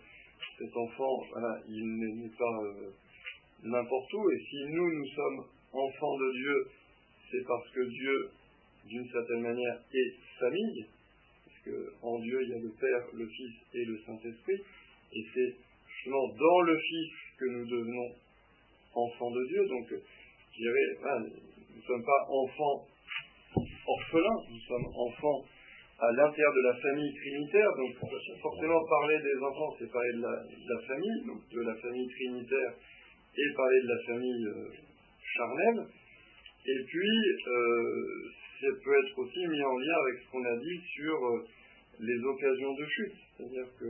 cet 0.58 0.76
enfant, 0.76 1.22
voilà, 1.32 1.60
il 1.68 1.86
n'est 2.00 2.36
pas 2.36 2.60
n'importe 3.64 4.14
où, 4.14 4.32
et 4.32 4.40
si 4.50 4.74
nous, 4.74 4.92
nous 4.92 5.06
sommes 5.06 5.46
enfants 5.72 6.18
de 6.18 6.32
Dieu, 6.32 6.68
c'est 7.30 7.46
parce 7.48 7.70
que 7.70 7.82
Dieu, 7.82 8.30
d'une 8.86 9.08
certaine 9.08 9.42
manière, 9.42 9.80
est 9.94 10.14
famille, 10.40 10.88
qu'en 11.70 12.20
Dieu, 12.20 12.40
il 12.42 12.50
y 12.50 12.54
a 12.54 12.60
le 12.60 12.72
Père, 12.80 13.04
le 13.14 13.28
Fils 13.28 13.54
et 13.74 13.86
le 13.86 13.98
Saint-Esprit, 14.06 14.62
et 15.14 15.26
c'est 15.34 15.56
justement 15.88 16.28
dans 16.28 16.62
le 16.62 16.78
Fils 16.78 17.12
que 17.38 17.46
nous 17.46 17.66
devenons 17.66 18.16
enfants 18.96 19.32
de 19.32 19.46
Dieu. 19.48 19.66
Donc, 19.68 19.88
je 19.90 20.58
dirais, 20.58 21.20
nous 21.22 21.78
ne 21.78 21.82
sommes 21.82 22.04
pas 22.04 22.26
enfants 22.30 22.88
orphelins, 23.88 24.42
nous 24.52 24.62
sommes 24.68 24.88
enfants 24.96 25.46
à 26.00 26.12
l'intérieur 26.12 26.54
de 26.54 26.64
la 26.64 26.76
famille 26.76 27.14
trinitaire. 27.14 27.70
Donc, 27.78 27.92
forcément, 28.42 28.80
parler 28.88 29.18
des 29.20 29.38
enfants, 29.44 29.76
c'est 29.78 29.92
parler 29.92 30.14
de 30.14 30.22
la, 30.22 30.80
famille, 30.88 31.26
donc 31.28 31.42
de 31.52 31.62
la 31.62 31.76
famille 31.76 32.08
trinitaire, 32.08 32.74
et 33.36 33.56
parler 33.56 33.82
de 33.82 33.88
la 33.88 34.04
famille 34.06 34.46
euh, 34.48 34.70
charnelle. 35.36 35.88
Et 36.66 36.84
puis, 36.88 37.16
euh, 37.48 38.32
ça 38.62 38.68
peut 38.84 38.96
être 39.06 39.20
aussi 39.20 39.48
mis 39.48 39.64
en 39.64 39.78
lien 39.78 39.98
avec 40.08 40.24
ce 40.24 40.32
qu'on 40.32 40.46
a 40.46 40.58
dit 40.58 40.80
sur 40.96 41.16
euh, 41.16 41.48
les 42.00 42.24
occasions 42.24 42.74
de 42.74 42.86
chute. 42.86 43.16
C'est-à-dire 43.36 43.68
que 43.80 43.90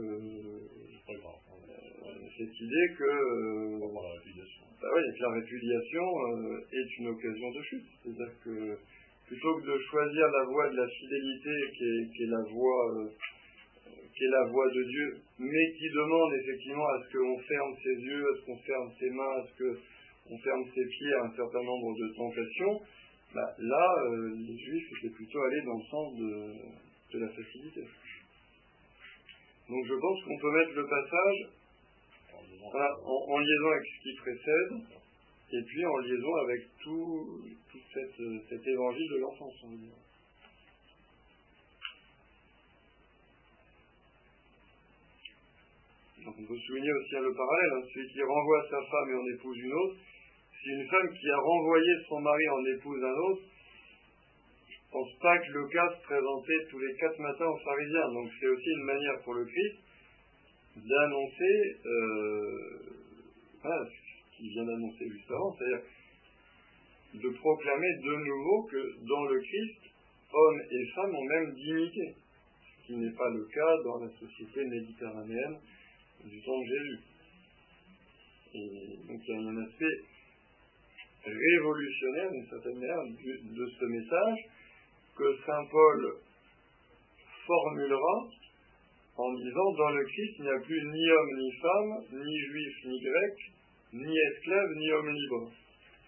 cette 2.38 2.60
idée 2.62 2.88
que, 2.98 3.80
bah 4.82 4.88
oui, 4.96 5.02
la 5.20 5.30
répudiation 5.30 6.06
est 6.72 6.98
une 7.00 7.08
occasion 7.08 7.52
de 7.52 7.62
chute. 7.64 7.86
C'est-à-dire 8.04 8.34
que 8.44 8.78
plutôt 9.28 9.60
que 9.60 9.66
de 9.66 9.78
choisir 9.78 10.26
la 10.26 10.46
voie 10.46 10.70
de 10.70 10.78
la 10.78 10.88
fidélité 10.88 11.52
qui 11.78 12.24
est, 12.24 12.28
la 12.28 12.44
voie 12.50 13.10
qui 14.16 14.24
est 14.24 14.30
la 14.30 14.46
voie 14.50 14.68
de 14.68 14.84
Dieu, 14.84 15.18
mais 15.38 15.72
qui 15.78 15.90
demande 15.90 16.34
effectivement 16.34 16.88
à 16.88 17.00
ce 17.04 17.18
qu'on 17.18 17.38
ferme 17.40 17.74
ses 17.84 17.96
yeux, 18.04 18.24
à 18.24 18.36
ce 18.40 18.46
qu'on 18.46 18.58
ferme 18.58 18.92
ses 19.00 19.10
mains, 19.12 19.36
à 19.38 19.46
ce 19.46 19.64
qu'on 19.64 20.38
ferme 20.38 20.64
ses 20.74 20.86
pieds 20.86 21.14
à 21.14 21.26
un 21.26 21.36
certain 21.36 21.64
nombre 21.64 21.94
de 21.96 22.16
tentations, 22.16 22.82
bah, 23.36 23.56
là, 23.60 23.96
euh, 24.08 24.34
les 24.36 24.58
Juifs 24.58 24.88
étaient 24.98 25.14
plutôt 25.14 25.40
allés 25.44 25.62
dans 25.62 25.78
le 25.78 25.84
sens 25.92 26.18
de, 26.18 26.89
la 27.18 27.30
facilité. 27.30 27.82
Donc 29.70 29.86
je 29.86 29.94
pense 29.96 30.24
qu'on 30.24 30.38
peut 30.38 30.52
mettre 30.52 30.74
le 30.74 30.88
passage 30.88 31.50
en, 32.62 33.40
liaison 33.40 33.70
avec 33.72 33.86
ce 33.86 34.04
qui 34.04 34.16
précède, 34.16 34.72
et 35.52 35.64
puis 35.64 35.86
en 35.86 35.98
liaison 35.98 36.36
avec 36.44 36.62
tout, 36.84 37.42
cet 37.94 38.68
évangile 38.68 39.10
de 39.10 39.18
l'enfance, 39.18 39.54
on 39.64 39.70
Donc 46.26 46.36
on 46.38 46.46
peut 46.46 46.60
souligner 46.60 46.92
aussi 46.92 47.16
le 47.16 47.34
parallèle, 47.34 47.72
hein, 47.74 47.88
celui 47.94 48.08
qui 48.10 48.22
renvoie 48.22 48.62
sa 48.70 48.78
femme 48.78 49.10
et 49.10 49.16
en 49.16 49.28
épouse 49.36 49.58
une 49.58 49.74
autre, 49.74 49.96
c'est 50.62 50.72
une 50.72 50.88
femme 50.90 51.10
qui 51.10 51.30
a 51.30 51.38
renvoyé 51.38 51.92
son 52.08 52.20
mari 52.20 52.50
en 52.50 52.66
épouse 52.76 53.04
un 53.04 53.18
autre. 53.32 53.49
Que 54.92 55.52
le 55.54 55.68
cas 55.68 55.88
se 55.96 56.04
présentait 56.04 56.66
tous 56.72 56.80
les 56.80 56.96
quatre 56.96 57.20
matins 57.20 57.46
aux 57.46 57.60
pharisiens. 57.60 58.12
Donc 58.12 58.32
c'est 58.40 58.48
aussi 58.48 58.70
une 58.70 58.86
manière 58.86 59.22
pour 59.24 59.36
le 59.36 59.46
Christ 59.46 59.78
d'annoncer 60.78 61.78
euh, 61.86 62.80
ce 63.64 64.38
qu'il 64.38 64.50
vient 64.50 64.66
d'annoncer 64.66 65.10
juste 65.10 65.30
avant, 65.30 65.56
c'est-à-dire 65.56 65.82
de 67.14 67.30
proclamer 67.38 67.88
de 68.04 68.16
nouveau 68.26 68.64
que 68.64 69.06
dans 69.06 69.26
le 69.26 69.40
Christ, 69.40 69.80
hommes 70.32 70.62
et 70.72 70.86
femmes 70.96 71.16
ont 71.16 71.26
même 71.26 71.54
dignité, 71.54 72.16
ce 72.82 72.88
qui 72.88 72.96
n'est 72.98 73.14
pas 73.14 73.30
le 73.30 73.46
cas 73.46 73.84
dans 73.84 74.00
la 74.00 74.10
société 74.10 74.66
méditerranéenne 74.66 75.58
du 76.24 76.42
temps 76.42 76.60
de 76.60 76.66
Jésus. 76.66 77.00
Et 78.56 79.08
donc 79.08 79.22
il 79.28 79.34
y 79.34 79.38
a 79.38 79.40
un 79.40 79.64
aspect 79.64 80.02
révolutionnaire 81.26 82.32
d'une 82.32 82.50
certaine 82.50 82.80
manière 82.80 83.04
de 83.04 83.68
ce 83.80 83.86
message 83.86 84.40
que 85.20 85.36
Saint 85.46 85.66
Paul 85.70 86.16
formulera 87.46 88.18
en 89.18 89.34
disant 89.34 89.72
dans 89.78 89.90
le 89.90 90.04
Christ 90.06 90.34
il 90.40 90.44
n'y 90.44 90.50
a 90.50 90.60
plus 90.64 90.82
ni 90.82 91.12
homme 91.12 91.34
ni 91.38 91.52
femme, 91.60 92.24
ni 92.24 92.40
juif 92.40 92.74
ni 92.86 93.00
grec, 93.02 93.36
ni 93.92 94.16
esclave 94.32 94.72
ni 94.78 94.92
homme 94.92 95.10
libre. 95.10 95.52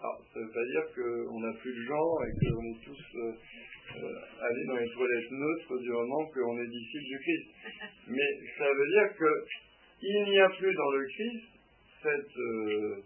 Alors, 0.00 0.18
ça 0.32 0.40
ne 0.40 0.44
veut 0.46 0.50
pas 0.50 0.64
dire 0.64 0.86
qu'on 0.96 1.40
n'a 1.40 1.52
plus 1.60 1.74
de 1.76 1.82
genre 1.84 2.24
et 2.24 2.32
qu'on 2.40 2.64
est 2.64 2.84
tous 2.84 3.04
euh, 3.16 3.32
allés 4.40 4.66
dans 4.66 4.76
les 4.76 4.88
toilettes 4.88 5.30
neutres 5.30 5.78
du 5.78 5.90
moment 5.90 6.26
qu'on 6.32 6.58
est 6.58 6.66
disciples 6.66 7.04
du 7.04 7.18
Christ. 7.20 7.48
Mais 8.08 8.30
ça 8.56 8.64
veut 8.72 8.88
dire 8.88 9.16
que 9.18 9.44
il 10.00 10.30
n'y 10.30 10.40
a 10.40 10.48
plus 10.48 10.74
dans 10.74 10.90
le 10.90 11.04
Christ 11.04 11.44
cette 12.02 12.36
euh, 12.38 12.96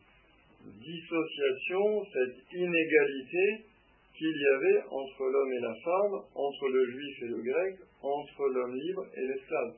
dissociation, 0.65 2.05
cette 2.13 2.53
inégalité 2.55 3.67
qu'il 4.17 4.37
y 4.37 4.47
avait 4.57 4.83
entre 4.91 5.25
l'homme 5.29 5.53
et 5.53 5.61
la 5.61 5.75
femme, 5.85 6.15
entre 6.35 6.69
le 6.69 6.91
juif 6.91 7.23
et 7.23 7.29
le 7.29 7.43
grec, 7.43 7.75
entre 8.03 8.49
l'homme 8.49 8.75
libre 8.75 9.05
et 9.15 9.27
l'esclave. 9.27 9.73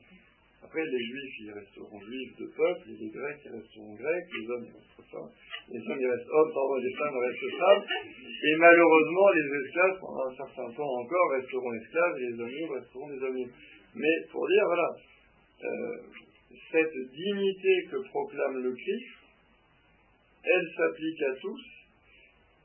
Après, 0.63 0.83
les 0.83 1.03
juifs, 1.03 1.35
ils 1.39 1.51
resteront 1.51 1.99
juifs 1.99 2.35
de 2.37 2.45
peuple, 2.47 2.81
les 2.87 3.09
grecs, 3.09 3.39
ils 3.45 3.51
resteront 3.51 3.95
grecs, 3.95 4.27
les 4.27 4.45
hommes, 4.51 4.65
ils 4.67 4.75
resteront 4.75 5.07
femmes, 5.09 5.31
les 5.71 5.79
hommes, 5.79 5.99
ils 5.99 6.07
restent 6.07 6.29
hommes, 6.29 6.51
pardon, 6.53 6.75
les 6.75 6.93
femmes 6.93 7.17
restent 7.17 7.57
femmes, 7.57 7.83
et 8.43 8.55
malheureusement, 8.59 9.27
les 9.35 9.47
esclaves, 9.65 9.99
pendant 9.99 10.27
un 10.27 10.35
certain 10.35 10.69
temps 10.71 10.91
encore, 10.99 11.31
resteront 11.31 11.73
esclaves, 11.73 12.17
et 12.17 12.25
les 12.27 12.39
hommes 12.39 12.49
libres 12.49 12.75
resteront 12.75 13.09
des 13.09 13.23
hommes 13.23 13.35
libres. 13.35 13.55
Mais 13.95 14.15
pour 14.31 14.47
dire, 14.47 14.63
voilà, 14.65 14.89
euh, 15.63 15.97
cette 16.71 16.97
dignité 17.11 17.73
que 17.91 17.97
proclame 18.09 18.61
le 18.61 18.71
Christ, 18.75 19.19
elle 20.43 20.67
s'applique 20.75 21.21
à 21.23 21.35
tous, 21.41 21.78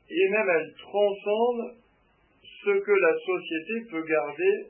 et 0.09 0.29
même 0.29 0.49
elle 0.49 0.73
transcende 0.77 1.75
ce 2.43 2.71
que 2.71 2.91
la 2.91 3.13
société 3.19 3.91
peut 3.91 4.03
garder 4.03 4.67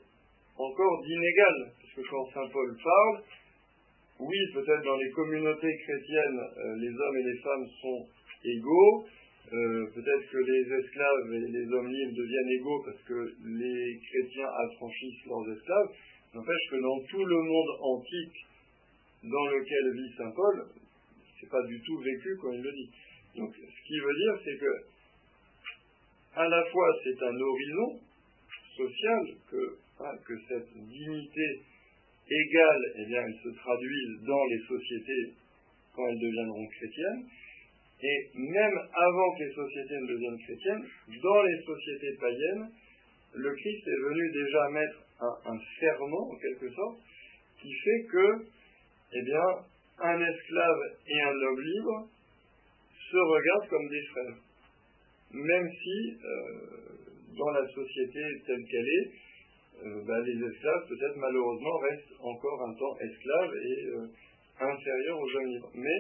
encore 0.57 1.01
d'inégal. 1.03 1.71
Parce 1.81 1.93
que 1.93 2.09
quand 2.09 2.25
Saint 2.33 2.49
Paul 2.51 2.77
parle, 2.83 3.23
oui, 4.19 4.37
peut-être 4.53 4.83
dans 4.83 4.97
les 4.97 5.11
communautés 5.11 5.75
chrétiennes, 5.83 6.39
euh, 6.39 6.75
les 6.77 6.89
hommes 6.89 7.17
et 7.17 7.23
les 7.23 7.39
femmes 7.39 7.67
sont 7.81 8.07
égaux, 8.45 9.05
euh, 9.53 9.85
peut-être 9.93 10.25
que 10.31 10.37
les 10.37 10.73
esclaves 10.73 11.33
et 11.33 11.51
les 11.51 11.67
hommes 11.71 11.91
libres 11.91 12.17
deviennent 12.17 12.59
égaux 12.59 12.81
parce 12.85 13.01
que 13.03 13.35
les 13.45 13.99
chrétiens 14.09 14.47
affranchissent 14.47 15.25
leurs 15.27 15.55
esclaves. 15.55 15.89
N'empêche 16.33 16.69
que 16.71 16.81
dans 16.81 16.99
tout 17.09 17.25
le 17.25 17.41
monde 17.43 17.69
antique 17.81 18.45
dans 19.23 19.47
lequel 19.47 19.93
vit 19.93 20.15
Saint 20.17 20.31
Paul, 20.31 20.65
c'est 21.39 21.49
pas 21.49 21.63
du 21.63 21.79
tout 21.81 21.97
vécu 21.99 22.37
comme 22.41 22.55
il 22.55 22.61
le 22.61 22.71
dit. 22.71 22.89
Donc, 23.37 23.53
ce 23.53 23.87
qui 23.87 23.99
veut 23.99 24.15
dire, 24.15 24.33
c'est 24.43 24.57
que, 24.57 24.71
à 26.35 26.47
la 26.47 26.63
fois, 26.65 26.89
c'est 27.03 27.23
un 27.23 27.39
horizon 27.39 27.99
social 28.75 29.23
que, 29.49 29.77
hein, 29.99 30.15
que 30.27 30.33
cette 30.47 30.73
dignité 30.73 31.61
égale, 32.29 32.83
eh 32.97 33.05
bien, 33.05 33.21
elle 33.21 33.39
se 33.43 33.57
traduise 33.57 34.21
dans 34.27 34.45
les 34.45 34.59
sociétés 34.67 35.33
quand 35.95 36.07
elles 36.07 36.19
deviendront 36.19 36.67
chrétiennes, 36.67 37.23
et 38.01 38.29
même 38.35 38.77
avant 38.93 39.35
que 39.35 39.43
les 39.43 39.53
sociétés 39.53 39.95
ne 40.01 40.07
deviennent 40.07 40.39
chrétiennes, 40.39 40.85
dans 41.23 41.43
les 41.43 41.61
sociétés 41.63 42.17
païennes, 42.19 42.69
le 43.35 43.53
Christ 43.53 43.87
est 43.87 44.01
venu 44.09 44.31
déjà 44.31 44.69
mettre 44.69 45.03
un, 45.21 45.51
un 45.53 45.59
serment, 45.79 46.31
en 46.31 46.35
quelque 46.37 46.69
sorte, 46.69 46.99
qui 47.61 47.71
fait 47.71 48.03
que 48.11 48.45
eh 49.13 49.21
bien, 49.23 49.45
un 49.99 50.19
esclave 50.19 50.81
et 51.07 51.21
un 51.21 51.35
homme 51.35 51.61
libre 51.61 52.09
se 53.11 53.17
regardent 53.17 53.69
comme 53.69 53.87
des 53.87 54.03
frères. 54.11 54.44
Même 55.33 55.69
si, 55.69 56.17
euh, 56.23 57.35
dans 57.37 57.49
la 57.51 57.67
société 57.67 58.21
telle 58.45 58.63
qu'elle 58.65 58.87
est, 58.87 59.11
euh, 59.83 60.03
ben, 60.07 60.19
les 60.23 60.47
esclaves, 60.47 60.87
peut-être 60.87 61.17
malheureusement, 61.17 61.77
restent 61.79 62.13
encore 62.19 62.61
un 62.63 62.73
temps 62.73 62.95
esclaves 62.99 63.55
et 63.55 63.85
euh, 63.87 64.07
inférieurs 64.59 65.19
aux 65.19 65.35
hommes 65.35 65.47
libres. 65.47 65.71
Mais 65.75 65.99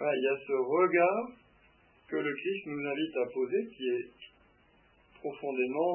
il 0.00 0.22
y 0.22 0.28
a 0.28 0.36
ce 0.44 0.52
regard 0.52 1.28
que 2.08 2.16
le 2.16 2.34
Christ 2.34 2.66
nous 2.66 2.86
invite 2.86 3.16
à 3.16 3.26
poser 3.32 3.68
qui 3.76 3.88
est 3.88 4.08
profondément 5.20 5.94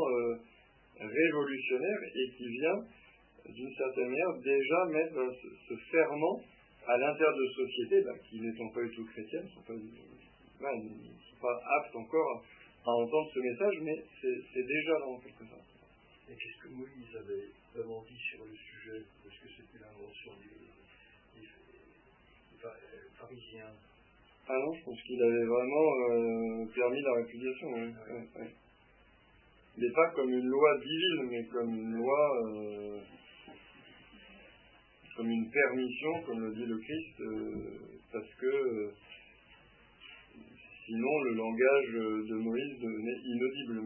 révolutionnaire 0.99 1.99
et 2.15 2.31
qui 2.37 2.47
vient 2.47 2.81
d'une 3.53 3.73
certaine 3.75 4.09
manière, 4.09 4.33
déjà 4.43 4.85
mettre 4.85 5.35
ce, 5.67 5.75
ferment 5.91 6.41
à 6.87 6.97
l'intérieur 6.97 7.35
de 7.35 7.47
sociétés 7.47 8.01
bah, 8.03 8.17
qui 8.29 8.41
n'étant 8.41 8.69
pas 8.69 8.81
du 8.83 8.91
tout 8.95 9.05
chrétiennes, 9.05 9.45
ne 9.45 9.49
sont 9.49 9.61
pas, 9.61 9.73
sont 9.73 11.41
pas 11.41 11.59
aptes 11.77 11.95
encore 11.95 12.43
à, 12.89 12.95
entendre 12.95 13.29
ce 13.33 13.39
message, 13.39 13.77
mais 13.81 14.03
c'est 14.21 14.65
déjà 14.65 14.93
là 14.99 15.05
en 15.07 15.19
quelque 15.19 15.45
sorte. 15.45 15.69
Et 16.29 16.35
qu'est-ce 16.35 16.63
que 16.63 16.73
Moïse 16.73 17.15
avait 17.15 17.49
vraiment 17.73 18.03
dit 18.03 18.19
sur 18.29 18.45
le 18.45 18.55
sujet? 18.55 18.99
Est-ce 18.99 19.39
que 19.43 19.49
c'était 19.57 19.83
l'invention 19.83 20.31
des, 20.41 20.69
pharisiens 23.15 23.73
Ah 24.47 24.53
non, 24.53 24.73
je 24.73 24.83
pense 24.83 25.01
qu'il 25.03 25.21
avait 25.21 25.45
vraiment 25.45 25.87
euh, 26.11 26.65
permis 26.75 27.01
la 27.01 27.13
répudiation. 27.13 27.67
Ouais, 27.71 28.53
mais 29.77 29.89
pas 29.91 30.09
comme 30.09 30.29
une 30.29 30.45
loi 30.45 30.77
divine, 30.77 31.29
mais 31.29 31.43
comme 31.45 31.69
une 31.69 31.95
loi, 31.95 32.47
euh, 32.47 32.99
comme 35.15 35.29
une 35.29 35.49
permission, 35.49 36.21
comme 36.25 36.41
le 36.41 36.53
dit 36.53 36.65
le 36.65 36.77
Christ, 36.77 37.21
euh, 37.21 37.79
parce 38.11 38.33
que 38.35 38.45
euh, 38.45 38.91
sinon 40.89 41.19
le 41.23 41.33
langage 41.35 41.91
de 42.25 42.35
Moïse 42.35 42.79
devenait 42.81 43.19
inaudible. 43.25 43.81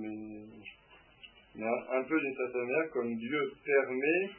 Mais, 1.56 1.66
un, 1.66 2.04
peu 2.04 2.20
d'une 2.20 2.36
certaine 2.36 2.62
manière, 2.62 2.89
comme 2.91 3.16
Dieu 3.16 3.54
permet 3.66 4.30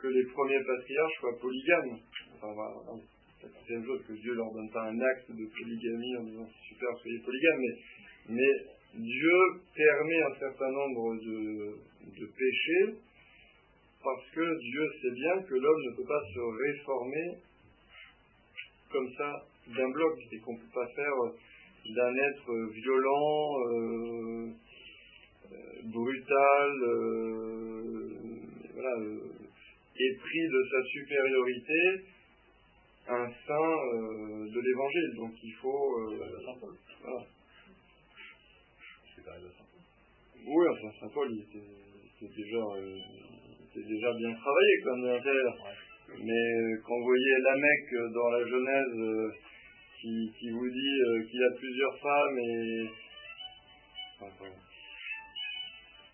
que 0.00 0.08
les 0.08 0.24
premiers 0.32 0.64
patriarches 0.64 1.20
soient 1.20 1.38
polygames. 1.40 1.98
Enfin, 2.34 2.52
voilà, 2.54 3.00
c'est 3.42 3.74
une 3.74 3.84
chose 3.84 4.02
que 4.08 4.14
Dieu 4.14 4.34
leur 4.34 4.50
donne 4.52 4.70
pas 4.70 4.88
un 4.88 5.00
acte 5.00 5.30
de 5.30 5.44
polygamie 5.44 6.16
en 6.16 6.24
disant 6.24 6.48
super, 6.66 6.88
soyez 7.02 7.18
polygames, 7.18 7.60
mais, 7.60 8.34
mais 8.34 8.52
Dieu 8.94 9.38
permet 9.76 10.22
un 10.22 10.38
certain 10.38 10.70
nombre 10.70 11.14
de, 11.16 11.76
de 12.18 12.26
péchés 12.26 12.98
parce 14.02 14.30
que 14.30 14.58
Dieu 14.60 14.90
sait 15.02 15.14
bien 15.14 15.42
que 15.42 15.54
l'homme 15.54 15.82
ne 15.90 15.96
peut 15.96 16.08
pas 16.08 16.22
se 16.32 16.40
réformer 16.40 17.38
comme 18.90 19.12
ça 19.16 19.44
d'un 19.66 19.90
bloc 19.90 20.18
et 20.32 20.38
qu'on 20.38 20.54
ne 20.54 20.58
peut 20.58 20.74
pas 20.74 20.88
faire 20.94 21.12
d'un 21.86 22.14
être 22.14 22.52
violent, 22.72 23.60
euh, 23.66 24.50
euh, 25.52 25.82
brutal, 25.84 26.70
euh, 26.82 28.08
voilà, 28.74 28.94
épris 29.96 30.48
de 30.52 30.60
sa 30.70 30.82
supériorité, 30.84 32.04
un 33.08 33.26
saint 33.46 33.76
de 34.52 34.60
l'évangile. 34.60 35.14
Donc 35.16 35.32
il 35.42 35.52
faut. 35.54 35.94
voilà. 37.02 37.24
Oui, 40.46 40.66
enfin, 40.70 40.90
Saint 41.00 41.08
Paul, 41.12 41.28
il 41.30 41.40
était, 41.40 42.34
déjà, 42.34 42.64
déjà 43.76 44.12
bien 44.14 44.34
travaillé 44.34 44.80
comme 44.84 45.04
l'intérieur. 45.04 45.54
Mais 46.18 46.76
quand 46.86 46.96
vous 46.96 47.04
voyez 47.04 47.38
Lamec 47.44 48.12
dans 48.14 48.30
la 48.30 48.46
Genèse 48.46 49.34
qui, 50.00 50.50
vous 50.50 50.68
dit 50.70 51.00
euh, 51.06 51.22
qu'il 51.24 51.42
a 51.42 51.50
plusieurs 51.58 51.98
femmes 51.98 52.38
et, 52.38 52.86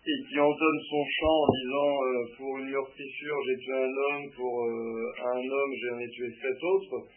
et 0.07 0.17
qui 0.27 0.39
entonne 0.39 0.79
son 0.89 1.05
chant 1.05 1.37
en 1.43 1.51
disant 1.53 1.93
euh, 2.03 2.25
pour 2.37 2.57
une 2.57 2.69
meurtrissure 2.71 3.37
j'ai 3.47 3.57
tué 3.57 3.73
un 3.73 3.93
homme, 3.93 4.31
pour 4.35 4.65
euh, 4.65 5.13
un 5.23 5.37
homme 5.37 5.73
j'en 5.83 5.99
ai 5.99 6.09
tué 6.09 6.29
sept 6.41 6.63
autres. 6.63 7.07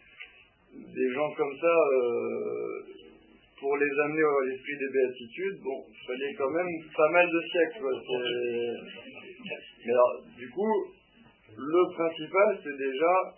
Des 0.71 1.13
gens 1.15 1.33
comme 1.33 1.57
ça, 1.59 1.75
pour 3.59 3.75
les 3.77 3.89
amener 4.05 4.21
à 4.21 4.45
l'esprit 4.45 4.77
des 4.77 4.91
béatitudes, 4.93 5.59
bon, 5.63 5.83
il 5.89 6.05
fallait 6.05 6.35
quand 6.37 6.51
même 6.51 6.69
pas 6.95 7.09
mal 7.09 7.27
de 7.27 7.41
siècles. 7.49 7.89
Mais 9.85 9.91
alors, 9.91 10.21
du 10.37 10.47
coup, 10.51 10.73
le 11.57 11.93
principal, 11.95 12.59
c'est 12.63 12.77
déjà 12.77 13.33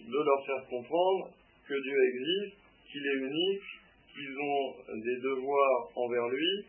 de 0.00 0.18
leur 0.22 0.44
faire 0.44 0.68
comprendre 0.68 1.30
que 1.72 1.82
Dieu 1.82 1.98
existe, 2.12 2.56
qu'il 2.90 3.06
est 3.06 3.20
unique, 3.26 3.68
qu'ils 4.12 4.36
ont 4.38 4.74
des 5.00 5.16
devoirs 5.22 5.88
envers 5.96 6.28
lui, 6.28 6.66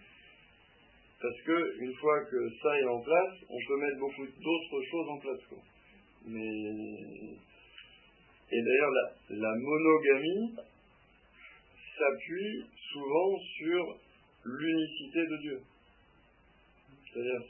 parce 1.21 1.41
que 1.41 1.83
une 1.83 1.93
fois 1.95 2.23
que 2.25 2.49
ça 2.61 2.79
est 2.79 2.85
en 2.85 3.01
place, 3.01 3.35
on 3.49 3.59
peut 3.67 3.77
mettre 3.81 3.99
beaucoup 3.99 4.25
d'autres 4.25 4.83
choses 4.91 5.09
en 5.09 5.19
place. 5.19 5.39
Mais 6.25 7.35
et 8.51 8.61
d'ailleurs 8.61 8.91
la, 9.29 9.55
monogamie 9.55 10.55
s'appuie 11.97 12.65
souvent 12.91 13.39
sur 13.57 13.99
l'unicité 14.45 15.19
de 15.19 15.37
Dieu. 15.41 15.59
C'est-à-dire 17.11 17.41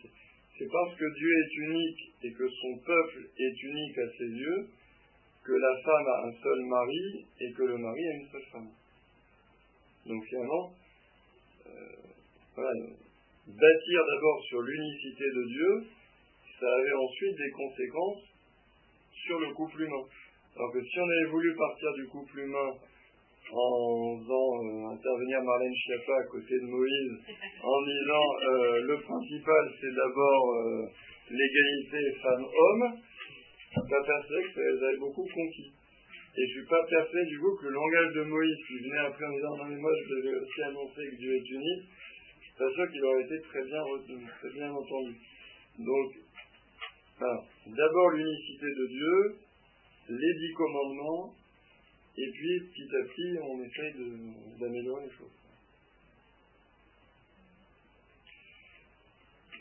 c'est 0.58 0.72
parce 0.72 0.95
que 0.95 1.06
Dieu 1.18 1.30
est 1.30 1.56
unique 1.68 2.14
et 2.24 2.32
que 2.32 2.49
son 2.49 2.78
peuple 2.86 3.28
est 3.38 3.64
unique 3.64 3.97
à 3.97 4.10
ses 4.18 4.30
yeux 4.30 4.68
que 5.44 5.52
la 5.52 5.74
femme 5.84 6.08
a 6.08 6.28
un 6.28 6.32
seul 6.32 6.62
mari 6.66 7.26
et 7.41 7.52
que 7.52 7.64
le 7.64 7.78
mari 7.78 8.08
a 8.08 8.14
une 8.16 8.28
seule 8.32 8.48
femme. 8.52 8.70
Donc 10.06 10.24
finalement, 10.26 10.72
euh, 11.68 12.74
bâtir 13.48 14.00
d'abord 14.08 14.44
sur 14.48 14.62
l'unicité 14.62 15.24
de 15.24 15.44
Dieu, 15.48 15.84
ça 16.60 16.68
avait 16.68 16.94
ensuite 16.94 17.38
des 17.38 17.52
conséquences 17.52 18.24
sur 19.26 19.39
le 19.39 19.54
couple 19.54 19.82
humain. 19.82 20.04
Alors 20.56 20.72
que 20.72 20.82
si 20.82 21.00
on 21.00 21.10
avait 21.10 21.32
voulu 21.32 21.56
partir 21.56 21.94
du 21.94 22.08
couple 22.08 22.39
humain 22.39 22.72
en 23.52 24.20
faisant 24.20 24.50
euh, 24.64 24.96
intervenir 24.96 25.44
Marlène 25.44 25.76
Schiappa 25.76 26.14
à 26.20 26.28
côté 26.32 26.56
de 26.56 26.68
Moïse, 26.68 27.14
en 27.64 27.82
disant 27.84 28.28
euh, 28.48 28.80
le 28.82 29.02
principal 29.02 29.74
c'est 29.82 29.94
d'abord 29.94 30.44
l'égalité 31.30 32.20
femme-homme, 32.22 33.00
pas 33.82 34.04
persuadé 34.04 34.44
que 34.44 34.54
ça 34.54 34.62
les 34.62 34.84
avait 34.84 34.98
beaucoup 34.98 35.26
conquis. 35.26 35.74
Et 36.36 36.48
je 36.48 36.52
suis 36.60 36.66
pas 36.66 36.84
persuadé 36.90 37.26
du 37.30 37.40
coup 37.40 37.56
que 37.58 37.68
le 37.68 37.74
langage 37.74 38.14
de 38.14 38.24
Moïse 38.24 38.58
qui 38.68 38.80
venait 38.80 39.06
après 39.06 39.26
en 39.26 39.34
disant 39.34 39.58
non 39.58 39.66
mais 39.66 39.78
moi 39.78 39.92
je 40.02 40.16
devais 40.16 40.36
aussi 40.36 40.62
annoncer 40.64 41.10
que 41.12 41.16
Dieu 41.16 41.36
est 41.36 41.50
unique, 41.50 41.86
pas 42.58 42.72
sûr 42.72 42.92
qu'il 42.92 43.04
aurait 43.04 43.24
été 43.24 43.42
très 43.42 43.64
bien 43.66 43.82
retenu, 43.82 44.26
très 44.40 44.50
bien 44.52 44.72
entendu. 44.72 45.16
Donc, 45.80 46.14
d'abord 47.66 48.10
l'unicité 48.12 48.66
de 48.66 48.88
Dieu, 48.88 49.36
les 50.10 50.34
dix 50.36 50.54
commandements, 50.54 51.34
et 52.16 52.30
puis 52.32 52.60
petit 52.70 52.96
à 52.96 53.04
petit 53.06 53.38
on 53.42 53.64
essaye 53.64 53.94
d'améliorer 54.60 55.06
les 55.06 55.12
choses. 55.12 55.34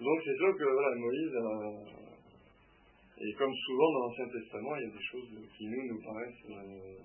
Donc 0.00 0.20
c'est 0.24 0.36
sûr 0.36 0.56
que 0.58 0.64
voilà, 0.64 0.96
Moïse 0.96 1.34
a, 1.36 2.01
et 3.18 3.32
comme 3.34 3.54
souvent 3.54 3.92
dans 3.92 4.06
l'Ancien 4.06 4.28
Testament, 4.28 4.76
il 4.76 4.82
y 4.82 4.90
a 4.90 4.94
des 4.96 5.04
choses 5.04 5.28
qui 5.56 5.66
nous, 5.66 5.94
nous 5.94 6.02
paraissent 6.02 6.50
euh, 6.50 6.98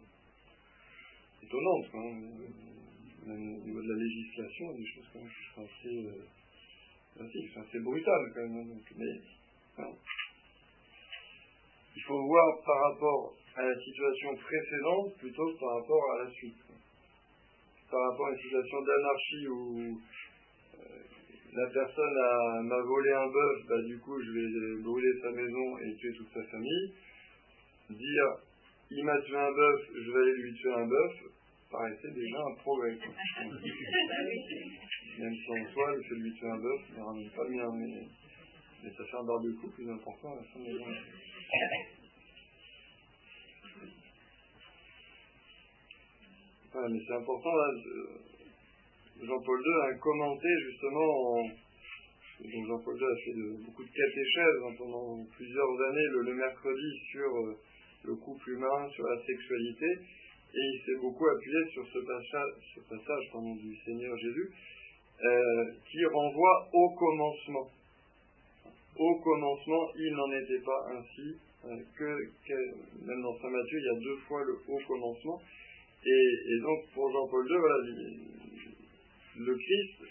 étonnantes. 1.43 1.89
Hein. 1.93 2.11
Même 3.27 3.55
au 3.55 3.65
niveau 3.65 3.81
de 3.81 3.89
la 3.91 3.99
législation, 3.99 4.65
il 4.65 4.71
y 4.71 4.73
a 4.73 4.77
des 4.77 4.91
choses 4.95 5.07
quand 5.11 5.19
même 5.19 5.29
qui 5.29 5.43
sont 5.53 5.65
assez, 5.65 5.97
euh, 7.75 7.83
brutales 7.83 8.31
quand 8.33 8.49
même. 8.49 8.71
Hein. 8.71 8.81
Mais 8.95 9.15
il 11.95 12.03
faut 12.03 12.25
voir 12.25 12.61
par 12.65 12.91
rapport 12.91 13.35
à 13.55 13.63
la 13.63 13.75
situation 13.75 14.35
précédente 14.35 15.17
plutôt 15.17 15.53
que 15.53 15.59
par 15.59 15.75
rapport 15.81 16.11
à 16.13 16.23
la 16.23 16.31
suite. 16.31 16.55
Par 17.91 18.01
rapport 18.09 18.27
à 18.27 18.31
une 18.31 18.37
situation 18.37 18.81
d'anarchie 18.81 19.47
où 19.47 19.99
la 21.53 21.67
personne 21.69 22.13
m'a 22.63 22.81
volé 22.81 23.11
un 23.11 23.27
bœuf, 23.27 23.65
bah, 23.67 23.81
du 23.83 23.97
coup 23.99 24.19
je 24.21 24.31
vais 24.31 24.81
brûler 24.83 25.13
sa 25.21 25.31
maison 25.31 25.77
et 25.79 25.95
tuer 25.95 26.13
toute 26.17 26.33
sa 26.33 26.43
famille. 26.43 26.93
Dire 27.89 28.37
il 28.89 29.03
m'a 29.03 29.19
tué 29.21 29.35
un 29.35 29.51
bœuf, 29.51 29.81
je 29.93 30.11
vais 30.11 30.19
aller 30.19 30.33
lui 30.41 30.53
tuer 30.53 30.73
un 30.73 30.87
bœuf, 30.87 31.13
paraissait 31.69 32.11
déjà 32.11 32.37
un 32.39 32.55
progrès. 32.55 32.97
Même 35.19 35.33
si 35.33 35.51
en 35.51 35.65
soi, 35.73 35.95
le 35.95 36.01
fait 36.03 36.15
de 36.15 36.21
lui 36.21 36.33
tuer 36.33 36.49
un 36.49 36.59
bœuf 36.59 36.81
ne 36.95 37.01
ramène 37.03 37.29
pas 37.31 37.47
bien, 37.49 37.69
mais, 37.73 38.07
mais 38.83 38.91
ça 38.91 39.03
fait 39.03 39.17
un 39.17 39.25
barbecue 39.25 39.69
plus 39.75 39.89
important 39.89 40.31
à 40.31 40.35
la 40.35 40.43
fin 40.43 40.59
de 40.59 40.65
la 40.65 40.71
journée. 40.77 40.97
mais 46.89 46.99
c'est 47.07 47.15
important 47.15 47.55
là. 47.55 47.67
Jean-Paul 49.21 49.59
II 49.59 49.73
a 49.89 49.97
commenté 49.97 50.47
justement, 50.69 51.41
Jean-Paul 52.41 52.97
II 52.97 53.05
a 53.05 53.15
fait 53.25 53.65
beaucoup 53.65 53.83
de 53.83 53.89
catéchèses 53.89 54.77
pendant 54.77 55.25
plusieurs 55.35 55.81
années 55.89 56.07
le, 56.21 56.33
mercredi 56.35 56.89
sur 57.11 57.25
euh, 57.25 57.57
le 58.03 58.15
couple 58.15 58.51
humain, 58.51 58.89
sur 58.93 59.07
la 59.07 59.17
sexualité, 59.25 59.87
et 60.53 60.59
il 60.59 60.81
s'est 60.85 61.01
beaucoup 61.01 61.25
appuyé 61.27 61.57
sur 61.73 61.85
ce 61.87 61.99
passage, 61.99 63.57
du 63.57 63.75
Seigneur 63.85 64.15
Jésus, 64.17 64.51
euh, 65.23 65.65
qui 65.89 66.05
renvoie 66.05 66.67
au 66.73 66.89
commencement. 66.93 67.67
Au 68.99 69.15
commencement, 69.15 69.89
il 69.97 70.13
n'en 70.13 70.31
était 70.31 70.63
pas 70.63 70.85
ainsi, 70.93 71.37
euh, 71.65 71.75
que, 71.97 73.05
même 73.05 73.21
dans 73.21 73.37
Saint 73.39 73.49
Matthieu, 73.49 73.79
il 73.79 73.85
y 73.85 73.97
a 73.97 73.99
deux 73.99 74.17
fois 74.27 74.43
le 74.45 74.53
au 74.67 74.79
commencement. 74.87 75.41
Et, 76.05 76.61
donc 76.61 76.79
pour 76.93 77.11
Jean-Paul 77.11 77.45
II, 77.49 77.57
voilà, 77.57 77.77
le 79.37 79.55
Christ 79.55 80.01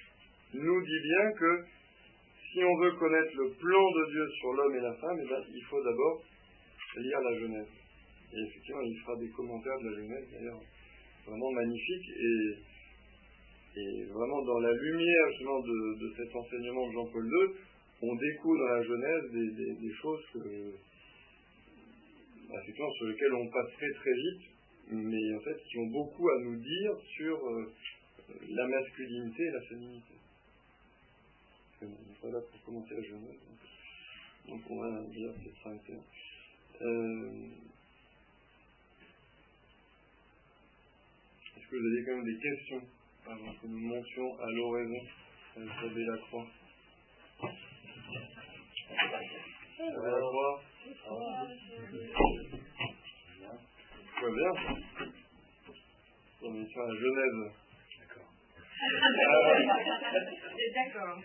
nous 0.55 0.81
dit 0.83 1.01
bien 1.03 1.33
que 1.39 1.65
si 2.53 2.65
on 2.65 2.77
veut 2.79 2.93
connaître 2.93 3.37
le 3.37 3.51
plan 3.51 3.91
de 3.91 4.11
Dieu 4.11 4.27
sur 4.39 4.53
l'homme 4.53 4.75
et 4.77 4.81
la 4.81 4.95
femme, 4.95 5.19
eh 5.23 5.29
ben, 5.29 5.43
il 5.53 5.63
faut 5.65 5.83
d'abord 5.83 6.23
lire 6.97 7.21
la 7.21 7.39
Genèse. 7.39 7.69
Et 8.33 8.41
effectivement, 8.41 8.81
il 8.83 8.99
fera 9.01 9.17
des 9.17 9.29
commentaires 9.31 9.79
de 9.79 9.91
la 9.91 9.97
Genèse, 9.97 10.27
d'ailleurs, 10.33 10.61
vraiment 11.27 11.53
magnifiques. 11.53 12.11
Et, 13.77 14.05
vraiment, 14.09 14.43
dans 14.43 14.61
la 14.61 14.73
lumière 14.73 15.29
justement 15.33 15.61
de, 15.61 16.13
cet 16.17 16.35
enseignement 16.35 16.89
de 16.89 16.93
Jean-Paul 16.95 17.27
II, 17.27 17.57
on 18.01 18.15
découvre 18.15 18.59
dans 18.59 18.73
la 18.73 18.83
Genèse 18.83 19.31
des, 19.33 19.93
choses 20.01 20.25
bah, 22.49 22.57
sur 22.65 23.07
lesquelles 23.07 23.35
on 23.35 23.49
passerait 23.49 23.93
très 23.97 24.15
vite, 24.15 24.43
mais 24.93 25.35
en 25.35 25.41
fait 25.41 25.57
qui 25.69 25.79
ont 25.79 25.91
beaucoup 25.91 26.27
à 26.27 26.39
nous 26.45 26.57
dire 26.57 26.93
sur 27.17 27.37
euh, 27.37 27.73
la 28.29 28.67
masculinité 28.67 29.43
et 29.43 29.51
la 29.51 29.61
féminité. 29.63 30.15
on 31.83 31.87
n'est 31.87 32.21
pas 32.21 32.29
là 32.29 32.41
pour 32.51 32.63
commencer 32.65 32.95
à 32.95 33.03
Genève. 33.03 33.41
Donc, 34.49 34.61
on 34.71 34.81
va 34.81 35.03
dire 35.09 35.33
peut-être 35.35 35.63
s'arrêter. 35.63 35.99
Euh, 36.83 37.49
Est-ce 41.57 41.67
que 41.69 41.77
vous 41.77 41.87
avez 41.87 42.05
quand 42.05 42.17
même 42.17 42.25
des 42.25 42.41
questions 42.41 42.83
avant 43.27 43.53
que 43.55 43.67
nous 43.67 43.81
montions 43.81 44.39
à 44.41 44.51
l'oraison 44.53 45.03
avec 45.57 45.97
la 45.97 46.19
croix? 46.19 46.47
J'avais 49.79 50.11
la 50.11 50.21
croix? 50.21 50.63
Très 54.17 54.33
bien. 54.33 54.53
On 56.43 56.55
est 56.55 56.69
sur 56.71 56.83
la 56.83 56.95
Genève. 56.95 57.66
D'accord. 60.75 61.17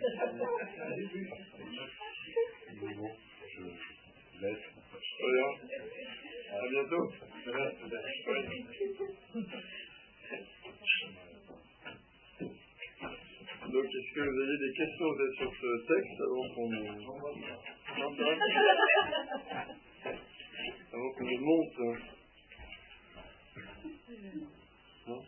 Je 3.52 3.64
laisse. 4.41 4.66
À 6.52 6.68
bientôt. 6.70 7.06
Donc, 13.72 13.86
est-ce 13.86 14.12
que 14.16 14.22
vous 14.22 14.39
avez 14.41 14.58
des 14.58 14.74
questions 14.76 15.12
sur 15.38 15.52
ce 15.62 15.70
texte 15.88 16.20
avant 16.22 16.47
qu'on 16.56 16.70
monte 21.39 21.78
hein. 25.08 25.22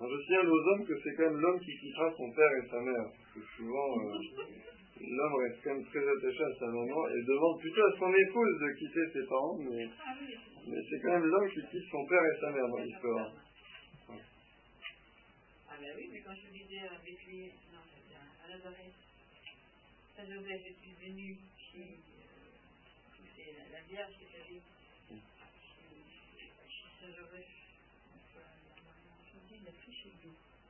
Je 0.00 0.22
signale 0.24 0.48
aux 0.48 0.68
hommes 0.68 0.86
que 0.86 0.98
c'est 1.02 1.14
quand 1.14 1.30
même 1.30 1.40
l'homme 1.40 1.60
qui 1.60 1.76
quittera 1.78 2.10
son 2.16 2.30
père 2.32 2.50
et 2.56 2.68
sa 2.68 2.80
mère. 2.80 3.04
Parce 3.04 3.34
que 3.34 3.40
souvent, 3.56 4.00
euh, 4.00 4.18
l'homme 5.00 5.34
reste 5.34 5.62
quand 5.62 5.74
même 5.74 5.84
très 5.86 6.00
attaché 6.00 6.42
à 6.42 6.54
sa 6.58 6.66
maman 6.66 7.08
et 7.08 7.22
demande 7.22 7.60
plutôt 7.60 7.84
à 7.84 7.98
son 7.98 8.12
épouse 8.12 8.60
de 8.60 8.72
quitter 8.78 9.12
ses 9.12 9.26
parents, 9.26 9.58
mais, 9.58 9.88
mais 10.68 10.80
c'est 10.88 11.00
quand 11.00 11.12
même 11.12 11.26
l'homme 11.26 11.50
qui 11.50 11.60
quitte 11.70 11.90
son 11.90 12.06
père 12.06 12.24
et 12.24 12.40
sa 12.40 12.50
mère 12.50 12.68
dans 12.68 12.78
l'histoire. 12.78 13.32
Ah 15.68 15.76
ben 15.80 15.92
oui, 15.96 16.08
mais 16.12 16.20
quand 16.20 16.34
je 16.34 16.50
disais 16.52 16.80
avec 16.80 17.26
lui, 17.26 17.52
non, 17.72 17.80
c'est 17.88 18.04
bien, 18.08 18.20
à 18.44 18.48
Nazareth, 18.48 18.96
Saint 20.16 20.26
Joseph 20.26 20.66
est-il 20.66 20.94
venu 20.96 21.38
chez, 21.56 21.96
la, 23.72 23.80
Vierge 23.88 24.12
chez, 24.18 24.26
chez 24.28 24.60
Saint 27.00 27.12
Joseph. 27.16 27.48
Donc, 28.12 28.28
euh, 28.36 28.40
je 29.24 29.38
me 29.38 29.42
dis, 29.48 29.56
il 29.62 29.68
a 29.68 29.72
pris 29.72 29.94
chez 29.94 30.12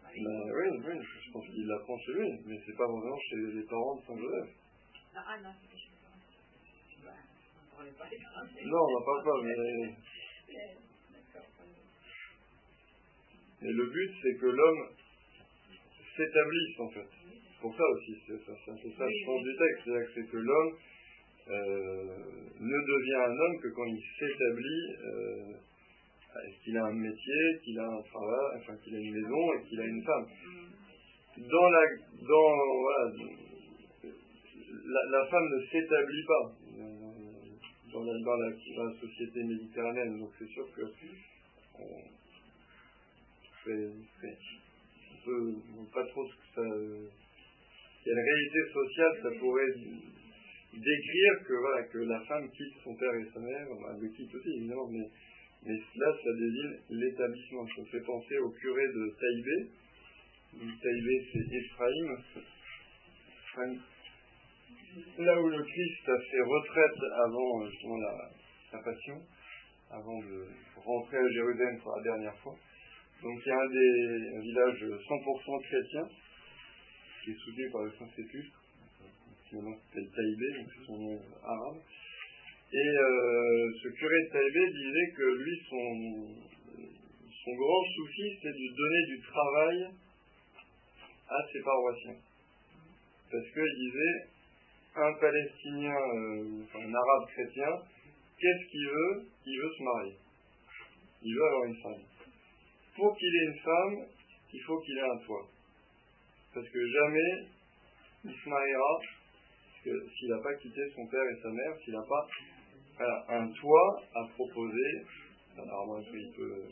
lui. 0.08 0.24
Ah 0.26 0.30
oui. 0.54 0.68
Oui, 0.84 0.94
je 1.24 1.30
pense 1.30 1.46
qu'il 1.46 1.66
l'apprend 1.66 1.98
chez 1.98 2.12
lui, 2.12 2.30
mais 2.46 2.60
c'est 2.64 2.76
pas 2.76 2.86
vraiment 2.86 3.18
chez 3.18 3.36
les 3.36 3.62
parents 3.64 3.96
de 3.96 4.02
Saint-Joseph. 4.06 4.48
Ah, 5.14 5.24
ah 5.26 5.38
non, 5.42 5.50
c'était 5.60 5.76
chez 5.78 5.90
moi. 6.00 6.10
Ben, 7.04 7.12
on 7.78 7.82
ne 7.84 7.90
parlait 7.90 7.92
pas 7.92 8.06
étranger. 8.06 8.64
Non, 8.64 8.78
on 8.78 8.90
n'en 8.92 9.04
parle 9.04 9.24
pas, 9.24 9.38
mais, 9.42 9.56
mais 13.62 13.72
le 13.72 13.86
but 13.90 14.12
c'est 14.22 14.36
que 14.38 14.46
l'homme 14.46 14.88
s'établisse 16.16 16.80
en 16.80 16.88
fait. 16.90 17.08
C'est 17.10 17.60
pour 17.60 17.76
ça 17.76 17.84
aussi, 17.84 18.16
c'est 18.26 18.40
ça, 18.44 18.52
c'est 18.64 18.82
peu 18.82 18.90
ça 18.96 19.04
le 19.04 19.24
sens 19.26 19.42
du 19.42 19.56
texte, 19.56 19.84
c'est-à-dire 19.84 20.06
que 20.06 20.12
c'est 20.14 20.28
que 20.30 20.36
l'homme 20.38 20.78
euh, 21.48 22.16
ne 22.60 22.78
devient 22.86 23.20
un 23.26 23.36
homme 23.38 23.60
que 23.60 23.68
quand 23.68 23.84
il 23.84 24.02
s'établit, 24.18 24.96
euh, 25.04 25.52
qu'il 26.62 26.76
a 26.76 26.84
un 26.84 26.92
métier, 26.92 27.60
qu'il 27.64 27.78
a 27.78 27.86
un 27.86 28.02
travail, 28.02 28.58
enfin 28.58 28.76
qu'il 28.82 28.94
a 28.94 28.98
une 28.98 29.12
maison 29.12 29.52
et 29.54 29.68
qu'il 29.68 29.80
a 29.80 29.84
une 29.84 30.02
femme. 30.04 30.26
Dans 31.38 31.70
la, 31.70 31.80
dans, 32.28 32.80
voilà, 32.80 33.12
la, 34.04 35.18
la 35.18 35.26
femme 35.26 35.48
ne 35.48 35.60
s'établit 35.66 36.24
pas 36.26 36.52
euh, 36.78 37.10
dans 37.92 38.04
la, 38.04 38.50
société 39.00 39.42
méditerranéenne, 39.44 40.18
donc 40.20 40.30
c'est 40.38 40.48
sûr 40.48 40.66
que 40.74 40.82
c'est, 43.64 43.92
on 45.26 45.84
peut 45.84 45.90
pas 45.92 46.04
trop 46.06 46.26
ce 46.26 46.34
que 46.34 46.46
ça, 46.54 46.62
quelle 48.04 48.18
réalité 48.18 48.72
sociale 48.72 49.20
ça 49.22 49.30
pourrait 49.38 49.74
décrire 50.72 51.32
que 51.46 51.54
voilà 51.60 51.82
que 51.84 51.98
la 51.98 52.20
femme 52.20 52.50
quitte 52.50 52.74
son 52.82 52.94
père 52.94 53.14
et 53.14 53.26
sa 53.34 53.40
mère, 53.40 53.66
elle 53.90 54.00
le 54.00 54.08
quitte 54.08 54.34
aussi 54.34 54.48
évidemment, 54.56 54.88
mais 54.88 55.08
mais 55.64 55.76
là 55.96 56.12
ça 56.24 56.32
désigne 56.38 56.76
l'établissement. 56.90 57.66
Ça 57.66 57.82
fait 57.90 58.04
penser 58.04 58.38
au 58.38 58.50
curé 58.50 58.82
de 58.86 59.16
Taïbé. 59.20 59.70
Taïbé 60.82 61.26
c'est 61.32 61.56
Ephraïm. 61.56 62.16
Là 65.18 65.40
où 65.40 65.48
le 65.48 65.62
Christ 65.62 66.08
a 66.08 66.18
fait 66.18 66.40
retraite 66.40 66.98
avant 67.24 67.62
euh, 67.62 67.70
justement 67.70 67.98
la, 67.98 68.30
sa 68.70 68.78
passion, 68.78 69.20
avant 69.90 70.18
de 70.20 70.46
rentrer 70.76 71.18
à 71.18 71.28
Jérusalem 71.28 71.78
pour 71.80 71.96
la 71.96 72.02
dernière 72.02 72.36
fois. 72.38 72.56
Donc 73.22 73.38
il 73.44 73.48
y 73.48 73.52
a 73.52 73.60
un 73.60 73.68
des 73.68 74.36
un 74.36 74.40
village 74.40 74.84
100% 74.84 75.62
chrétien 75.64 76.08
qui 77.22 77.30
est 77.32 77.34
soutenu 77.34 77.70
par 77.70 77.82
le 77.82 77.92
Saint-Sépulcre, 77.98 78.60
maintenant 79.52 79.76
s'appelle 79.76 80.10
Taïbé, 80.14 80.58
donc 80.58 80.68
c'est 80.74 80.86
son 80.86 80.98
nom 80.98 81.20
arabe. 81.44 81.82
Et 82.72 82.78
euh, 82.78 83.72
ce 83.82 83.88
curé 83.88 84.14
de 84.22 84.30
Taïbé 84.30 84.70
disait 84.70 85.12
que 85.16 85.26
lui, 85.42 85.60
son, 85.68 87.52
grand 87.56 87.84
souci, 87.96 88.38
c'est 88.40 88.52
de 88.52 88.76
donner 88.76 89.06
du 89.08 89.20
travail 89.22 89.90
à 91.28 91.36
ses 91.52 91.60
paroissiens. 91.62 92.16
Parce 93.32 93.50
qu'il 93.50 93.74
disait, 93.76 94.28
un 94.94 95.12
Palestinien, 95.14 95.96
euh, 95.96 96.62
un 96.76 96.94
arabe 96.94 97.28
chrétien, 97.34 97.70
qu'est-ce 98.38 98.70
qu'il 98.70 98.86
veut? 98.86 99.26
Il 99.46 99.60
veut 99.60 99.72
se 99.76 99.82
marier. 99.82 100.16
Il 101.22 101.34
veut 101.34 101.44
avoir 101.44 101.64
une 101.64 101.82
femme. 101.82 102.04
Pour 102.94 103.16
qu'il 103.16 103.34
ait 103.34 103.46
une 103.46 103.58
femme, 103.58 104.06
il 104.52 104.60
faut 104.62 104.78
qu'il 104.78 104.96
ait 104.96 105.10
un 105.10 105.18
toit. 105.26 105.48
Parce 106.54 106.68
que 106.68 106.86
jamais 106.86 107.46
il 108.26 108.34
se 108.34 108.48
mariera 108.48 109.00
s'il 109.82 110.28
n'a 110.28 110.38
pas 110.42 110.54
quitté 110.54 110.80
son 110.94 111.06
père 111.06 111.24
et 111.24 111.42
sa 111.42 111.48
mère, 111.48 111.76
s'il 111.82 111.94
n'a 111.94 112.02
pas 112.02 112.26
un 113.28 113.48
toit 113.48 114.02
à 114.14 114.24
proposer. 114.34 115.04
Alors 115.56 115.86
moi, 115.86 116.00
il 116.12 116.32
peut 116.32 116.64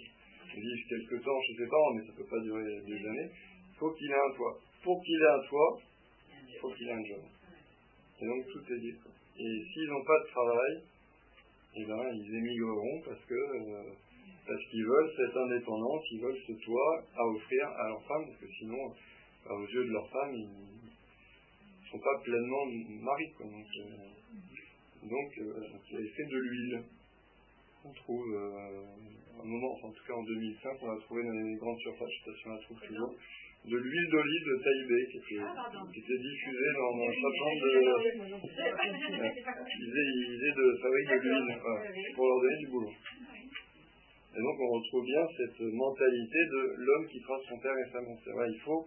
vivre 0.54 0.88
quelques 0.88 1.24
temps 1.24 1.40
chez 1.42 1.56
ses 1.56 1.68
parents, 1.68 1.94
mais 1.94 2.02
ça 2.06 2.12
ne 2.12 2.16
peut 2.16 2.30
pas 2.30 2.40
durer 2.40 2.80
des 2.86 3.06
années. 3.06 3.30
Il 3.70 3.76
faut 3.78 3.90
qu'il 3.92 4.10
ait 4.10 4.14
un 4.14 4.34
toit. 4.36 4.58
Pour 4.82 5.02
qu'il 5.02 5.20
ait 5.20 5.34
un 5.34 5.48
toit, 5.48 5.80
il 6.48 6.58
faut 6.60 6.70
qu'il 6.72 6.88
ait 6.88 6.92
un 6.92 7.04
job. 7.04 7.22
Et 8.20 8.26
donc 8.26 8.46
tout 8.52 8.72
est 8.72 8.80
dit. 8.80 8.94
Et 9.38 9.64
s'ils 9.72 9.88
n'ont 9.88 10.04
pas 10.04 10.18
de 10.18 10.26
travail, 10.30 10.82
eh 11.76 11.84
ben, 11.84 12.10
ils 12.12 12.34
émigreront 12.34 13.02
parce 13.04 13.24
que 13.24 13.34
euh, 13.34 13.92
parce 14.48 14.64
qu'ils 14.70 14.84
veulent 14.84 15.12
cette 15.14 15.36
indépendance, 15.36 16.02
ils 16.10 16.20
veulent 16.20 16.42
ce 16.46 16.52
toit 16.64 17.04
à 17.14 17.22
offrir 17.26 17.68
à 17.68 17.88
leur 17.88 18.02
femme, 18.04 18.24
parce 18.26 18.38
que 18.40 18.50
sinon, 18.58 18.94
aux 19.50 19.66
yeux 19.66 19.84
de 19.84 19.92
leur 19.92 20.08
femme, 20.08 20.34
ils 20.34 20.48
ne 20.48 21.90
sont 21.90 21.98
pas 21.98 22.18
pleinement 22.24 22.64
maris. 23.02 23.30
Donc, 25.02 25.38
euh, 25.38 25.60
donc, 25.60 25.82
il 25.90 25.96
avait 25.96 26.08
fait 26.08 26.26
de 26.26 26.38
l'huile. 26.38 26.82
On 27.84 27.92
trouve 27.92 28.26
euh, 28.34 28.82
un 29.38 29.44
moment, 29.44 29.72
enfin, 29.74 29.88
en 29.88 29.92
tout 29.92 30.04
cas 30.06 30.14
en 30.14 30.24
2005, 30.24 30.82
on 30.82 30.86
l'a 30.90 31.00
trouvé 31.00 31.22
dans 31.22 31.32
les 31.32 31.54
grandes 31.56 31.78
surfaces, 31.78 32.08
je 32.10 32.18
ne 32.18 32.24
sais 32.24 32.30
pas 32.30 32.36
si 32.36 32.46
on 32.48 32.52
la 32.52 32.58
trouve 32.58 32.80
toujours, 32.80 33.14
de 33.64 33.76
l'huile 33.76 34.08
d'olive 34.10 34.44
de 34.46 34.56
Taïbé 34.62 35.06
qui 35.10 35.18
était, 35.18 35.42
qui 35.92 35.98
était 36.00 36.18
diffusée 36.18 36.72
dans, 36.74 36.90
dans 36.94 37.06
nombre 37.06 37.62
de. 37.62 37.70
Ils 39.68 39.86
faisaient, 39.86 40.08
ils 40.08 40.26
faisaient 40.34 40.56
de 40.58 40.66
fabrique 40.82 41.10
de 41.10 41.28
l'huile 41.28 41.52
pour 42.14 42.24
leur 42.26 42.38
donner 42.40 42.58
du 42.58 42.68
boulot. 42.68 42.94
Et 44.38 44.40
donc 44.40 44.56
on 44.60 44.70
retrouve 44.78 45.04
bien 45.04 45.24
cette 45.36 45.60
mentalité 45.60 46.38
de 46.38 46.60
l'homme 46.78 47.06
qui 47.08 47.20
trace 47.20 47.42
son 47.48 47.58
père 47.58 47.76
et 47.78 47.90
sa 47.90 48.00
mère. 48.00 48.18
Vrai, 48.34 48.46
il 48.50 48.60
faut 48.60 48.86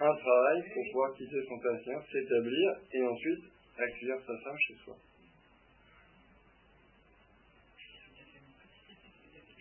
un 0.00 0.16
travail 0.16 0.58
pour 0.74 0.82
pouvoir 0.90 1.14
quitter 1.14 1.40
son 1.46 1.56
mère, 1.56 2.02
s'établir 2.10 2.68
et 2.92 3.02
ensuite 3.02 3.44
accueillir 3.82 4.16
sa 4.26 4.38
femme 4.38 4.58
chez 4.58 4.74
soi. 4.84 4.96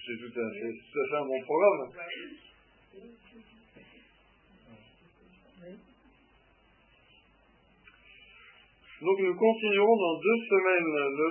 C'est 0.05 0.17
tout 0.17 0.39
à 0.39 0.47
fait, 0.51 1.15
un 1.15 1.25
bon 1.25 1.41
programme. 1.43 1.91
Donc 9.01 9.19
nous 9.19 9.35
continuerons 9.35 9.97
dans 9.97 10.19
deux 10.21 10.39
semaines, 10.49 10.93
le 11.17 11.29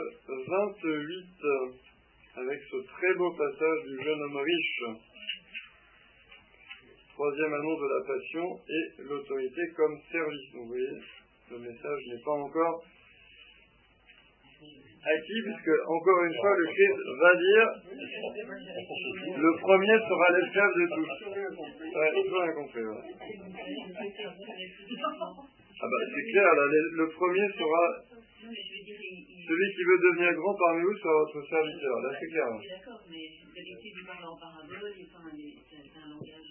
28, 0.82 2.42
avec 2.42 2.60
ce 2.70 2.76
très 2.76 3.14
beau 3.14 3.30
passage 3.32 3.84
du 3.86 4.04
jeune 4.04 4.22
homme 4.22 4.36
riche. 4.36 4.82
Troisième 7.12 7.52
annonce 7.52 7.80
de 7.80 7.88
la 7.98 8.06
passion 8.06 8.60
et 8.68 9.02
l'autorité 9.02 9.62
comme 9.76 10.00
service. 10.10 10.52
Vous 10.54 10.66
voyez, 10.66 10.98
le 11.50 11.58
message 11.58 12.00
n'est 12.08 12.22
pas 12.24 12.30
encore 12.30 12.84
À 15.02 15.14
qui 15.26 15.36
Puisque, 15.42 15.74
encore 15.88 16.24
une 16.24 16.34
fois, 16.34 16.54
le 16.56 16.66
Christ 16.70 17.00
va 17.18 17.32
dire 17.34 17.68
le 19.36 19.50
premier 19.58 19.96
sera 19.98 20.26
l'esclave 20.38 20.72
de 20.78 20.86
tous. 20.94 21.10
Tout 22.22 22.38
compris. 22.54 22.84
Ouais. 22.84 23.02
Ah 25.82 25.86
bah 25.88 26.00
c'est 26.12 26.26
clair, 26.30 26.44
là, 26.44 26.64
le, 26.92 27.08
premier 27.08 27.48
sera 27.56 27.82
celui 28.44 29.68
qui 29.74 29.82
veut 29.88 30.00
devenir 30.12 30.34
grand 30.34 30.54
parmi 30.54 30.82
vous 30.82 30.98
sera 30.98 31.14
votre 31.24 31.48
serviteur. 31.48 31.94
Là 32.04 32.10
c'est 32.20 32.28
clair. 32.28 32.46
Oui, 32.52 32.68
D'accord, 32.68 33.00
mais 33.08 33.24
d'habitude, 33.56 34.06
parle 34.06 34.28
en 34.28 34.36
parabole, 34.36 34.92
langage 36.10 36.50